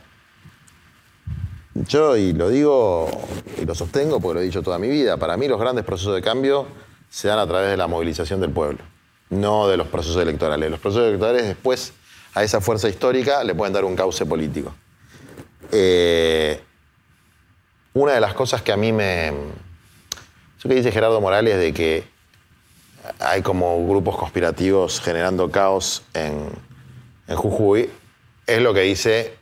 Yo, 1.75 2.17
y 2.17 2.33
lo 2.33 2.49
digo 2.49 3.09
y 3.59 3.65
lo 3.65 3.73
sostengo 3.73 4.19
porque 4.19 4.35
lo 4.35 4.41
he 4.41 4.45
dicho 4.45 4.61
toda 4.61 4.77
mi 4.77 4.89
vida, 4.89 5.17
para 5.17 5.37
mí 5.37 5.47
los 5.47 5.59
grandes 5.59 5.83
procesos 5.83 6.13
de 6.15 6.21
cambio 6.21 6.67
se 7.09 7.27
dan 7.27 7.39
a 7.39 7.47
través 7.47 7.69
de 7.71 7.77
la 7.77 7.87
movilización 7.87 8.41
del 8.41 8.51
pueblo, 8.51 8.79
no 9.29 9.67
de 9.67 9.77
los 9.77 9.87
procesos 9.87 10.21
electorales. 10.21 10.69
Los 10.69 10.79
procesos 10.79 11.07
electorales 11.07 11.47
después 11.47 11.93
a 12.33 12.43
esa 12.43 12.61
fuerza 12.61 12.89
histórica 12.89 13.43
le 13.43 13.55
pueden 13.55 13.73
dar 13.73 13.85
un 13.85 13.95
cauce 13.95 14.25
político. 14.25 14.73
Eh, 15.71 16.61
una 17.93 18.13
de 18.13 18.19
las 18.19 18.33
cosas 18.33 18.61
que 18.61 18.71
a 18.71 18.77
mí 18.77 18.91
me... 18.91 19.27
Eso 19.27 20.69
que 20.69 20.75
dice 20.75 20.91
Gerardo 20.91 21.19
Morales 21.21 21.57
de 21.57 21.73
que 21.73 22.03
hay 23.19 23.41
como 23.41 23.85
grupos 23.87 24.17
conspirativos 24.17 25.01
generando 25.01 25.51
caos 25.51 26.03
en, 26.13 26.49
Jujuy, 27.27 27.89
es 28.45 28.61
lo 28.61 28.73
que 28.73 28.81
dice, 28.81 29.33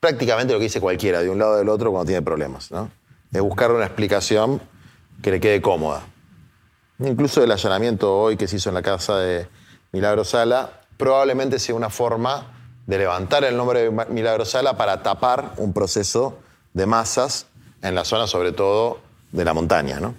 prácticamente 0.00 0.52
lo 0.52 0.58
que 0.58 0.64
dice 0.64 0.80
cualquiera, 0.80 1.20
de 1.22 1.30
un 1.30 1.38
lado 1.38 1.52
o 1.52 1.56
del 1.56 1.68
otro, 1.68 1.90
cuando 1.90 2.06
tiene 2.06 2.22
problemas. 2.22 2.70
¿no? 2.70 2.90
Es 3.32 3.40
buscar 3.40 3.72
una 3.72 3.84
explicación 3.84 4.60
que 5.22 5.30
le 5.30 5.40
quede 5.40 5.60
cómoda. 5.60 6.02
Incluso 7.00 7.42
el 7.42 7.50
allanamiento 7.50 8.16
hoy 8.16 8.36
que 8.36 8.48
se 8.48 8.56
hizo 8.56 8.70
en 8.70 8.74
la 8.74 8.82
casa 8.82 9.18
de 9.18 9.48
Milagro 9.92 10.24
Sala, 10.24 10.80
probablemente 10.96 11.58
sea 11.58 11.74
una 11.74 11.90
forma 11.90 12.54
de 12.86 12.98
levantar 12.98 13.44
el 13.44 13.56
nombre 13.56 13.90
de 13.90 14.06
Milagro 14.08 14.44
Sala 14.44 14.76
para 14.76 15.02
tapar 15.02 15.52
un 15.58 15.72
proceso 15.72 16.38
de 16.74 16.86
masas 16.86 17.46
en 17.82 17.94
la 17.94 18.04
zona, 18.04 18.26
sobre 18.26 18.52
todo, 18.52 19.00
de 19.30 19.44
la 19.44 19.54
montaña. 19.54 20.00
¿no? 20.00 20.14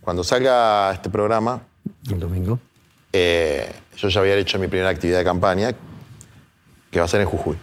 Cuando 0.00 0.24
salga 0.24 0.92
este 0.92 1.10
programa, 1.10 1.62
el 2.10 2.18
domingo. 2.18 2.58
Eh, 3.12 3.72
yo 3.96 4.08
ya 4.08 4.20
había 4.20 4.34
hecho 4.36 4.58
mi 4.58 4.68
primera 4.68 4.90
actividad 4.90 5.18
de 5.18 5.24
campaña, 5.24 5.72
que 6.90 6.98
va 6.98 7.04
a 7.04 7.08
ser 7.08 7.20
en 7.20 7.28
Jujuy, 7.28 7.56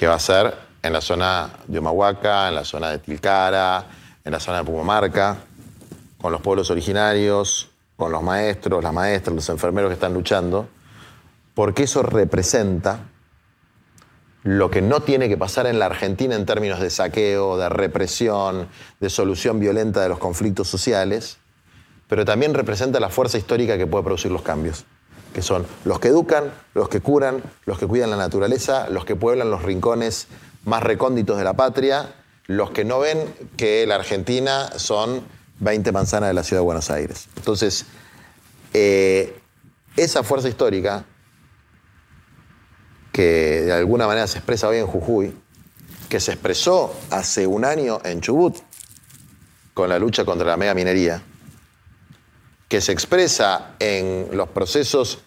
que 0.00 0.06
va 0.06 0.14
a 0.14 0.18
ser 0.18 0.54
en 0.82 0.94
la 0.94 1.02
zona 1.02 1.50
de 1.66 1.78
Humahuaca, 1.78 2.48
en 2.48 2.54
la 2.54 2.64
zona 2.64 2.88
de 2.88 3.00
Tilcara, 3.00 3.84
en 4.24 4.32
la 4.32 4.40
zona 4.40 4.60
de 4.60 4.64
Pumamarca, 4.64 5.36
con 6.18 6.32
los 6.32 6.40
pueblos 6.40 6.70
originarios, 6.70 7.68
con 7.96 8.10
los 8.10 8.22
maestros, 8.22 8.82
las 8.82 8.94
maestras, 8.94 9.34
los 9.34 9.46
enfermeros 9.50 9.90
que 9.90 9.94
están 9.96 10.14
luchando, 10.14 10.70
porque 11.52 11.82
eso 11.82 12.02
representa 12.02 13.00
lo 14.42 14.70
que 14.70 14.80
no 14.80 15.00
tiene 15.00 15.28
que 15.28 15.36
pasar 15.36 15.66
en 15.66 15.78
la 15.78 15.84
Argentina 15.84 16.34
en 16.34 16.46
términos 16.46 16.80
de 16.80 16.88
saqueo, 16.88 17.58
de 17.58 17.68
represión, 17.68 18.68
de 19.00 19.10
solución 19.10 19.60
violenta 19.60 20.00
de 20.00 20.08
los 20.08 20.18
conflictos 20.18 20.66
sociales, 20.66 21.36
pero 22.08 22.24
también 22.24 22.54
representa 22.54 23.00
la 23.00 23.10
fuerza 23.10 23.36
histórica 23.36 23.76
que 23.76 23.86
puede 23.86 24.04
producir 24.04 24.30
los 24.30 24.40
cambios, 24.40 24.86
que 25.32 25.42
son 25.42 25.66
los 25.84 26.00
que 26.00 26.08
educan, 26.08 26.52
los 26.74 26.88
que 26.88 27.00
curan, 27.00 27.42
los 27.66 27.78
que 27.78 27.86
cuidan 27.86 28.10
la 28.10 28.16
naturaleza, 28.16 28.88
los 28.88 29.04
que 29.04 29.16
pueblan 29.16 29.50
los 29.50 29.62
rincones 29.62 30.26
más 30.64 30.82
recónditos 30.82 31.38
de 31.38 31.44
la 31.44 31.54
patria, 31.54 32.14
los 32.46 32.70
que 32.70 32.84
no 32.84 32.98
ven 32.98 33.32
que 33.56 33.86
la 33.86 33.96
Argentina 33.96 34.70
son 34.76 35.22
20 35.60 35.92
manzanas 35.92 36.30
de 36.30 36.34
la 36.34 36.42
ciudad 36.42 36.60
de 36.60 36.64
Buenos 36.64 36.90
Aires. 36.90 37.28
Entonces, 37.36 37.86
eh, 38.72 39.38
esa 39.96 40.22
fuerza 40.22 40.48
histórica, 40.48 41.04
que 43.12 43.62
de 43.62 43.72
alguna 43.72 44.06
manera 44.06 44.26
se 44.26 44.38
expresa 44.38 44.68
hoy 44.68 44.78
en 44.78 44.86
Jujuy, 44.86 45.34
que 46.08 46.20
se 46.20 46.32
expresó 46.32 46.94
hace 47.10 47.46
un 47.46 47.64
año 47.64 48.00
en 48.04 48.20
Chubut 48.20 48.56
con 49.74 49.88
la 49.88 49.98
lucha 49.98 50.24
contra 50.24 50.46
la 50.46 50.56
mega 50.56 50.74
minería, 50.74 51.22
que 52.70 52.80
se 52.80 52.92
expresa 52.92 53.74
en 53.80 54.28
los 54.32 54.48
procesos 54.48 55.18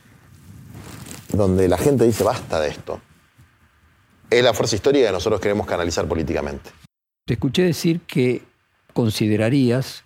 donde 1.34 1.68
la 1.68 1.78
gente 1.78 2.06
dice 2.06 2.24
basta 2.24 2.60
de 2.62 2.70
esto, 2.70 3.02
es 4.30 4.41
la 4.41 4.54
fuerza 4.54 4.78
histórica 4.78 5.08
que 5.08 5.12
nosotros 5.12 5.41
queremos 5.41 5.68
canalizar 5.68 6.08
políticamente. 6.08 6.70
Te 7.26 7.34
escuché 7.34 7.64
decir 7.64 8.00
que 8.08 8.44
considerarías 8.94 10.06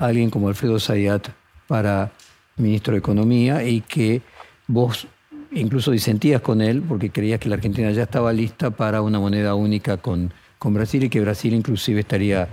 a 0.00 0.06
alguien 0.06 0.28
como 0.28 0.48
Alfredo 0.48 0.80
Zayat 0.80 1.28
para 1.68 2.10
ministro 2.56 2.94
de 2.94 2.98
Economía 2.98 3.62
y 3.62 3.82
que 3.82 4.20
vos 4.66 5.06
incluso 5.52 5.92
disentías 5.92 6.40
con 6.40 6.60
él 6.60 6.82
porque 6.82 7.10
creías 7.10 7.38
que 7.38 7.48
la 7.48 7.54
Argentina 7.54 7.92
ya 7.92 8.02
estaba 8.02 8.32
lista 8.32 8.70
para 8.70 9.02
una 9.02 9.20
moneda 9.20 9.54
única 9.54 9.98
con, 9.98 10.34
con 10.58 10.74
Brasil 10.74 11.04
y 11.04 11.08
que 11.08 11.20
Brasil 11.20 11.54
inclusive 11.54 12.00
estaría 12.00 12.48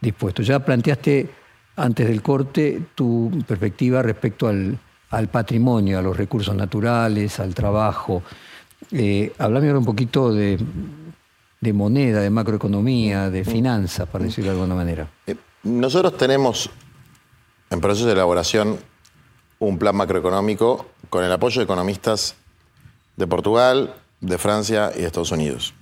dispuesto. 0.00 0.42
Ya 0.42 0.64
planteaste 0.64 1.43
antes 1.76 2.08
del 2.08 2.22
corte 2.22 2.82
tu 2.94 3.30
perspectiva 3.46 4.02
respecto 4.02 4.48
al, 4.48 4.78
patrimonio, 5.30 5.98
a 5.98 6.02
los 6.02 6.16
recursos 6.16 6.54
naturales, 6.54 7.38
al 7.40 7.54
trabajo. 7.54 8.22
Eh, 8.90 9.32
hablame 9.38 9.68
ahora 9.68 9.78
un 9.78 9.84
poquito 9.84 10.32
de, 10.32 10.58
moneda, 11.72 12.20
de 12.20 12.30
macroeconomía, 12.30 13.30
de 13.30 13.44
finanzas, 13.44 14.08
para 14.08 14.24
decirlo 14.24 14.50
de 14.50 14.56
alguna 14.56 14.74
manera. 14.74 15.08
Eh, 15.26 15.36
nosotros 15.62 16.16
tenemos 16.16 16.70
en 17.70 17.80
proceso 17.80 18.06
de 18.06 18.12
elaboración 18.12 18.78
un 19.58 19.78
plan 19.78 19.96
macroeconómico 19.96 20.86
con 21.08 21.24
el 21.24 21.32
apoyo 21.32 21.60
de 21.60 21.64
economistas 21.64 22.36
de 23.16 23.26
Portugal, 23.26 23.94
de 24.20 24.38
Francia 24.38 24.90
y 24.94 25.00
de 25.00 25.06
Estados 25.06 25.32
Unidos, 25.32 25.74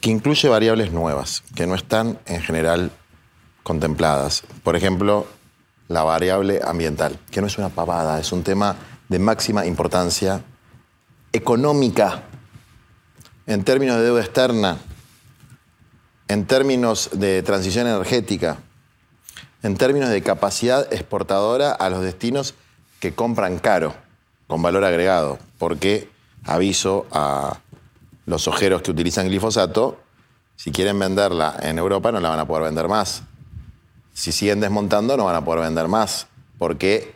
que 0.00 0.10
incluye 0.10 0.48
variables 0.48 0.92
nuevas 0.92 1.42
que 1.54 1.66
no 1.66 1.74
están 1.74 2.18
en 2.26 2.40
general 2.40 2.90
contempladas. 3.62 4.42
Por 4.62 4.76
ejemplo, 4.76 5.26
la 5.88 6.02
variable 6.02 6.60
ambiental, 6.64 7.18
que 7.30 7.40
no 7.40 7.46
es 7.46 7.58
una 7.58 7.68
pavada, 7.68 8.18
es 8.18 8.32
un 8.32 8.42
tema 8.42 8.76
de 9.08 9.18
máxima 9.18 9.66
importancia 9.66 10.42
económica 11.32 12.24
en 13.46 13.64
términos 13.64 13.96
de 13.96 14.04
deuda 14.04 14.20
externa, 14.20 14.78
en 16.28 16.46
términos 16.46 17.10
de 17.12 17.42
transición 17.42 17.86
energética, 17.86 18.58
en 19.62 19.76
términos 19.76 20.08
de 20.08 20.22
capacidad 20.22 20.92
exportadora 20.92 21.72
a 21.72 21.90
los 21.90 22.02
destinos 22.02 22.54
que 23.00 23.14
compran 23.14 23.58
caro, 23.58 23.94
con 24.46 24.62
valor 24.62 24.84
agregado, 24.84 25.38
porque 25.58 26.08
aviso 26.44 27.06
a 27.10 27.58
los 28.26 28.48
ojeros 28.48 28.82
que 28.82 28.90
utilizan 28.90 29.28
glifosato, 29.28 30.00
si 30.56 30.70
quieren 30.70 30.98
venderla 30.98 31.56
en 31.60 31.78
Europa 31.78 32.12
no 32.12 32.20
la 32.20 32.28
van 32.28 32.38
a 32.38 32.46
poder 32.46 32.64
vender 32.64 32.88
más 32.88 33.22
si 34.12 34.32
siguen 34.32 34.60
desmontando 34.60 35.16
no 35.16 35.24
van 35.24 35.36
a 35.36 35.44
poder 35.44 35.62
vender 35.64 35.88
más, 35.88 36.26
porque 36.58 37.14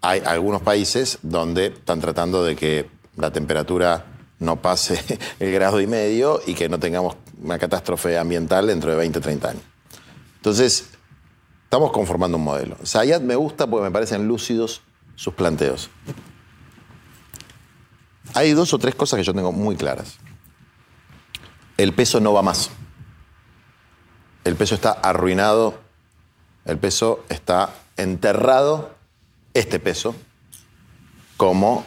hay 0.00 0.22
algunos 0.24 0.62
países 0.62 1.18
donde 1.22 1.66
están 1.66 2.00
tratando 2.00 2.44
de 2.44 2.56
que 2.56 2.88
la 3.16 3.32
temperatura 3.32 4.06
no 4.38 4.60
pase 4.62 5.02
el 5.40 5.52
grado 5.52 5.80
y 5.80 5.86
medio 5.86 6.40
y 6.46 6.54
que 6.54 6.68
no 6.68 6.78
tengamos 6.78 7.16
una 7.42 7.58
catástrofe 7.58 8.18
ambiental 8.18 8.66
dentro 8.66 8.90
de 8.90 8.96
20, 8.96 9.20
30 9.20 9.48
años. 9.48 9.62
Entonces, 10.36 10.90
estamos 11.64 11.90
conformando 11.92 12.38
un 12.38 12.44
modelo. 12.44 12.76
Sayat 12.82 13.22
me 13.22 13.34
gusta 13.34 13.66
porque 13.66 13.84
me 13.84 13.90
parecen 13.90 14.28
lúcidos 14.28 14.82
sus 15.16 15.34
planteos. 15.34 15.90
hay 18.34 18.52
dos 18.52 18.72
o 18.72 18.78
tres 18.78 18.94
cosas 18.94 19.18
que 19.18 19.24
yo 19.24 19.34
tengo 19.34 19.52
muy 19.52 19.76
claras. 19.76 20.18
El 21.76 21.92
peso 21.92 22.20
no 22.20 22.32
va 22.32 22.42
más. 22.42 22.70
El 24.44 24.56
peso 24.56 24.74
está 24.74 24.92
arruinado. 24.92 25.87
El 26.68 26.78
peso 26.78 27.24
está 27.28 27.74
enterrado. 27.96 28.96
Este 29.54 29.80
peso 29.80 30.14
como 31.36 31.84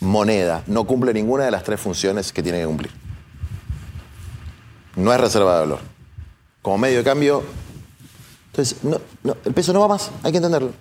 moneda. 0.00 0.64
No 0.66 0.84
cumple 0.84 1.12
ninguna 1.12 1.44
de 1.44 1.50
las 1.50 1.62
tres 1.62 1.78
funciones 1.78 2.32
que 2.32 2.42
tiene 2.42 2.58
que 2.58 2.66
cumplir. 2.66 2.90
No 4.96 5.12
es 5.12 5.20
reserva 5.20 5.54
de 5.54 5.60
valor. 5.60 5.80
Como 6.62 6.78
medio 6.78 6.98
de 6.98 7.04
cambio. 7.04 7.44
Entonces, 8.46 8.82
no, 8.82 9.00
no, 9.22 9.36
el 9.44 9.52
peso 9.52 9.72
no 9.72 9.80
va 9.80 9.88
más, 9.88 10.10
hay 10.22 10.32
que 10.32 10.38
entenderlo. 10.38 10.72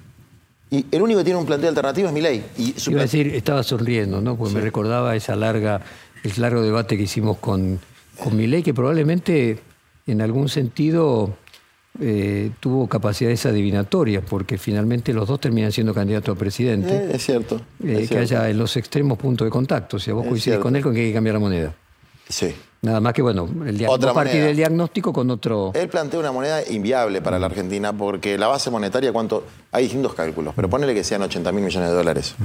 Y 0.71 0.85
el 0.91 1.01
único 1.01 1.19
que 1.19 1.23
tiene 1.25 1.39
un 1.39 1.45
planteo 1.45 1.69
alternativo 1.69 2.07
es 2.07 2.13
mi 2.13 2.21
ley. 2.21 2.43
Y 2.57 2.73
su 2.79 2.91
Iba 2.91 3.01
a 3.01 3.03
decir, 3.03 3.35
estaba 3.35 3.61
sonriendo, 3.61 4.21
¿no? 4.21 4.35
Porque 4.35 4.55
me 4.55 4.61
recordaba 4.61 5.15
esa 5.15 5.35
larga, 5.35 5.81
el 6.23 6.31
largo 6.37 6.61
debate 6.61 6.97
que 6.97 7.03
hicimos 7.03 7.37
con, 7.37 7.79
con 8.21 8.35
Milei, 8.35 8.63
que 8.63 8.73
probablemente 8.73 9.59
en 10.07 10.21
algún 10.21 10.49
sentido 10.49 11.37
eh, 11.99 12.51
tuvo 12.59 12.87
capacidades 12.87 13.45
adivinatorias, 13.45 14.23
porque 14.27 14.57
finalmente 14.57 15.13
los 15.13 15.27
dos 15.27 15.39
terminan 15.39 15.71
siendo 15.71 15.93
candidatos 15.93 16.35
a 16.35 16.39
presidente. 16.39 16.93
Eh, 16.95 17.11
es 17.13 17.25
cierto. 17.25 17.55
Eh, 17.83 17.93
es 17.93 17.99
que 18.01 18.07
cierto. 18.07 18.35
haya 18.35 18.49
en 18.49 18.57
los 18.57 18.75
extremos 18.77 19.17
puntos 19.17 19.45
de 19.45 19.51
contacto. 19.51 19.99
Si 19.99 20.11
a 20.11 20.13
vos 20.13 20.23
Es 20.23 20.29
coincides 20.29 20.55
cierto. 20.55 20.63
con 20.63 20.75
él, 20.75 20.83
con 20.83 20.93
que 20.93 21.01
hay 21.01 21.07
que 21.07 21.13
cambiar 21.13 21.33
la 21.35 21.39
moneda. 21.39 21.73
Sí. 22.29 22.53
Nada 22.81 22.99
más 22.99 23.13
que, 23.13 23.21
bueno, 23.21 23.49
el 23.65 23.83
Otra 23.87 24.13
partir 24.13 24.43
del 24.43 24.55
diagnóstico 24.55 25.11
con 25.11 25.29
otro. 25.31 25.71
Él 25.73 25.89
plantea 25.89 26.19
una 26.19 26.31
moneda 26.31 26.61
inviable 26.69 27.21
para 27.21 27.39
la 27.39 27.47
Argentina 27.47 27.91
porque 27.91 28.37
la 28.37 28.47
base 28.47 28.69
monetaria, 28.69 29.11
¿cuánto? 29.11 29.43
Hay 29.71 29.83
distintos 29.85 30.13
cálculos, 30.13 30.53
pero 30.55 30.69
ponele 30.69 30.93
que 30.93 31.03
sean 31.03 31.23
80 31.23 31.51
mil 31.51 31.63
millones 31.63 31.89
de 31.89 31.95
dólares. 31.95 32.35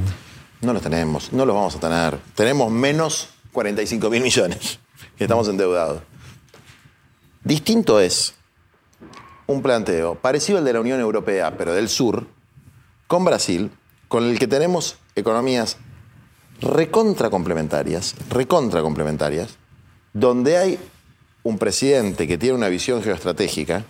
No 0.62 0.72
los 0.72 0.80
tenemos, 0.82 1.32
no 1.32 1.44
los 1.44 1.54
vamos 1.54 1.76
a 1.76 1.80
tener. 1.80 2.18
Tenemos 2.34 2.70
menos 2.70 3.28
45 3.52 4.08
mil 4.08 4.22
millones, 4.22 4.78
que 5.18 5.24
estamos 5.24 5.46
endeudados. 5.48 6.00
Distinto 7.44 8.00
es 8.00 8.34
un 9.46 9.62
planteo 9.62 10.14
parecido 10.14 10.58
al 10.58 10.64
de 10.64 10.72
la 10.72 10.80
Unión 10.80 11.00
Europea, 11.00 11.56
pero 11.56 11.74
del 11.74 11.88
sur, 11.88 12.26
con 13.06 13.24
Brasil, 13.24 13.70
con 14.08 14.24
el 14.24 14.38
que 14.38 14.46
tenemos 14.46 14.96
economías 15.14 15.76
recontra 16.60 17.28
complementarias, 17.28 18.14
recontra 18.30 18.82
complementarias, 18.82 19.56
donde 20.12 20.56
hay 20.56 20.78
un 21.42 21.58
presidente 21.58 22.28
que 22.28 22.38
tiene 22.38 22.54
una 22.54 22.68
visión 22.68 23.02
geoestratégica 23.02 23.84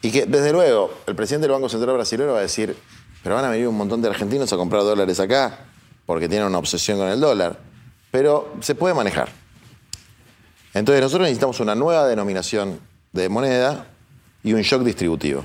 y 0.00 0.10
que, 0.10 0.26
desde 0.26 0.52
luego, 0.52 0.92
el 1.06 1.14
presidente 1.14 1.46
del 1.46 1.52
Banco 1.52 1.68
Central 1.68 1.94
Brasileño 1.94 2.32
va 2.32 2.38
a 2.38 2.42
decir, 2.42 2.76
pero 3.22 3.34
van 3.34 3.44
a 3.44 3.50
venir 3.50 3.68
un 3.68 3.76
montón 3.76 4.00
de 4.02 4.08
argentinos 4.08 4.52
a 4.52 4.56
comprar 4.56 4.82
dólares 4.82 5.20
acá 5.20 5.66
porque 6.06 6.28
tienen 6.28 6.48
una 6.48 6.58
obsesión 6.58 6.98
con 6.98 7.08
el 7.08 7.20
dólar, 7.20 7.58
pero 8.10 8.54
se 8.60 8.74
puede 8.74 8.94
manejar. 8.94 9.28
Entonces 10.74 11.02
nosotros 11.02 11.26
necesitamos 11.26 11.60
una 11.60 11.74
nueva 11.74 12.06
denominación 12.06 12.80
de 13.12 13.28
moneda 13.28 13.86
y 14.42 14.52
un 14.52 14.62
shock 14.62 14.82
distributivo. 14.82 15.44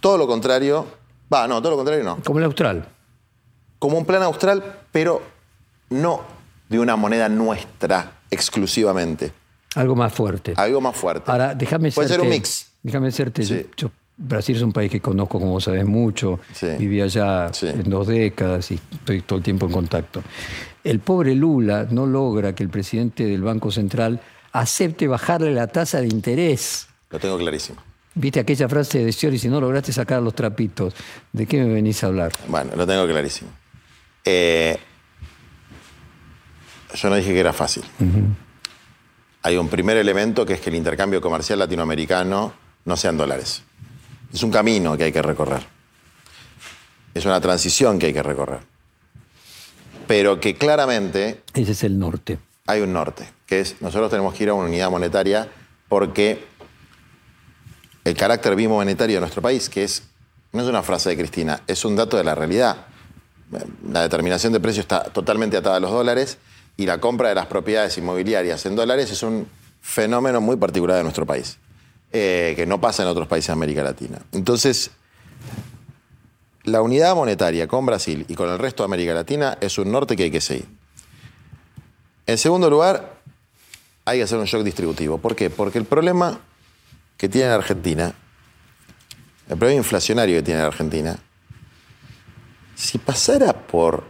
Todo 0.00 0.18
lo 0.18 0.26
contrario, 0.26 0.86
va, 1.32 1.46
no, 1.48 1.60
todo 1.60 1.70
lo 1.70 1.76
contrario 1.76 2.04
no 2.04 2.18
Como 2.22 2.38
el 2.38 2.44
austral. 2.44 2.86
como 3.78 3.98
un 3.98 4.04
plan 4.04 4.22
austral, 4.22 4.62
pero 4.92 5.22
no 5.90 6.22
de 6.68 6.78
una 6.78 6.96
moneda 6.96 7.28
nuestra 7.28 8.12
exclusivamente. 8.30 9.32
Algo 9.74 9.96
más 9.96 10.12
fuerte. 10.12 10.54
Algo 10.56 10.80
más 10.80 10.96
fuerte. 10.96 11.30
Ahora, 11.30 11.54
déjame 11.54 11.90
Puede 11.90 12.08
ser 12.08 12.20
un 12.20 12.28
mix. 12.28 12.70
Déjame 12.82 13.08
hacerte. 13.08 13.42
Sí. 13.44 13.66
yo- 13.76 13.90
Brasil 14.16 14.54
es 14.54 14.62
un 14.62 14.72
país 14.72 14.92
que 14.92 15.00
conozco, 15.00 15.40
como 15.40 15.50
vos 15.52 15.64
sabés, 15.64 15.84
mucho. 15.84 16.38
Sí. 16.52 16.68
Viví 16.78 17.00
allá 17.00 17.52
Sí. 17.52 17.66
en 17.66 17.90
dos 17.90 18.06
décadas 18.06 18.70
y 18.70 18.78
estoy 18.92 19.22
todo 19.22 19.38
el 19.38 19.44
tiempo 19.44 19.66
en 19.66 19.72
contacto. 19.72 20.22
El 20.84 21.00
pobre 21.00 21.34
Lula 21.34 21.88
no 21.90 22.06
logra 22.06 22.54
que 22.54 22.62
el 22.62 22.68
presidente 22.68 23.24
del 23.24 23.42
Banco 23.42 23.72
Central 23.72 24.20
acepte 24.52 25.08
bajarle 25.08 25.52
la 25.52 25.66
tasa 25.66 26.00
de 26.00 26.06
interés. 26.06 26.86
Lo 27.10 27.18
tengo 27.18 27.36
clarísimo. 27.38 27.82
Viste 28.16 28.38
aquella 28.40 28.68
frase 28.68 29.04
de 29.04 29.12
Scioli, 29.12 29.38
si 29.38 29.48
no 29.48 29.60
lograste 29.60 29.92
sacar 29.92 30.22
los 30.22 30.34
trapitos, 30.34 30.94
¿de 31.32 31.46
qué 31.46 31.58
me 31.64 31.72
venís 31.74 32.02
a 32.04 32.06
hablar? 32.06 32.32
Bueno, 32.46 32.70
lo 32.76 32.86
tengo 32.86 33.06
clarísimo. 33.06 33.50
Eh, 34.24 34.78
yo 36.94 37.10
no 37.10 37.16
dije 37.16 37.32
que 37.32 37.40
era 37.40 37.52
fácil. 37.52 37.82
Hay 39.42 39.56
un 39.56 39.68
primer 39.68 39.96
elemento 39.96 40.46
que 40.46 40.54
es 40.54 40.60
que 40.60 40.70
el 40.70 40.76
intercambio 40.76 41.20
comercial 41.20 41.58
latinoamericano 41.58 42.52
no 42.84 42.96
sea 42.96 43.10
en 43.10 43.16
dólares. 43.16 43.62
Es 44.32 44.42
un 44.42 44.50
camino 44.52 44.96
que 44.96 45.04
hay 45.04 45.12
que 45.12 45.22
recorrer. 45.22 45.62
Es 47.14 47.24
una 47.26 47.40
transición 47.40 47.98
que 47.98 48.06
hay 48.06 48.12
que 48.12 48.22
recorrer. 48.22 48.60
Pero 50.06 50.38
que 50.40 50.54
claramente 50.54 51.42
Ese 51.52 51.72
es 51.72 51.82
el 51.82 51.98
norte. 51.98 52.38
hay 52.66 52.80
un 52.80 52.92
norte, 52.92 53.26
que 53.46 53.60
es 53.60 53.80
nosotros 53.80 54.10
tenemos 54.10 54.34
que 54.34 54.44
ir 54.44 54.50
a 54.50 54.54
una 54.54 54.66
unidad 54.68 54.90
monetaria 54.90 55.48
porque 55.88 56.44
el 58.04 58.14
carácter 58.14 58.54
bimonetario 58.54 59.16
de 59.16 59.20
nuestro 59.20 59.42
país, 59.42 59.68
que 59.68 59.84
es, 59.84 60.02
no 60.52 60.62
es 60.62 60.68
una 60.68 60.82
frase 60.82 61.10
de 61.10 61.16
Cristina, 61.16 61.62
es 61.66 61.84
un 61.84 61.96
dato 61.96 62.16
de 62.16 62.24
la 62.24 62.34
realidad. 62.34 62.86
La 63.90 64.02
determinación 64.02 64.52
de 64.52 64.60
precio 64.60 64.80
está 64.80 65.04
totalmente 65.04 65.56
atada 65.56 65.76
a 65.76 65.80
los 65.80 65.90
dólares 65.90 66.38
y 66.76 66.86
la 66.86 67.00
compra 67.00 67.28
de 67.28 67.34
las 67.34 67.46
propiedades 67.46 67.96
inmobiliarias 67.98 68.66
en 68.66 68.76
dólares 68.76 69.10
es 69.10 69.22
un 69.22 69.46
fenómeno 69.80 70.40
muy 70.40 70.56
particular 70.56 70.96
de 70.96 71.02
nuestro 71.02 71.24
país, 71.24 71.58
eh, 72.12 72.52
que 72.56 72.66
no 72.66 72.80
pasa 72.80 73.02
en 73.02 73.08
otros 73.08 73.28
países 73.28 73.48
de 73.48 73.52
América 73.52 73.82
Latina. 73.82 74.18
Entonces, 74.32 74.90
la 76.64 76.82
unidad 76.82 77.14
monetaria 77.14 77.68
con 77.68 77.86
Brasil 77.86 78.24
y 78.28 78.34
con 78.34 78.48
el 78.48 78.58
resto 78.58 78.82
de 78.82 78.86
América 78.86 79.14
Latina 79.14 79.58
es 79.60 79.78
un 79.78 79.92
norte 79.92 80.16
que 80.16 80.24
hay 80.24 80.30
que 80.30 80.40
seguir. 80.40 80.66
En 82.26 82.38
segundo 82.38 82.70
lugar, 82.70 83.20
hay 84.06 84.18
que 84.18 84.24
hacer 84.24 84.38
un 84.38 84.46
shock 84.46 84.62
distributivo. 84.62 85.18
¿Por 85.18 85.36
qué? 85.36 85.50
Porque 85.50 85.78
el 85.78 85.84
problema 85.84 86.40
que 87.16 87.28
tiene 87.28 87.48
la 87.48 87.54
Argentina, 87.56 88.12
el 89.48 89.56
problema 89.58 89.78
inflacionario 89.78 90.36
que 90.36 90.42
tiene 90.42 90.60
la 90.60 90.66
Argentina, 90.66 91.16
si 92.74 92.98
pasara 92.98 93.52
por 93.52 94.04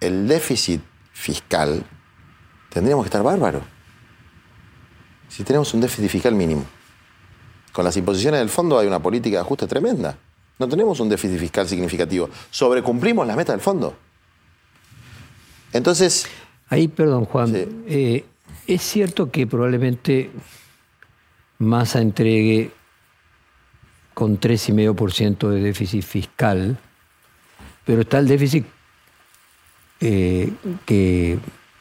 el 0.00 0.28
déficit 0.28 0.80
fiscal, 1.12 1.84
tendríamos 2.70 3.04
que 3.04 3.08
estar 3.08 3.22
bárbaros. 3.22 3.62
Si 5.28 5.42
tenemos 5.42 5.72
un 5.74 5.80
déficit 5.80 6.10
fiscal 6.10 6.34
mínimo. 6.34 6.64
Con 7.72 7.84
las 7.84 7.96
imposiciones 7.96 8.38
del 8.38 8.50
fondo 8.50 8.78
hay 8.78 8.86
una 8.86 9.00
política 9.00 9.38
de 9.38 9.40
ajuste 9.40 9.66
tremenda. 9.66 10.16
No 10.60 10.68
tenemos 10.68 11.00
un 11.00 11.08
déficit 11.08 11.40
fiscal 11.40 11.66
significativo. 11.66 12.30
Sobrecumplimos 12.50 13.26
las 13.26 13.36
metas 13.36 13.54
del 13.54 13.60
fondo. 13.60 13.96
Entonces, 15.72 16.26
Ahí, 16.68 16.88
perdón, 16.88 17.24
Juan, 17.24 17.48
Sí. 17.52 17.66
eh, 17.88 18.24
es 18.66 18.82
cierto 18.82 19.30
que 19.30 19.46
probablemente 19.46 20.30
Massa 21.58 22.00
entregue 22.00 22.70
con 24.12 24.38
3,5% 24.38 25.48
de 25.50 25.60
déficit 25.60 26.02
fiscal, 26.02 26.78
pero 27.84 28.02
está 28.02 28.18
el 28.18 28.28
déficit 28.28 28.64
eh, 30.00 30.52
que, 30.84 31.38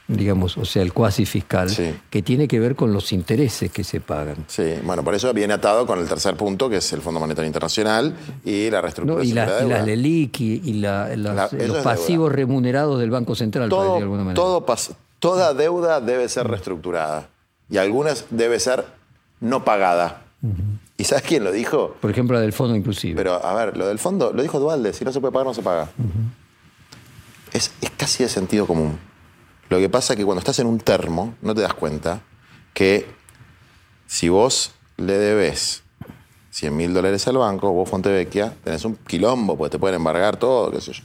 digamos, 0.08 0.58
o 0.58 0.66
sea, 0.66 0.82
el 0.82 0.94
cuasi 0.94 1.26
fiscal, 1.26 1.70
Sí. 1.70 1.94
que 2.10 2.22
tiene 2.22 2.48
que 2.48 2.60
ver 2.60 2.76
con 2.76 2.94
los 2.94 3.12
intereses 3.12 3.72
que 3.72 3.84
se 3.84 4.00
pagan. 4.00 4.38
Sí, 4.48 4.76
bueno, 4.84 5.04
por 5.04 5.14
eso 5.16 5.34
viene 5.34 5.54
atado 5.54 5.86
con 5.86 6.00
el 6.00 6.08
tercer 6.08 6.36
punto, 6.36 6.70
que 6.70 6.78
es 6.78 6.94
el 6.94 7.02
Fondo 7.02 7.20
Monetario 7.20 7.48
Internacional 7.48 8.16
y 8.46 8.70
la 8.70 8.78
¿no? 8.78 8.82
reestructuración 8.84 9.32
Y, 9.32 9.34
las- 9.34 9.48
de 9.50 9.62
la 9.62 9.66
y 9.66 9.70
las 9.70 9.86
LELIC 9.86 10.40
y, 10.42 10.62
y 10.64 10.74
la- 10.74 11.16
las- 11.18 11.52
los 11.54 11.62
deuda. 11.62 11.84
pasivos 11.84 12.32
remunerados 12.32 13.00
del 13.00 13.10
Banco 13.12 13.36
Central, 13.36 13.70
para 13.70 13.82
decir 13.84 13.96
de 13.98 14.02
alguna 14.04 14.34
todo, 14.34 14.62
manera. 14.62 14.76
todo 14.76 14.94
toda 15.20 15.54
deuda 15.54 16.02
debe 16.02 16.28
ser 16.30 16.48
reestructurada 16.48 17.30
y 17.70 17.78
algunas 17.78 18.26
debe 18.30 18.60
ser 18.60 18.86
no 19.44 19.64
pagada. 19.64 20.22
¿Y 20.98 21.04
sabes 21.04 21.24
quién 21.24 21.44
lo 21.44 21.52
dijo? 21.52 21.96
Por 22.02 22.10
ejemplo, 22.10 22.36
la 22.36 22.42
del 22.42 22.54
fondo 22.54 22.76
inclusive. 22.76 23.16
Pero, 23.16 23.46
a 23.46 23.54
ver, 23.54 23.78
lo 23.78 23.88
del 23.88 24.00
fondo, 24.00 24.34
lo 24.34 24.42
dijo 24.42 24.60
Dualde, 24.60 24.94
si 24.94 25.06
no 25.06 25.12
se 25.12 25.20
puede 25.20 25.32
pagar, 25.32 25.48
no 25.48 25.54
se 25.54 25.62
paga. 25.62 25.90
es, 27.52 27.72
es 27.82 27.92
casi 27.92 28.24
de 28.24 28.30
sentido 28.30 28.66
común. 28.66 28.98
Lo 29.70 29.80
que 29.80 29.90
pasa 29.90 30.14
es 30.14 30.18
que 30.18 30.26
cuando 30.26 30.40
estás 30.40 30.60
en 30.60 30.68
un 30.68 30.80
termo, 30.80 31.36
no 31.42 31.54
te 31.56 31.62
das 31.62 31.74
cuenta 31.74 32.22
que 32.74 33.06
si 34.08 34.30
vos 34.30 34.72
le 34.98 35.18
debes 35.18 35.84
100 36.52 36.76
mil 36.76 36.94
dólares 36.94 37.28
al 37.28 37.38
banco, 37.38 37.72
vos 37.72 37.90
Fontevecchia, 37.90 38.54
tenés 38.64 38.86
un 38.86 38.96
quilombo, 38.96 39.58
porque 39.58 39.72
te 39.72 39.80
pueden 39.80 39.96
embargar 39.96 40.38
todo, 40.38 40.72
qué 40.72 40.82
sé 40.82 40.94
yo. 40.94 41.04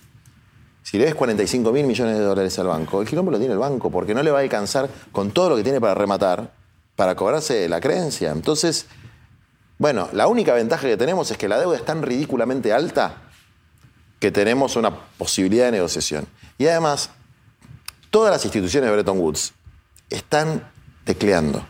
Si 0.82 0.96
le 0.96 1.04
debes 1.04 1.16
45 1.16 1.72
mil 1.72 1.86
millones 1.86 2.18
de 2.18 2.24
dólares 2.24 2.58
al 2.58 2.66
banco, 2.66 3.00
el 3.00 3.08
quilombo 3.08 3.30
lo 3.30 3.38
tiene 3.38 3.52
el 3.52 3.58
banco, 3.58 3.90
porque 3.90 4.14
no 4.14 4.22
le 4.22 4.30
va 4.30 4.38
a 4.38 4.42
alcanzar 4.42 4.88
con 5.12 5.30
todo 5.30 5.50
lo 5.50 5.56
que 5.56 5.62
tiene 5.62 5.80
para 5.80 5.94
rematar, 5.94 6.52
para 6.98 7.14
cobrarse 7.14 7.68
la 7.68 7.80
creencia. 7.80 8.32
Entonces, 8.32 8.86
bueno, 9.78 10.08
la 10.12 10.26
única 10.26 10.52
ventaja 10.52 10.88
que 10.88 10.96
tenemos 10.96 11.30
es 11.30 11.38
que 11.38 11.46
la 11.46 11.60
deuda 11.60 11.76
es 11.76 11.84
tan 11.84 12.02
ridículamente 12.02 12.72
alta 12.72 13.22
que 14.18 14.32
tenemos 14.32 14.74
una 14.74 14.90
posibilidad 15.16 15.66
de 15.66 15.70
negociación. 15.70 16.26
Y 16.58 16.66
además, 16.66 17.10
todas 18.10 18.32
las 18.32 18.44
instituciones 18.44 18.90
de 18.90 18.96
Bretton 18.96 19.16
Woods 19.20 19.52
están 20.10 20.68
tecleando. 21.04 21.64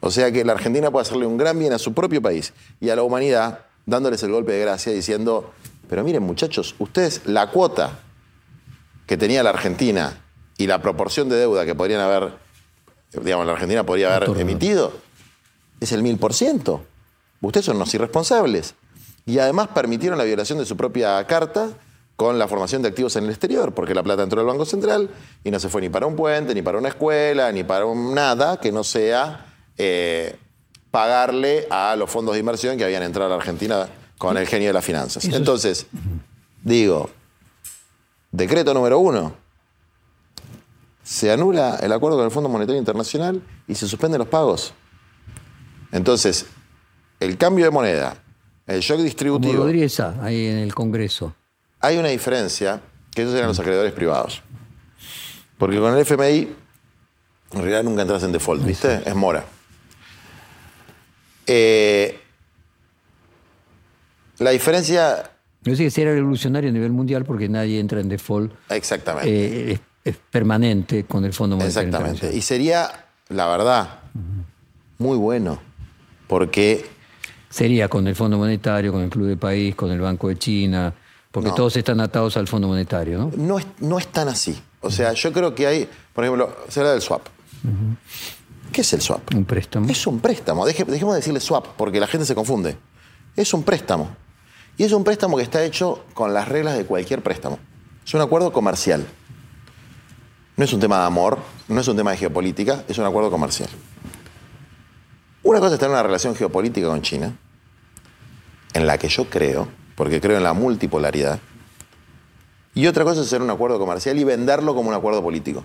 O 0.00 0.10
sea 0.10 0.30
que 0.30 0.44
la 0.44 0.52
Argentina 0.52 0.90
puede 0.90 1.06
hacerle 1.06 1.24
un 1.24 1.38
gran 1.38 1.58
bien 1.58 1.72
a 1.72 1.78
su 1.78 1.94
propio 1.94 2.20
país 2.20 2.52
y 2.78 2.90
a 2.90 2.96
la 2.96 3.04
humanidad, 3.04 3.60
dándoles 3.86 4.22
el 4.22 4.32
golpe 4.32 4.52
de 4.52 4.60
gracia 4.60 4.92
diciendo, 4.92 5.54
pero 5.88 6.04
miren 6.04 6.24
muchachos, 6.24 6.74
ustedes 6.78 7.22
la 7.24 7.48
cuota 7.48 8.00
que 9.06 9.16
tenía 9.16 9.42
la 9.42 9.48
Argentina 9.48 10.20
y 10.58 10.66
la 10.66 10.82
proporción 10.82 11.30
de 11.30 11.36
deuda 11.36 11.64
que 11.64 11.74
podrían 11.74 12.02
haber, 12.02 12.34
digamos, 13.22 13.46
la 13.46 13.52
Argentina 13.52 13.84
podría 13.84 14.16
haber 14.16 14.38
emitido 14.38 14.92
es 15.82 15.92
el 15.92 16.02
mil 16.02 16.16
por 16.16 16.32
ciento. 16.32 16.84
Ustedes 17.40 17.66
son 17.66 17.76
unos 17.76 17.92
irresponsables. 17.92 18.74
Y 19.26 19.38
además 19.38 19.68
permitieron 19.68 20.18
la 20.18 20.24
violación 20.24 20.58
de 20.58 20.64
su 20.64 20.76
propia 20.76 21.24
carta 21.26 21.70
con 22.16 22.38
la 22.38 22.46
formación 22.46 22.82
de 22.82 22.88
activos 22.88 23.16
en 23.16 23.24
el 23.24 23.30
exterior, 23.30 23.74
porque 23.74 23.94
la 23.94 24.02
plata 24.02 24.22
entró 24.22 24.40
al 24.40 24.46
Banco 24.46 24.64
Central 24.64 25.10
y 25.42 25.50
no 25.50 25.58
se 25.58 25.68
fue 25.68 25.80
ni 25.80 25.88
para 25.88 26.06
un 26.06 26.14
puente, 26.14 26.54
ni 26.54 26.62
para 26.62 26.78
una 26.78 26.88
escuela, 26.88 27.50
ni 27.50 27.64
para 27.64 27.84
un 27.84 28.14
nada 28.14 28.60
que 28.60 28.70
no 28.70 28.84
sea 28.84 29.46
eh, 29.76 30.36
pagarle 30.90 31.66
a 31.70 31.96
los 31.96 32.10
fondos 32.10 32.34
de 32.34 32.40
inversión 32.40 32.76
que 32.76 32.84
habían 32.84 33.02
entrado 33.02 33.26
a 33.26 33.36
la 33.36 33.42
Argentina 33.42 33.88
con 34.18 34.36
el 34.36 34.46
genio 34.46 34.68
de 34.68 34.74
las 34.74 34.84
finanzas. 34.84 35.24
Entonces, 35.24 35.86
digo, 36.62 37.10
decreto 38.30 38.72
número 38.72 38.98
uno, 39.00 39.34
se 41.12 41.30
anula 41.30 41.76
el 41.82 41.92
acuerdo 41.92 42.16
con 42.16 42.24
el 42.24 42.30
Fondo 42.30 42.48
Monetario 42.48 42.78
Internacional 42.78 43.42
y 43.68 43.74
se 43.74 43.86
suspenden 43.86 44.18
los 44.18 44.28
pagos. 44.28 44.72
Entonces, 45.92 46.46
el 47.20 47.36
cambio 47.36 47.66
de 47.66 47.70
moneda, 47.70 48.16
el 48.66 48.80
shock 48.80 49.00
distributivo. 49.00 49.52
Como 49.52 49.64
Rodríguez 49.64 50.00
ahí 50.00 50.46
en 50.46 50.56
el 50.56 50.74
Congreso. 50.74 51.34
Hay 51.80 51.98
una 51.98 52.08
diferencia, 52.08 52.80
que 53.14 53.24
esos 53.24 53.34
eran 53.34 53.48
los 53.48 53.60
acreedores 53.60 53.92
privados. 53.92 54.40
Porque 55.58 55.78
con 55.78 55.92
el 55.92 56.00
FMI, 56.00 56.48
en 57.52 57.58
realidad 57.58 57.82
nunca 57.82 58.00
entras 58.00 58.22
en 58.22 58.32
default, 58.32 58.64
¿viste? 58.64 59.02
Es 59.04 59.14
mora. 59.14 59.44
Eh, 61.46 62.18
la 64.38 64.50
diferencia. 64.50 65.30
Yo 65.60 65.76
sé 65.76 65.90
que 65.90 66.00
era 66.00 66.14
revolucionario 66.14 66.70
a 66.70 66.72
nivel 66.72 66.92
mundial 66.92 67.26
porque 67.26 67.50
nadie 67.50 67.80
entra 67.80 68.00
en 68.00 68.08
default. 68.08 68.54
Exactamente. 68.70 69.72
Eh, 69.72 69.80
permanente 70.30 71.04
con 71.04 71.24
el 71.24 71.32
Fondo 71.32 71.56
Monetario. 71.56 71.88
Exactamente. 71.88 72.36
Y 72.36 72.42
sería, 72.42 73.06
la 73.28 73.46
verdad, 73.46 74.00
muy 74.98 75.16
bueno. 75.16 75.60
Porque. 76.26 76.86
Sería 77.50 77.88
con 77.88 78.06
el 78.06 78.16
Fondo 78.16 78.38
Monetario, 78.38 78.92
con 78.92 79.02
el 79.02 79.10
Club 79.10 79.26
de 79.26 79.36
País, 79.36 79.74
con 79.74 79.90
el 79.90 80.00
Banco 80.00 80.28
de 80.28 80.38
China, 80.38 80.94
porque 81.30 81.50
todos 81.50 81.76
están 81.76 82.00
atados 82.00 82.36
al 82.36 82.48
Fondo 82.48 82.68
Monetario, 82.68 83.18
¿no? 83.18 83.30
No 83.36 83.58
es, 83.58 83.66
no 83.80 83.98
es 83.98 84.06
tan 84.06 84.28
así. 84.28 84.58
O 84.80 84.90
sea, 84.90 85.12
yo 85.12 85.32
creo 85.32 85.54
que 85.54 85.66
hay, 85.66 85.88
por 86.12 86.24
ejemplo, 86.24 86.56
se 86.68 86.80
habla 86.80 86.92
del 86.92 87.02
swap. 87.02 87.26
¿Qué 88.72 88.80
es 88.80 88.92
el 88.94 89.02
swap? 89.02 89.34
Un 89.34 89.44
préstamo. 89.44 89.88
Es 89.88 90.06
un 90.06 90.20
préstamo. 90.20 90.64
dejemos 90.64 91.14
de 91.14 91.16
decirle 91.16 91.40
swap 91.40 91.66
porque 91.76 92.00
la 92.00 92.06
gente 92.06 92.26
se 92.26 92.34
confunde. 92.34 92.76
Es 93.36 93.52
un 93.54 93.62
préstamo. 93.62 94.16
Y 94.78 94.84
es 94.84 94.92
un 94.92 95.04
préstamo 95.04 95.36
que 95.36 95.42
está 95.42 95.62
hecho 95.62 96.04
con 96.14 96.32
las 96.32 96.48
reglas 96.48 96.76
de 96.76 96.84
cualquier 96.84 97.22
préstamo. 97.22 97.58
Es 98.04 98.14
un 98.14 98.22
acuerdo 98.22 98.52
comercial. 98.52 99.06
No 100.56 100.64
es 100.64 100.72
un 100.72 100.80
tema 100.80 100.98
de 101.00 101.06
amor, 101.06 101.38
no 101.68 101.80
es 101.80 101.88
un 101.88 101.96
tema 101.96 102.10
de 102.10 102.18
geopolítica, 102.18 102.84
es 102.88 102.98
un 102.98 103.06
acuerdo 103.06 103.30
comercial. 103.30 103.70
Una 105.42 105.60
cosa 105.60 105.74
es 105.74 105.80
tener 105.80 105.92
una 105.92 106.02
relación 106.02 106.34
geopolítica 106.34 106.86
con 106.86 107.02
China, 107.02 107.36
en 108.74 108.86
la 108.86 108.98
que 108.98 109.08
yo 109.08 109.28
creo 109.28 109.68
porque 109.96 110.20
creo 110.20 110.36
en 110.36 110.42
la 110.42 110.52
multipolaridad. 110.52 111.38
Y 112.74 112.86
otra 112.86 113.04
cosa 113.04 113.20
es 113.20 113.26
hacer 113.26 113.42
un 113.42 113.50
acuerdo 113.50 113.78
comercial 113.78 114.18
y 114.18 114.24
venderlo 114.24 114.74
como 114.74 114.88
un 114.88 114.94
acuerdo 114.94 115.22
político. 115.22 115.64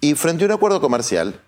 Y 0.00 0.14
frente 0.14 0.44
a 0.44 0.46
un 0.46 0.52
acuerdo 0.52 0.80
comercial, 0.80 1.40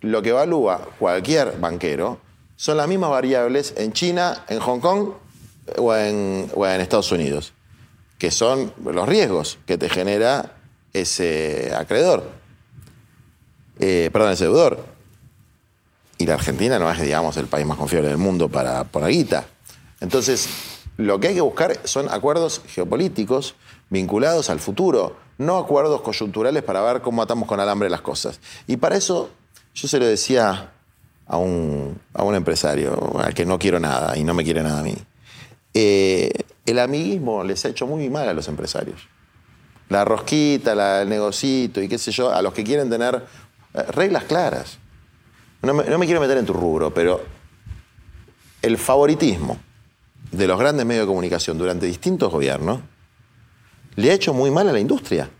lo 0.00 0.22
que 0.22 0.30
evalúa 0.30 0.88
cualquier 0.98 1.58
banquero 1.58 2.20
son 2.56 2.76
las 2.76 2.88
mismas 2.88 3.10
variables 3.10 3.74
en 3.76 3.92
China, 3.92 4.44
en 4.48 4.60
Hong 4.60 4.80
Kong 4.80 5.10
o 5.78 5.94
en, 5.94 6.50
Estados 6.80 7.10
Unidos, 7.12 7.52
que 8.18 8.30
son 8.30 8.72
los 8.84 9.08
riesgos 9.08 9.58
que 9.66 9.78
te 9.78 9.88
genera 9.88 10.55
ese 11.00 11.72
acreedor, 11.74 12.30
eh, 13.78 14.10
perdón, 14.12 14.32
ese 14.32 14.44
deudor. 14.44 14.84
Y 16.18 16.26
la 16.26 16.34
Argentina 16.34 16.78
no 16.78 16.90
es, 16.90 17.00
digamos, 17.00 17.36
el 17.36 17.46
país 17.46 17.66
más 17.66 17.76
confiable 17.76 18.08
del 18.08 18.18
mundo 18.18 18.48
para, 18.48 18.86
la 18.92 19.08
guita. 19.08 19.46
Entonces, 20.00 20.48
lo 20.96 21.20
que 21.20 21.28
hay 21.28 21.34
que 21.34 21.40
buscar 21.42 21.78
son 21.84 22.08
acuerdos 22.08 22.62
geopolíticos 22.68 23.54
vinculados 23.90 24.48
al 24.48 24.60
futuro, 24.60 25.16
no 25.38 25.58
acuerdos 25.58 26.00
coyunturales 26.00 26.62
para 26.62 26.80
ver 26.80 27.02
cómo 27.02 27.22
atamos 27.22 27.46
con 27.46 27.60
alambre 27.60 27.90
las 27.90 28.00
cosas. 28.00 28.40
Y 28.66 28.78
para 28.78 28.96
eso, 28.96 29.30
yo 29.74 29.88
se 29.88 29.98
lo 29.98 30.06
decía 30.06 30.72
a 31.26 31.36
un, 31.36 32.00
empresario, 32.34 33.18
al 33.18 33.34
que 33.34 33.44
no 33.44 33.58
quiero 33.58 33.78
nada 33.78 34.16
y 34.16 34.24
no 34.24 34.32
me 34.32 34.42
quiere 34.42 34.62
nada 34.62 34.80
a 34.80 34.82
mí. 34.82 34.96
Eh, 35.74 36.30
el 36.64 36.78
amiguismo 36.78 37.44
les 37.44 37.64
ha 37.66 37.68
hecho 37.68 37.86
muy 37.86 38.08
mal 38.08 38.26
a 38.28 38.32
los 38.32 38.48
empresarios. 38.48 39.06
La 39.88 40.04
rosquita, 40.04 41.02
el 41.02 41.08
negocito 41.08 41.80
y 41.80 41.88
qué 41.88 41.98
sé 41.98 42.10
yo, 42.10 42.32
a 42.32 42.42
los 42.42 42.52
que 42.52 42.64
quieren 42.64 42.90
tener 42.90 43.24
eh, 43.74 43.82
reglas 43.82 44.24
claras. 44.24 44.78
no 45.62 45.74
me 45.74 46.06
quiero 46.06 46.20
meter 46.20 46.38
en 46.38 46.46
tu 46.46 46.52
rubro, 46.52 46.92
pero 46.92 47.22
el 48.62 48.78
favoritismo 48.78 49.58
de 50.32 50.46
los 50.46 50.58
grandes 50.58 50.84
medios 50.84 51.04
de 51.04 51.08
comunicación 51.08 51.56
durante 51.56 51.86
distintos 51.86 52.32
gobiernos 52.32 52.80
le 53.94 54.10
ha 54.10 54.14
hecho 54.14 54.34
muy 54.34 54.50
mal 54.50 54.68
a 54.68 54.72
la 54.72 54.80
industria. 54.80 55.30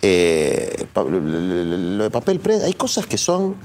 Eh, 0.00 0.86
lo 0.94 2.04
de 2.04 2.10
papel 2.10 2.40
prensa, 2.40 2.66
hay 2.66 2.74
cosas 2.74 3.06
que 3.06 3.18
son, 3.18 3.56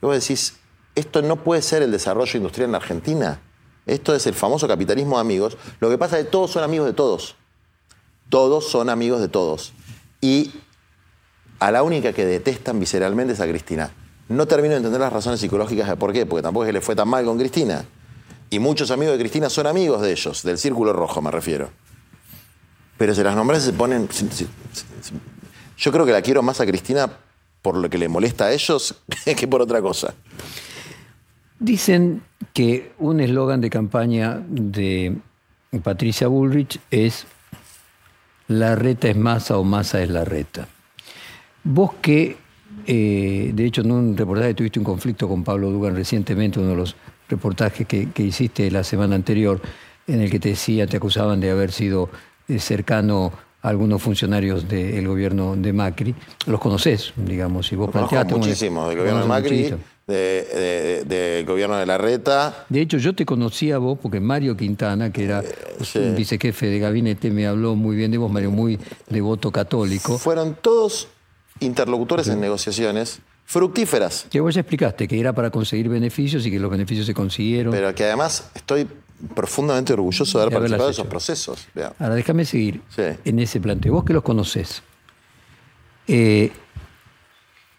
vos 0.00 0.20
decís, 0.20 0.56
esto 0.94 1.22
no 1.22 1.36
puede 1.36 1.62
ser 1.62 1.82
el 1.82 1.90
desarrollo 1.90 2.36
industrial 2.36 2.70
en 2.70 2.74
Argentina. 2.74 3.40
Esto 3.86 4.14
es 4.14 4.26
el 4.26 4.34
famoso 4.34 4.68
capitalismo 4.68 5.16
de 5.16 5.22
amigos. 5.22 5.56
Lo 5.80 5.88
que 5.88 5.98
pasa 5.98 6.18
es 6.18 6.26
que 6.26 6.30
todos 6.30 6.50
son 6.50 6.62
amigos 6.62 6.86
de 6.86 6.92
todos. 6.92 7.36
Todos 8.30 8.70
son 8.70 8.88
amigos 8.88 9.20
de 9.20 9.28
todos. 9.28 9.74
Y 10.20 10.52
a 11.58 11.70
la 11.70 11.82
única 11.82 12.12
que 12.12 12.24
detestan 12.24 12.80
visceralmente 12.80 13.34
es 13.34 13.40
a 13.40 13.46
Cristina. 13.46 13.90
No 14.28 14.46
termino 14.46 14.72
de 14.72 14.78
entender 14.78 15.00
las 15.00 15.12
razones 15.12 15.40
psicológicas 15.40 15.88
de 15.88 15.96
por 15.96 16.12
qué, 16.12 16.24
porque 16.24 16.42
tampoco 16.42 16.64
es 16.64 16.68
que 16.68 16.72
le 16.72 16.80
fue 16.80 16.96
tan 16.96 17.08
mal 17.08 17.24
con 17.24 17.36
Cristina. 17.36 17.84
Y 18.48 18.58
muchos 18.58 18.90
amigos 18.90 19.14
de 19.14 19.20
Cristina 19.20 19.50
son 19.50 19.66
amigos 19.66 20.00
de 20.00 20.12
ellos, 20.12 20.42
del 20.42 20.58
Círculo 20.58 20.92
Rojo 20.92 21.20
me 21.20 21.30
refiero. 21.30 21.70
Pero 22.96 23.14
se 23.14 23.22
las 23.24 23.34
nombres 23.34 23.62
se 23.62 23.72
ponen... 23.72 24.08
Yo 25.76 25.92
creo 25.92 26.06
que 26.06 26.12
la 26.12 26.22
quiero 26.22 26.42
más 26.42 26.60
a 26.60 26.66
Cristina 26.66 27.10
por 27.62 27.76
lo 27.76 27.90
que 27.90 27.98
le 27.98 28.08
molesta 28.08 28.46
a 28.46 28.52
ellos 28.52 28.94
que 29.36 29.48
por 29.48 29.60
otra 29.62 29.82
cosa. 29.82 30.14
Dicen 31.58 32.22
que 32.54 32.92
un 32.98 33.20
eslogan 33.20 33.60
de 33.60 33.70
campaña 33.70 34.42
de 34.48 35.16
Patricia 35.82 36.26
Bullrich 36.26 36.80
es 36.90 37.26
la 38.50 38.74
reta 38.74 39.08
es 39.08 39.16
masa 39.16 39.58
o 39.58 39.64
masa 39.64 40.02
es 40.02 40.10
la 40.10 40.24
reta. 40.24 40.66
Vos 41.62 41.92
que, 42.02 42.36
eh, 42.84 43.52
de 43.54 43.64
hecho 43.64 43.82
en 43.82 43.92
un 43.92 44.16
reportaje 44.16 44.54
tuviste 44.54 44.80
un 44.80 44.84
conflicto 44.84 45.28
con 45.28 45.44
Pablo 45.44 45.70
Dugan 45.70 45.94
recientemente, 45.94 46.58
uno 46.58 46.70
de 46.70 46.76
los 46.76 46.96
reportaje 47.28 47.84
que, 47.84 48.22
hiciste 48.22 48.68
la 48.72 48.82
semana 48.82 49.14
anterior, 49.14 49.60
en 50.08 50.20
el 50.20 50.30
que 50.30 50.40
te 50.40 50.48
decía, 50.48 50.88
te 50.88 50.96
acusaban 50.96 51.38
de 51.38 51.48
haber 51.48 51.70
sido 51.70 52.10
eh, 52.48 52.58
cercano 52.58 53.30
a 53.62 53.68
algunos 53.68 54.02
funcionarios 54.02 54.68
del 54.68 55.06
gobierno 55.06 55.54
de 55.54 55.72
Macri. 55.72 56.12
Los 56.46 56.58
conoces, 56.58 57.12
digamos, 57.14 57.70
y 57.70 57.76
vos 57.76 57.90
planteaste... 57.90 58.34
muchísimo, 58.34 58.88
del 58.88 58.98
gobierno 58.98 59.20
de 59.20 59.28
Macri, 59.28 59.74
del 60.10 61.44
gobierno 61.46 61.76
de 61.76 61.86
Larreta. 61.86 62.66
De 62.68 62.80
hecho, 62.80 62.98
yo 62.98 63.14
te 63.14 63.24
conocí 63.24 63.72
a 63.72 63.78
vos 63.78 63.98
porque 64.00 64.20
Mario 64.20 64.56
Quintana, 64.56 65.12
que 65.12 65.24
era 65.24 65.42
eh, 65.42 66.14
vicejefe 66.16 66.66
de 66.66 66.78
gabinete, 66.78 67.30
me 67.30 67.46
habló 67.46 67.74
muy 67.74 67.96
bien 67.96 68.10
de 68.10 68.18
vos, 68.18 68.30
Mario, 68.30 68.50
muy 68.50 68.78
devoto 69.08 69.50
católico. 69.50 70.18
Fueron 70.18 70.56
todos 70.60 71.08
interlocutores 71.60 72.28
en 72.28 72.40
negociaciones 72.40 73.20
fructíferas. 73.44 74.26
Que 74.30 74.40
vos 74.40 74.54
ya 74.54 74.60
explicaste 74.60 75.08
que 75.08 75.18
era 75.18 75.32
para 75.32 75.50
conseguir 75.50 75.88
beneficios 75.88 76.46
y 76.46 76.50
que 76.50 76.60
los 76.60 76.70
beneficios 76.70 77.06
se 77.06 77.14
consiguieron. 77.14 77.72
Pero 77.72 77.94
que 77.94 78.04
además 78.04 78.50
estoy 78.54 78.86
profundamente 79.34 79.92
orgulloso 79.92 80.38
de 80.38 80.42
haber 80.42 80.54
participado 80.54 80.86
de 80.86 80.92
esos 80.92 81.06
procesos. 81.06 81.66
Ahora 81.98 82.14
déjame 82.14 82.44
seguir 82.44 82.80
en 83.24 83.38
ese 83.38 83.60
planteo. 83.60 83.92
Vos 83.92 84.04
que 84.04 84.12
los 84.12 84.22
conocés, 84.22 84.82
eh, 86.06 86.52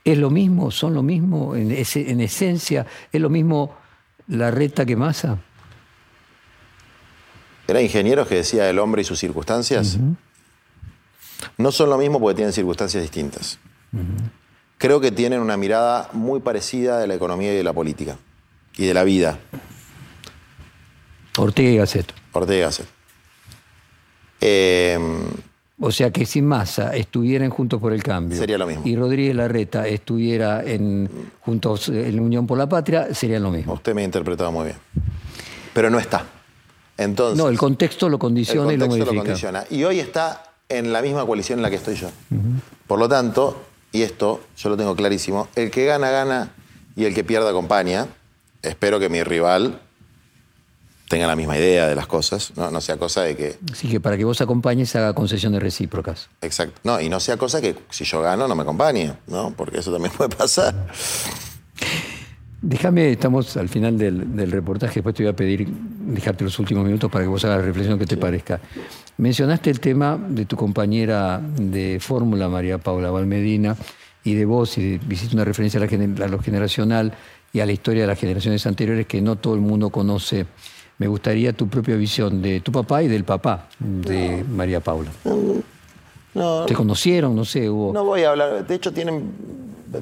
¿es 0.03 0.17
lo 0.17 0.29
mismo? 0.29 0.71
¿Son 0.71 0.93
lo 0.93 1.03
mismo? 1.03 1.55
En, 1.55 1.71
esencia, 1.71 2.85
¿es 3.11 3.21
lo 3.21 3.29
mismo 3.29 3.75
la 4.27 4.51
reta 4.51 4.85
que 4.85 4.95
masa? 4.95 5.39
¿Era 7.67 7.81
ingenieros 7.81 8.27
que 8.27 8.35
decía 8.35 8.69
el 8.69 8.79
hombre 8.79 9.01
y 9.01 9.05
sus 9.05 9.19
circunstancias? 9.19 9.97
No 11.57 11.71
son 11.71 11.89
lo 11.89 11.97
mismo 11.97 12.19
porque 12.19 12.35
tienen 12.35 12.53
circunstancias 12.53 13.01
distintas 13.01 13.59
creo 14.81 14.99
que 14.99 15.11
tienen 15.11 15.39
una 15.41 15.57
mirada 15.57 16.09
muy 16.11 16.39
parecida 16.39 16.97
de 16.97 17.05
la 17.05 17.13
economía 17.13 17.53
y 17.53 17.55
de 17.55 17.63
la 17.63 17.71
política 17.71 18.17
y 18.75 18.87
de 18.87 18.95
la 18.95 19.03
vida. 19.03 19.37
Ortega 21.37 21.69
y 21.69 21.77
Gasset. 21.77 22.11
Ortega 22.31 22.57
y 22.57 22.61
Gasset. 22.61 22.87
Em, 24.41 25.21
o 25.81 25.91
sea 25.91 26.11
que 26.11 26.25
si 26.25 26.41
Massa 26.41 26.95
estuvieran 26.95 27.49
Juntos 27.49 27.81
por 27.81 27.91
el 27.91 28.03
Cambio 28.03 28.37
sería 28.37 28.57
lo 28.57 28.67
mismo. 28.67 28.83
y 28.85 28.95
Rodríguez 28.95 29.35
Larreta 29.35 29.87
estuviera 29.87 30.63
en 30.63 31.09
Juntos 31.41 31.89
en 31.89 32.19
Unión 32.19 32.47
por 32.47 32.57
la 32.57 32.69
Patria, 32.69 33.13
sería 33.13 33.39
lo 33.39 33.51
mismo. 33.51 33.73
Usted 33.73 33.93
me 33.93 34.01
ha 34.01 34.05
interpretado 34.05 34.51
muy 34.51 34.65
bien. 34.65 34.77
Pero 35.73 35.89
no 35.89 35.99
está. 35.99 36.25
Entonces, 36.97 37.37
no, 37.37 37.49
el 37.49 37.57
contexto 37.57 38.09
lo 38.09 38.19
condiciona 38.19 38.71
y 38.73 38.77
lo 38.77 38.87
modifica. 38.87 39.11
Lo 39.11 39.23
condiciona. 39.23 39.63
Y 39.69 39.83
hoy 39.83 39.99
está 39.99 40.43
en 40.69 40.93
la 40.93 41.01
misma 41.01 41.25
coalición 41.25 41.59
en 41.59 41.63
la 41.63 41.69
que 41.69 41.77
estoy 41.77 41.95
yo. 41.95 42.09
Por 42.87 42.99
lo 42.99 43.09
tanto, 43.09 43.63
y 43.91 44.03
esto 44.03 44.41
yo 44.57 44.69
lo 44.69 44.77
tengo 44.77 44.95
clarísimo, 44.95 45.47
el 45.55 45.71
que 45.71 45.85
gana, 45.85 46.11
gana 46.11 46.51
y 46.95 47.05
el 47.05 47.13
que 47.13 47.23
pierda, 47.23 47.49
acompaña. 47.49 48.07
Espero 48.61 48.99
que 48.99 49.09
mi 49.09 49.23
rival 49.23 49.79
tenga 51.11 51.27
la 51.27 51.35
misma 51.35 51.57
idea 51.57 51.89
de 51.89 51.95
las 51.95 52.07
cosas, 52.07 52.53
no, 52.55 52.71
no 52.71 52.79
sea 52.79 52.95
cosa 52.95 53.23
de 53.23 53.35
que... 53.35 53.57
Así 53.69 53.89
que 53.89 53.99
para 53.99 54.15
que 54.15 54.23
vos 54.23 54.39
acompañes 54.39 54.95
haga 54.95 55.13
concesiones 55.13 55.61
recíprocas. 55.61 56.29
Exacto. 56.41 56.79
No, 56.85 57.01
y 57.01 57.09
no 57.09 57.19
sea 57.19 57.35
cosa 57.35 57.59
que 57.59 57.75
si 57.89 58.05
yo 58.05 58.21
gano 58.21 58.47
no 58.47 58.55
me 58.55 58.61
acompañe, 58.61 59.13
¿no? 59.27 59.53
Porque 59.57 59.79
eso 59.79 59.91
también 59.91 60.13
puede 60.17 60.29
pasar. 60.33 60.73
Déjame, 62.61 63.11
estamos 63.11 63.57
al 63.57 63.67
final 63.67 63.97
del, 63.97 64.37
del, 64.37 64.51
reportaje, 64.51 64.95
después 64.95 65.13
te 65.13 65.23
voy 65.23 65.33
a 65.33 65.35
pedir 65.35 65.67
dejarte 65.67 66.45
los 66.45 66.57
últimos 66.59 66.85
minutos 66.85 67.11
para 67.11 67.25
que 67.25 67.29
vos 67.29 67.43
hagas 67.43 67.57
la 67.57 67.65
reflexión 67.65 67.99
que 67.99 68.05
te 68.05 68.15
parezca. 68.15 68.61
Mencionaste 69.17 69.69
el 69.69 69.81
tema 69.81 70.17
de 70.29 70.45
tu 70.45 70.55
compañera 70.55 71.41
de 71.41 71.97
fórmula, 71.99 72.47
María 72.47 72.77
Paula 72.77 73.11
Valmedina, 73.11 73.75
y 74.23 74.35
de 74.35 74.45
vos, 74.45 74.77
y 74.77 74.97
hiciste 75.09 75.35
una 75.35 75.43
referencia 75.43 75.77
a, 75.81 75.85
la, 75.85 76.25
a 76.25 76.27
lo 76.29 76.39
generacional 76.39 77.11
y 77.51 77.59
a 77.59 77.65
la 77.65 77.73
historia 77.73 78.03
de 78.03 78.07
las 78.07 78.19
generaciones 78.19 78.65
anteriores 78.65 79.07
que 79.07 79.21
no 79.21 79.35
todo 79.35 79.55
el 79.55 79.61
mundo 79.61 79.89
conoce. 79.89 80.45
Me 81.01 81.07
gustaría 81.07 81.51
tu 81.51 81.67
propia 81.67 81.95
visión 81.95 82.43
de 82.43 82.61
tu 82.61 82.71
papá 82.71 83.01
y 83.01 83.07
del 83.07 83.23
papá 83.23 83.67
de 83.79 84.45
María 84.47 84.81
Paula. 84.81 85.09
No, 86.35 86.65
¿Te 86.67 86.75
conocieron? 86.75 87.35
No 87.35 87.43
sé, 87.43 87.67
hubo... 87.67 87.91
No 87.91 88.05
voy 88.05 88.21
a 88.21 88.29
hablar, 88.29 88.67
de 88.67 88.75
hecho 88.75 88.93
tienen, 88.93 89.31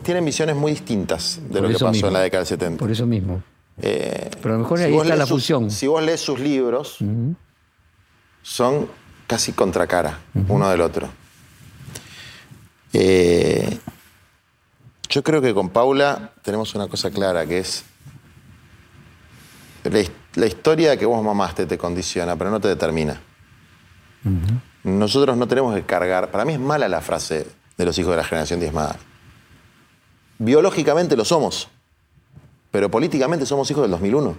tienen 0.04 0.26
visiones 0.26 0.58
muy 0.58 0.74
distintas 0.74 1.39
de 1.41 1.54
Por 1.54 1.62
lo 1.62 1.68
que 1.70 1.74
pasó 1.76 1.91
mismo. 1.91 2.08
en 2.10 2.14
la 2.16 2.20
década 2.20 2.41
del 2.41 2.47
70. 2.50 2.80
Por 2.80 2.91
eso 2.91 3.06
mismo. 3.06 3.41
Eh, 3.82 4.30
Pero 4.41 4.56
a 4.56 4.58
lo 4.58 4.64
mejor 4.64 4.80
si 4.80 4.84
ahí 4.84 4.97
está 4.97 5.16
la 5.16 5.26
fusión. 5.26 5.72
Si 5.72 5.88
vos 5.88 6.04
lees 6.04 6.20
sus 6.20 6.38
libros, 6.38 6.97
son 8.41 8.89
casi 9.26 9.54
contracara 9.54 10.20
uno 10.50 10.70
del 10.70 10.82
otro. 10.82 11.08
Eh, 12.91 13.78
yo 15.10 15.24
creo 15.24 15.41
que 15.41 15.54
con 15.54 15.70
Paula 15.70 16.34
tenemos 16.41 16.76
una 16.76 16.89
cosa 16.89 17.10
clara, 17.10 17.45
que 17.45 17.60
es 17.60 17.86
la, 20.36 20.36
his- 20.36 20.38
la 20.38 20.45
historia 20.47 20.97
que 20.97 21.05
vos 21.05 21.23
mamaste 21.23 21.65
te 21.65 21.77
condiciona, 21.77 22.36
pero 22.36 22.49
no 22.51 22.59
te 22.59 22.67
determina. 22.67 23.19
Nosotros 24.84 25.38
no 25.38 25.47
tenemos 25.47 25.75
que 25.75 25.84
cargar, 25.86 26.32
para 26.32 26.45
mí 26.45 26.53
es 26.53 26.59
mala 26.59 26.88
la 26.88 27.01
frase 27.01 27.47
de 27.77 27.86
los 27.86 27.97
hijos 27.97 28.11
de 28.11 28.17
la 28.17 28.23
generación 28.23 28.59
diezmada. 28.59 28.97
Biológicamente 30.38 31.15
lo 31.17 31.25
somos, 31.25 31.67
pero 32.71 32.89
políticamente 32.89 33.45
somos 33.45 33.69
hijos 33.71 33.82
del 33.84 33.91
2001. 33.91 34.36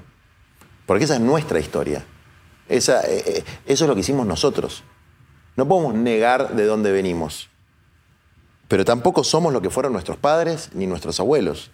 Porque 0.87 1.05
esa 1.05 1.15
es 1.15 1.21
nuestra 1.21 1.61
historia. 1.61 2.05
Esa, 2.69 3.01
eh, 3.03 3.23
eh, 3.27 3.45
eso 3.67 3.85
es 3.85 3.89
lo 3.89 3.95
que 3.95 4.01
hicimos 4.01 4.27
nosotros. 4.27 4.83
No 5.57 5.67
podemos 5.69 5.95
negar 5.95 6.55
de 6.57 6.65
dónde 6.65 6.91
venimos. 6.91 7.49
Pero 8.69 8.85
tampoco 8.85 9.23
somos 9.25 9.53
lo 9.53 9.61
que 9.61 9.71
fueron 9.71 9.93
nuestros 9.93 10.17
padres 10.17 10.71
ni 10.73 10.87
nuestros 10.87 11.21
abuelos. 11.21 11.71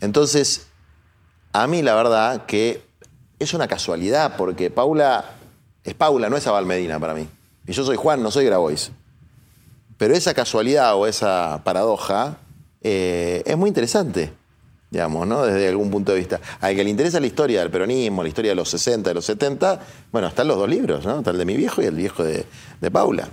Entonces, 0.00 0.68
a 1.52 1.66
mí 1.66 1.82
la 1.82 1.94
verdad 1.94 2.46
que 2.46 2.85
es 3.38 3.54
una 3.54 3.68
casualidad, 3.68 4.36
porque 4.36 4.70
Paula 4.70 5.24
es 5.84 5.94
Paula, 5.94 6.28
no 6.28 6.36
es 6.36 6.46
Abel 6.46 6.66
Medina 6.66 6.98
para 6.98 7.14
mí. 7.14 7.26
Y 7.66 7.72
yo 7.72 7.84
soy 7.84 7.96
Juan, 7.96 8.22
no 8.22 8.30
soy 8.30 8.44
Grabois. 8.46 8.90
Pero 9.98 10.14
esa 10.14 10.34
casualidad 10.34 10.94
o 10.96 11.06
esa 11.06 11.62
paradoja 11.64 12.38
eh, 12.82 13.42
es 13.46 13.56
muy 13.56 13.68
interesante, 13.68 14.32
digamos, 14.90 15.26
¿no? 15.26 15.44
Desde 15.44 15.68
algún 15.68 15.90
punto 15.90 16.12
de 16.12 16.18
vista. 16.18 16.40
Al 16.60 16.74
que 16.76 16.84
le 16.84 16.90
interesa 16.90 17.18
la 17.18 17.26
historia 17.26 17.60
del 17.60 17.70
peronismo, 17.70 18.22
la 18.22 18.28
historia 18.28 18.50
de 18.50 18.56
los 18.56 18.68
60, 18.68 19.10
de 19.10 19.14
los 19.14 19.24
70, 19.24 19.80
bueno, 20.12 20.28
están 20.28 20.48
los 20.48 20.58
dos 20.58 20.68
libros, 20.68 21.04
¿no? 21.04 21.18
Está 21.18 21.30
el 21.30 21.38
de 21.38 21.44
mi 21.44 21.56
viejo 21.56 21.82
y 21.82 21.86
el 21.86 21.94
viejo 21.94 22.22
de, 22.22 22.44
de 22.80 22.90
Paula. 22.90 23.28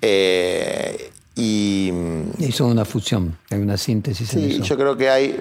Eh, 0.00 1.10
y 1.34 1.92
Y 2.38 2.52
son 2.52 2.70
una 2.70 2.84
fusión, 2.84 3.36
hay 3.50 3.58
una 3.58 3.76
síntesis 3.76 4.32
en 4.34 4.40
sí, 4.40 4.54
eso. 4.56 4.64
yo 4.64 4.76
creo 4.76 4.96
que 4.96 5.10
hay, 5.10 5.40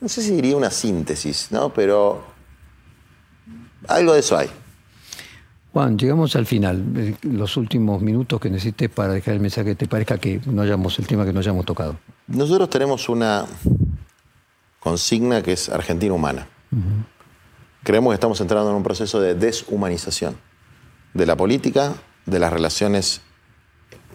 no 0.00 0.08
sé 0.08 0.22
si 0.22 0.30
diría 0.30 0.56
una 0.56 0.70
síntesis, 0.70 1.48
¿no? 1.50 1.72
Pero 1.74 2.24
algo 3.88 4.12
de 4.12 4.20
eso 4.20 4.36
hay. 4.36 4.48
Juan, 5.72 5.98
llegamos 5.98 6.36
al 6.36 6.46
final. 6.46 6.84
Eh, 6.96 7.16
Los 7.22 7.56
últimos 7.56 8.02
minutos 8.02 8.40
que 8.40 8.50
necesites 8.50 8.90
para 8.90 9.14
dejar 9.14 9.34
el 9.34 9.40
mensaje 9.40 9.70
que 9.70 9.74
te 9.74 9.88
parezca 9.88 10.18
que 10.18 10.40
no 10.46 10.62
hayamos 10.62 10.98
el 10.98 11.06
tema 11.06 11.24
que 11.24 11.32
no 11.32 11.40
hayamos 11.40 11.64
tocado. 11.64 11.98
Nosotros 12.26 12.68
tenemos 12.68 13.08
una 13.08 13.46
consigna 14.80 15.42
que 15.42 15.52
es 15.52 15.68
Argentina 15.68 16.12
humana. 16.12 16.46
Creemos 17.82 18.12
que 18.12 18.14
estamos 18.14 18.40
entrando 18.40 18.70
en 18.70 18.76
un 18.76 18.82
proceso 18.82 19.20
de 19.20 19.34
deshumanización 19.34 20.36
de 21.14 21.26
la 21.26 21.36
política, 21.36 21.94
de 22.26 22.38
las 22.38 22.52
relaciones 22.52 23.20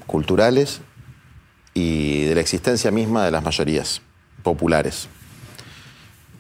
culturales 0.06 0.82
y 1.74 2.26
de 2.26 2.36
la 2.36 2.42
existencia 2.42 2.92
misma 2.92 3.26
de 3.26 3.32
las 3.32 3.44
mayorías 3.44 4.02
populares. 4.44 5.08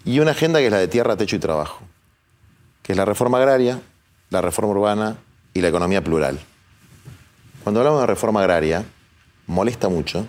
Y 0.06 0.20
una 0.20 0.32
agenda 0.32 0.60
que 0.60 0.68
es 0.68 0.72
la 0.72 0.80
de 0.80 0.88
tierra, 0.88 1.18
techo 1.18 1.36
y 1.36 1.40
trabajo, 1.40 1.87
que 2.88 2.94
es 2.94 2.98
la 2.98 3.04
reforma 3.04 3.38
agraria, 3.38 3.82
la 4.30 4.42
reforma 4.42 4.72
urbana 4.72 5.18
y 5.54 5.60
la 5.60 5.68
economía 5.68 6.02
plural. 6.02 6.40
Cuando 7.62 7.82
hablamos 7.82 8.00
de 8.00 8.08
reforma 8.08 8.40
agraria, 8.40 8.86
molesta 9.46 9.90
mucho, 9.90 10.26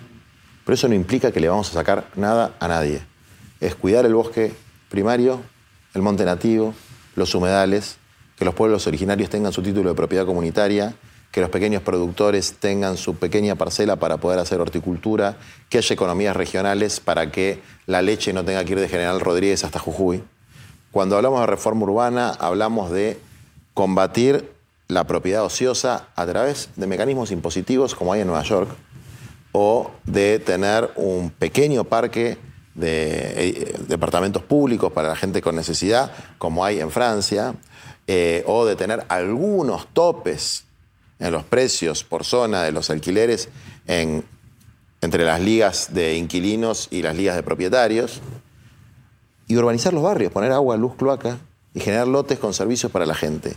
pero 0.65 0.75
eso 0.75 0.89
no 0.89 0.95
implica 0.97 1.31
que 1.31 1.39
le 1.39 1.49
vamos 1.49 1.71
a 1.71 1.75
sacar 1.75 2.09
nada 2.17 2.57
a 2.59 2.67
nadie. 2.67 3.01
Es 3.61 3.77
cuidar 3.77 4.07
el 4.07 4.15
bosque 4.15 4.53
primario, 4.89 5.41
el 5.95 6.03
monte 6.03 6.25
nativo, 6.25 6.75
los 7.15 7.33
humedales, 7.33 7.99
que 8.37 8.45
los 8.45 8.55
pueblos 8.55 8.89
originarios 8.89 9.31
tengan 9.31 9.53
su 9.53 9.63
título 9.63 9.91
de 9.91 9.95
propiedad 9.95 10.27
comunitaria, 10.27 10.97
que 11.31 11.41
los 11.41 11.51
pequeños 11.51 11.83
productores 11.83 12.55
tengan 12.55 12.97
su 12.97 13.15
pequeña 13.15 13.55
parcela 13.55 14.01
para 14.01 14.17
poder 14.17 14.41
hacer 14.41 14.61
horticultura, 14.61 15.37
que 15.69 15.79
haya 15.79 15.95
economías 15.95 16.35
regionales 16.35 16.99
para 16.99 17.31
que 17.31 17.63
la 17.87 18.03
leche 18.03 18.33
no 18.33 18.45
tenga 18.45 18.65
que 18.65 18.73
ir 18.73 18.81
de 18.81 18.89
General 18.89 19.21
Rodríguez 19.21 19.63
hasta 19.63 19.79
Jujuy. 19.79 20.25
Cuando 20.91 21.17
hablamos 21.17 21.41
de 21.41 21.47
reforma 21.47 21.85
urbana, 21.85 22.31
hablamos 22.39 22.91
de 22.91 23.19
combatir 23.75 24.51
la 24.89 25.05
propiedad 25.05 25.45
ociosa 25.45 26.09
a 26.17 26.27
través 26.27 26.71
de 26.77 26.87
mecanismos 26.87 27.31
impositivos 27.31 27.95
como 27.95 28.13
hay 28.13 28.23
en 28.23 28.27
Nueva 28.29 28.43
York, 28.43 28.71
o 29.53 29.91
de 30.05 30.39
tener 30.39 30.91
un 30.97 31.31
pequeño 31.31 31.85
parque 31.85 32.39
de 32.75 33.49
eh, 33.49 33.75
departamentos 33.89 34.43
públicos 34.43 34.93
para 34.93 35.09
la 35.09 35.17
gente 35.17 35.43
con 35.43 35.57
necesidad, 35.57 36.13
como 36.39 36.65
hay 36.65 36.81
en 36.81 36.91
Francia, 36.91 37.55
eh, 38.07 38.43
o 38.47 38.65
de 38.65 38.77
tener 38.77 39.05
algunos 39.09 39.89
topes 39.93 40.65
en 41.19 41.33
los 41.33 41.45
precios 41.45 42.05
por 42.05 42.25
zona 42.25 42.63
de 42.63 42.73
los 42.73 42.89
alquileres 42.91 43.49
en- 43.87 44.25
entre 45.01 45.25
las 45.25 45.41
ligas 45.41 45.93
de 45.93 46.17
inquilinos 46.17 46.89
y 46.91 47.03
las 47.03 47.17
ligas 47.17 47.37
de 47.37 47.43
propietarios, 47.43 48.21
y 49.49 49.57
urbanizar 49.57 49.93
los 49.95 50.03
barrios, 50.03 50.31
poner 50.31 50.53
agua, 50.53 50.77
luz, 50.77 50.95
cloaca 50.95 51.39
y 51.75 51.81
generar 51.81 52.07
lotes 52.07 52.39
con 52.39 52.55
servicios 52.55 52.93
para 52.93 53.07
la 53.07 53.15
gente. 53.15 53.57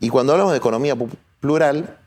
Y 0.00 0.10
cuando 0.10 0.32
hablamos 0.32 0.52
de 0.52 0.58
economía 0.58 0.96
plural, 1.40 1.98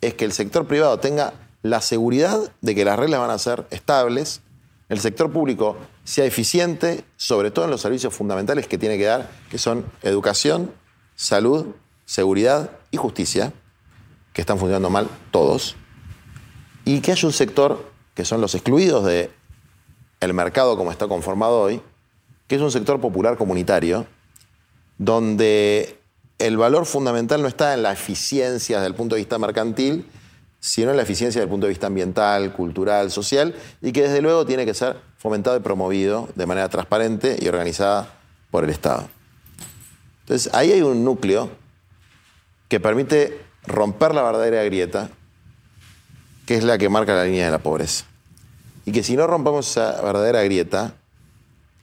es 0.00 0.14
que 0.14 0.24
el 0.24 0.32
sector 0.32 0.66
privado 0.66 0.98
tenga 0.98 1.34
la 1.62 1.80
seguridad 1.80 2.52
de 2.60 2.74
que 2.74 2.84
las 2.84 2.98
reglas 2.98 3.20
van 3.20 3.30
a 3.30 3.38
ser 3.38 3.66
estables, 3.70 4.40
el 4.88 5.00
sector 5.00 5.32
público 5.32 5.76
sea 6.04 6.24
eficiente, 6.24 7.04
sobre 7.16 7.50
todo 7.50 7.64
en 7.64 7.70
los 7.72 7.80
servicios 7.80 8.14
fundamentales 8.14 8.66
que 8.66 8.78
tiene 8.78 8.96
que 8.96 9.04
dar, 9.04 9.28
que 9.50 9.58
son 9.58 9.84
educación, 10.02 10.72
salud, 11.14 11.66
seguridad 12.04 12.70
y 12.90 12.96
justicia, 12.96 13.52
que 14.32 14.40
están 14.40 14.58
funcionando 14.58 14.90
mal 14.90 15.08
todos, 15.30 15.76
y 16.84 17.00
que 17.00 17.12
haya 17.12 17.26
un 17.26 17.32
sector, 17.32 17.90
que 18.14 18.24
son 18.24 18.40
los 18.40 18.54
excluidos 18.54 19.04
del 19.04 20.34
mercado 20.34 20.76
como 20.76 20.92
está 20.92 21.08
conformado 21.08 21.60
hoy, 21.60 21.82
que 22.46 22.56
es 22.56 22.62
un 22.62 22.70
sector 22.70 23.00
popular 23.00 23.36
comunitario, 23.36 24.06
donde 24.98 25.98
el 26.38 26.56
valor 26.56 26.86
fundamental 26.86 27.42
no 27.42 27.48
está 27.48 27.74
en 27.74 27.82
la 27.82 27.92
eficiencia 27.92 28.78
desde 28.78 28.88
el 28.88 28.94
punto 28.94 29.14
de 29.14 29.20
vista 29.20 29.38
mercantil, 29.38 30.06
sino 30.60 30.90
en 30.90 30.96
la 30.96 31.02
eficiencia 31.02 31.40
desde 31.40 31.46
el 31.46 31.50
punto 31.50 31.66
de 31.66 31.70
vista 31.70 31.86
ambiental, 31.86 32.52
cultural, 32.52 33.10
social, 33.10 33.54
y 33.80 33.92
que 33.92 34.02
desde 34.02 34.20
luego 34.20 34.46
tiene 34.46 34.64
que 34.64 34.74
ser 34.74 34.96
fomentado 35.18 35.56
y 35.56 35.60
promovido 35.60 36.28
de 36.34 36.46
manera 36.46 36.68
transparente 36.68 37.36
y 37.40 37.48
organizada 37.48 38.14
por 38.50 38.64
el 38.64 38.70
Estado. 38.70 39.08
Entonces, 40.20 40.52
ahí 40.54 40.72
hay 40.72 40.82
un 40.82 41.04
núcleo 41.04 41.50
que 42.68 42.80
permite 42.80 43.40
romper 43.66 44.14
la 44.14 44.22
verdadera 44.22 44.62
grieta, 44.64 45.10
que 46.46 46.56
es 46.56 46.64
la 46.64 46.78
que 46.78 46.88
marca 46.88 47.14
la 47.14 47.24
línea 47.24 47.46
de 47.46 47.52
la 47.52 47.58
pobreza. 47.58 48.04
Y 48.84 48.92
que 48.92 49.02
si 49.02 49.16
no 49.16 49.26
rompemos 49.26 49.70
esa 49.70 50.00
verdadera 50.02 50.42
grieta, 50.42 50.94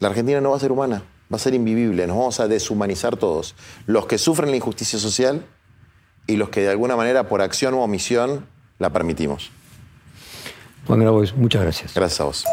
la 0.04 0.10
Argentina 0.10 0.42
no 0.42 0.50
va 0.50 0.58
a 0.58 0.60
ser 0.60 0.74
humana, 0.74 1.02
va 1.32 1.38
a 1.38 1.40
ser 1.40 1.54
invivible, 1.54 2.06
nos 2.08 2.18
vamos 2.18 2.40
a 2.42 2.50
deshumanizar 2.50 3.16
todos. 3.16 3.56
Los 3.86 4.06
que 4.06 4.18
sufren 4.18 4.52
la 4.52 4.58
injusticia 4.58 5.00
social 5.00 5.46
y 6.28 6.36
los 6.36 6.50
que 6.50 6.62
de 6.62 6.70
alguna 6.70 6.98
manera 6.98 7.30
por 7.30 7.42
acción 7.42 7.74
u 7.74 7.80
omisión 7.80 8.46
la 8.80 8.92
permitimos. 8.92 9.50
Juan 10.88 11.00
Grabois, 11.00 11.34
muchas 11.36 11.62
gracias. 11.62 11.94
Gracias 11.94 12.20
a 12.20 12.24
vos. 12.26 12.46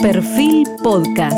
Perfil 0.00 0.68
Podcast. 0.84 1.36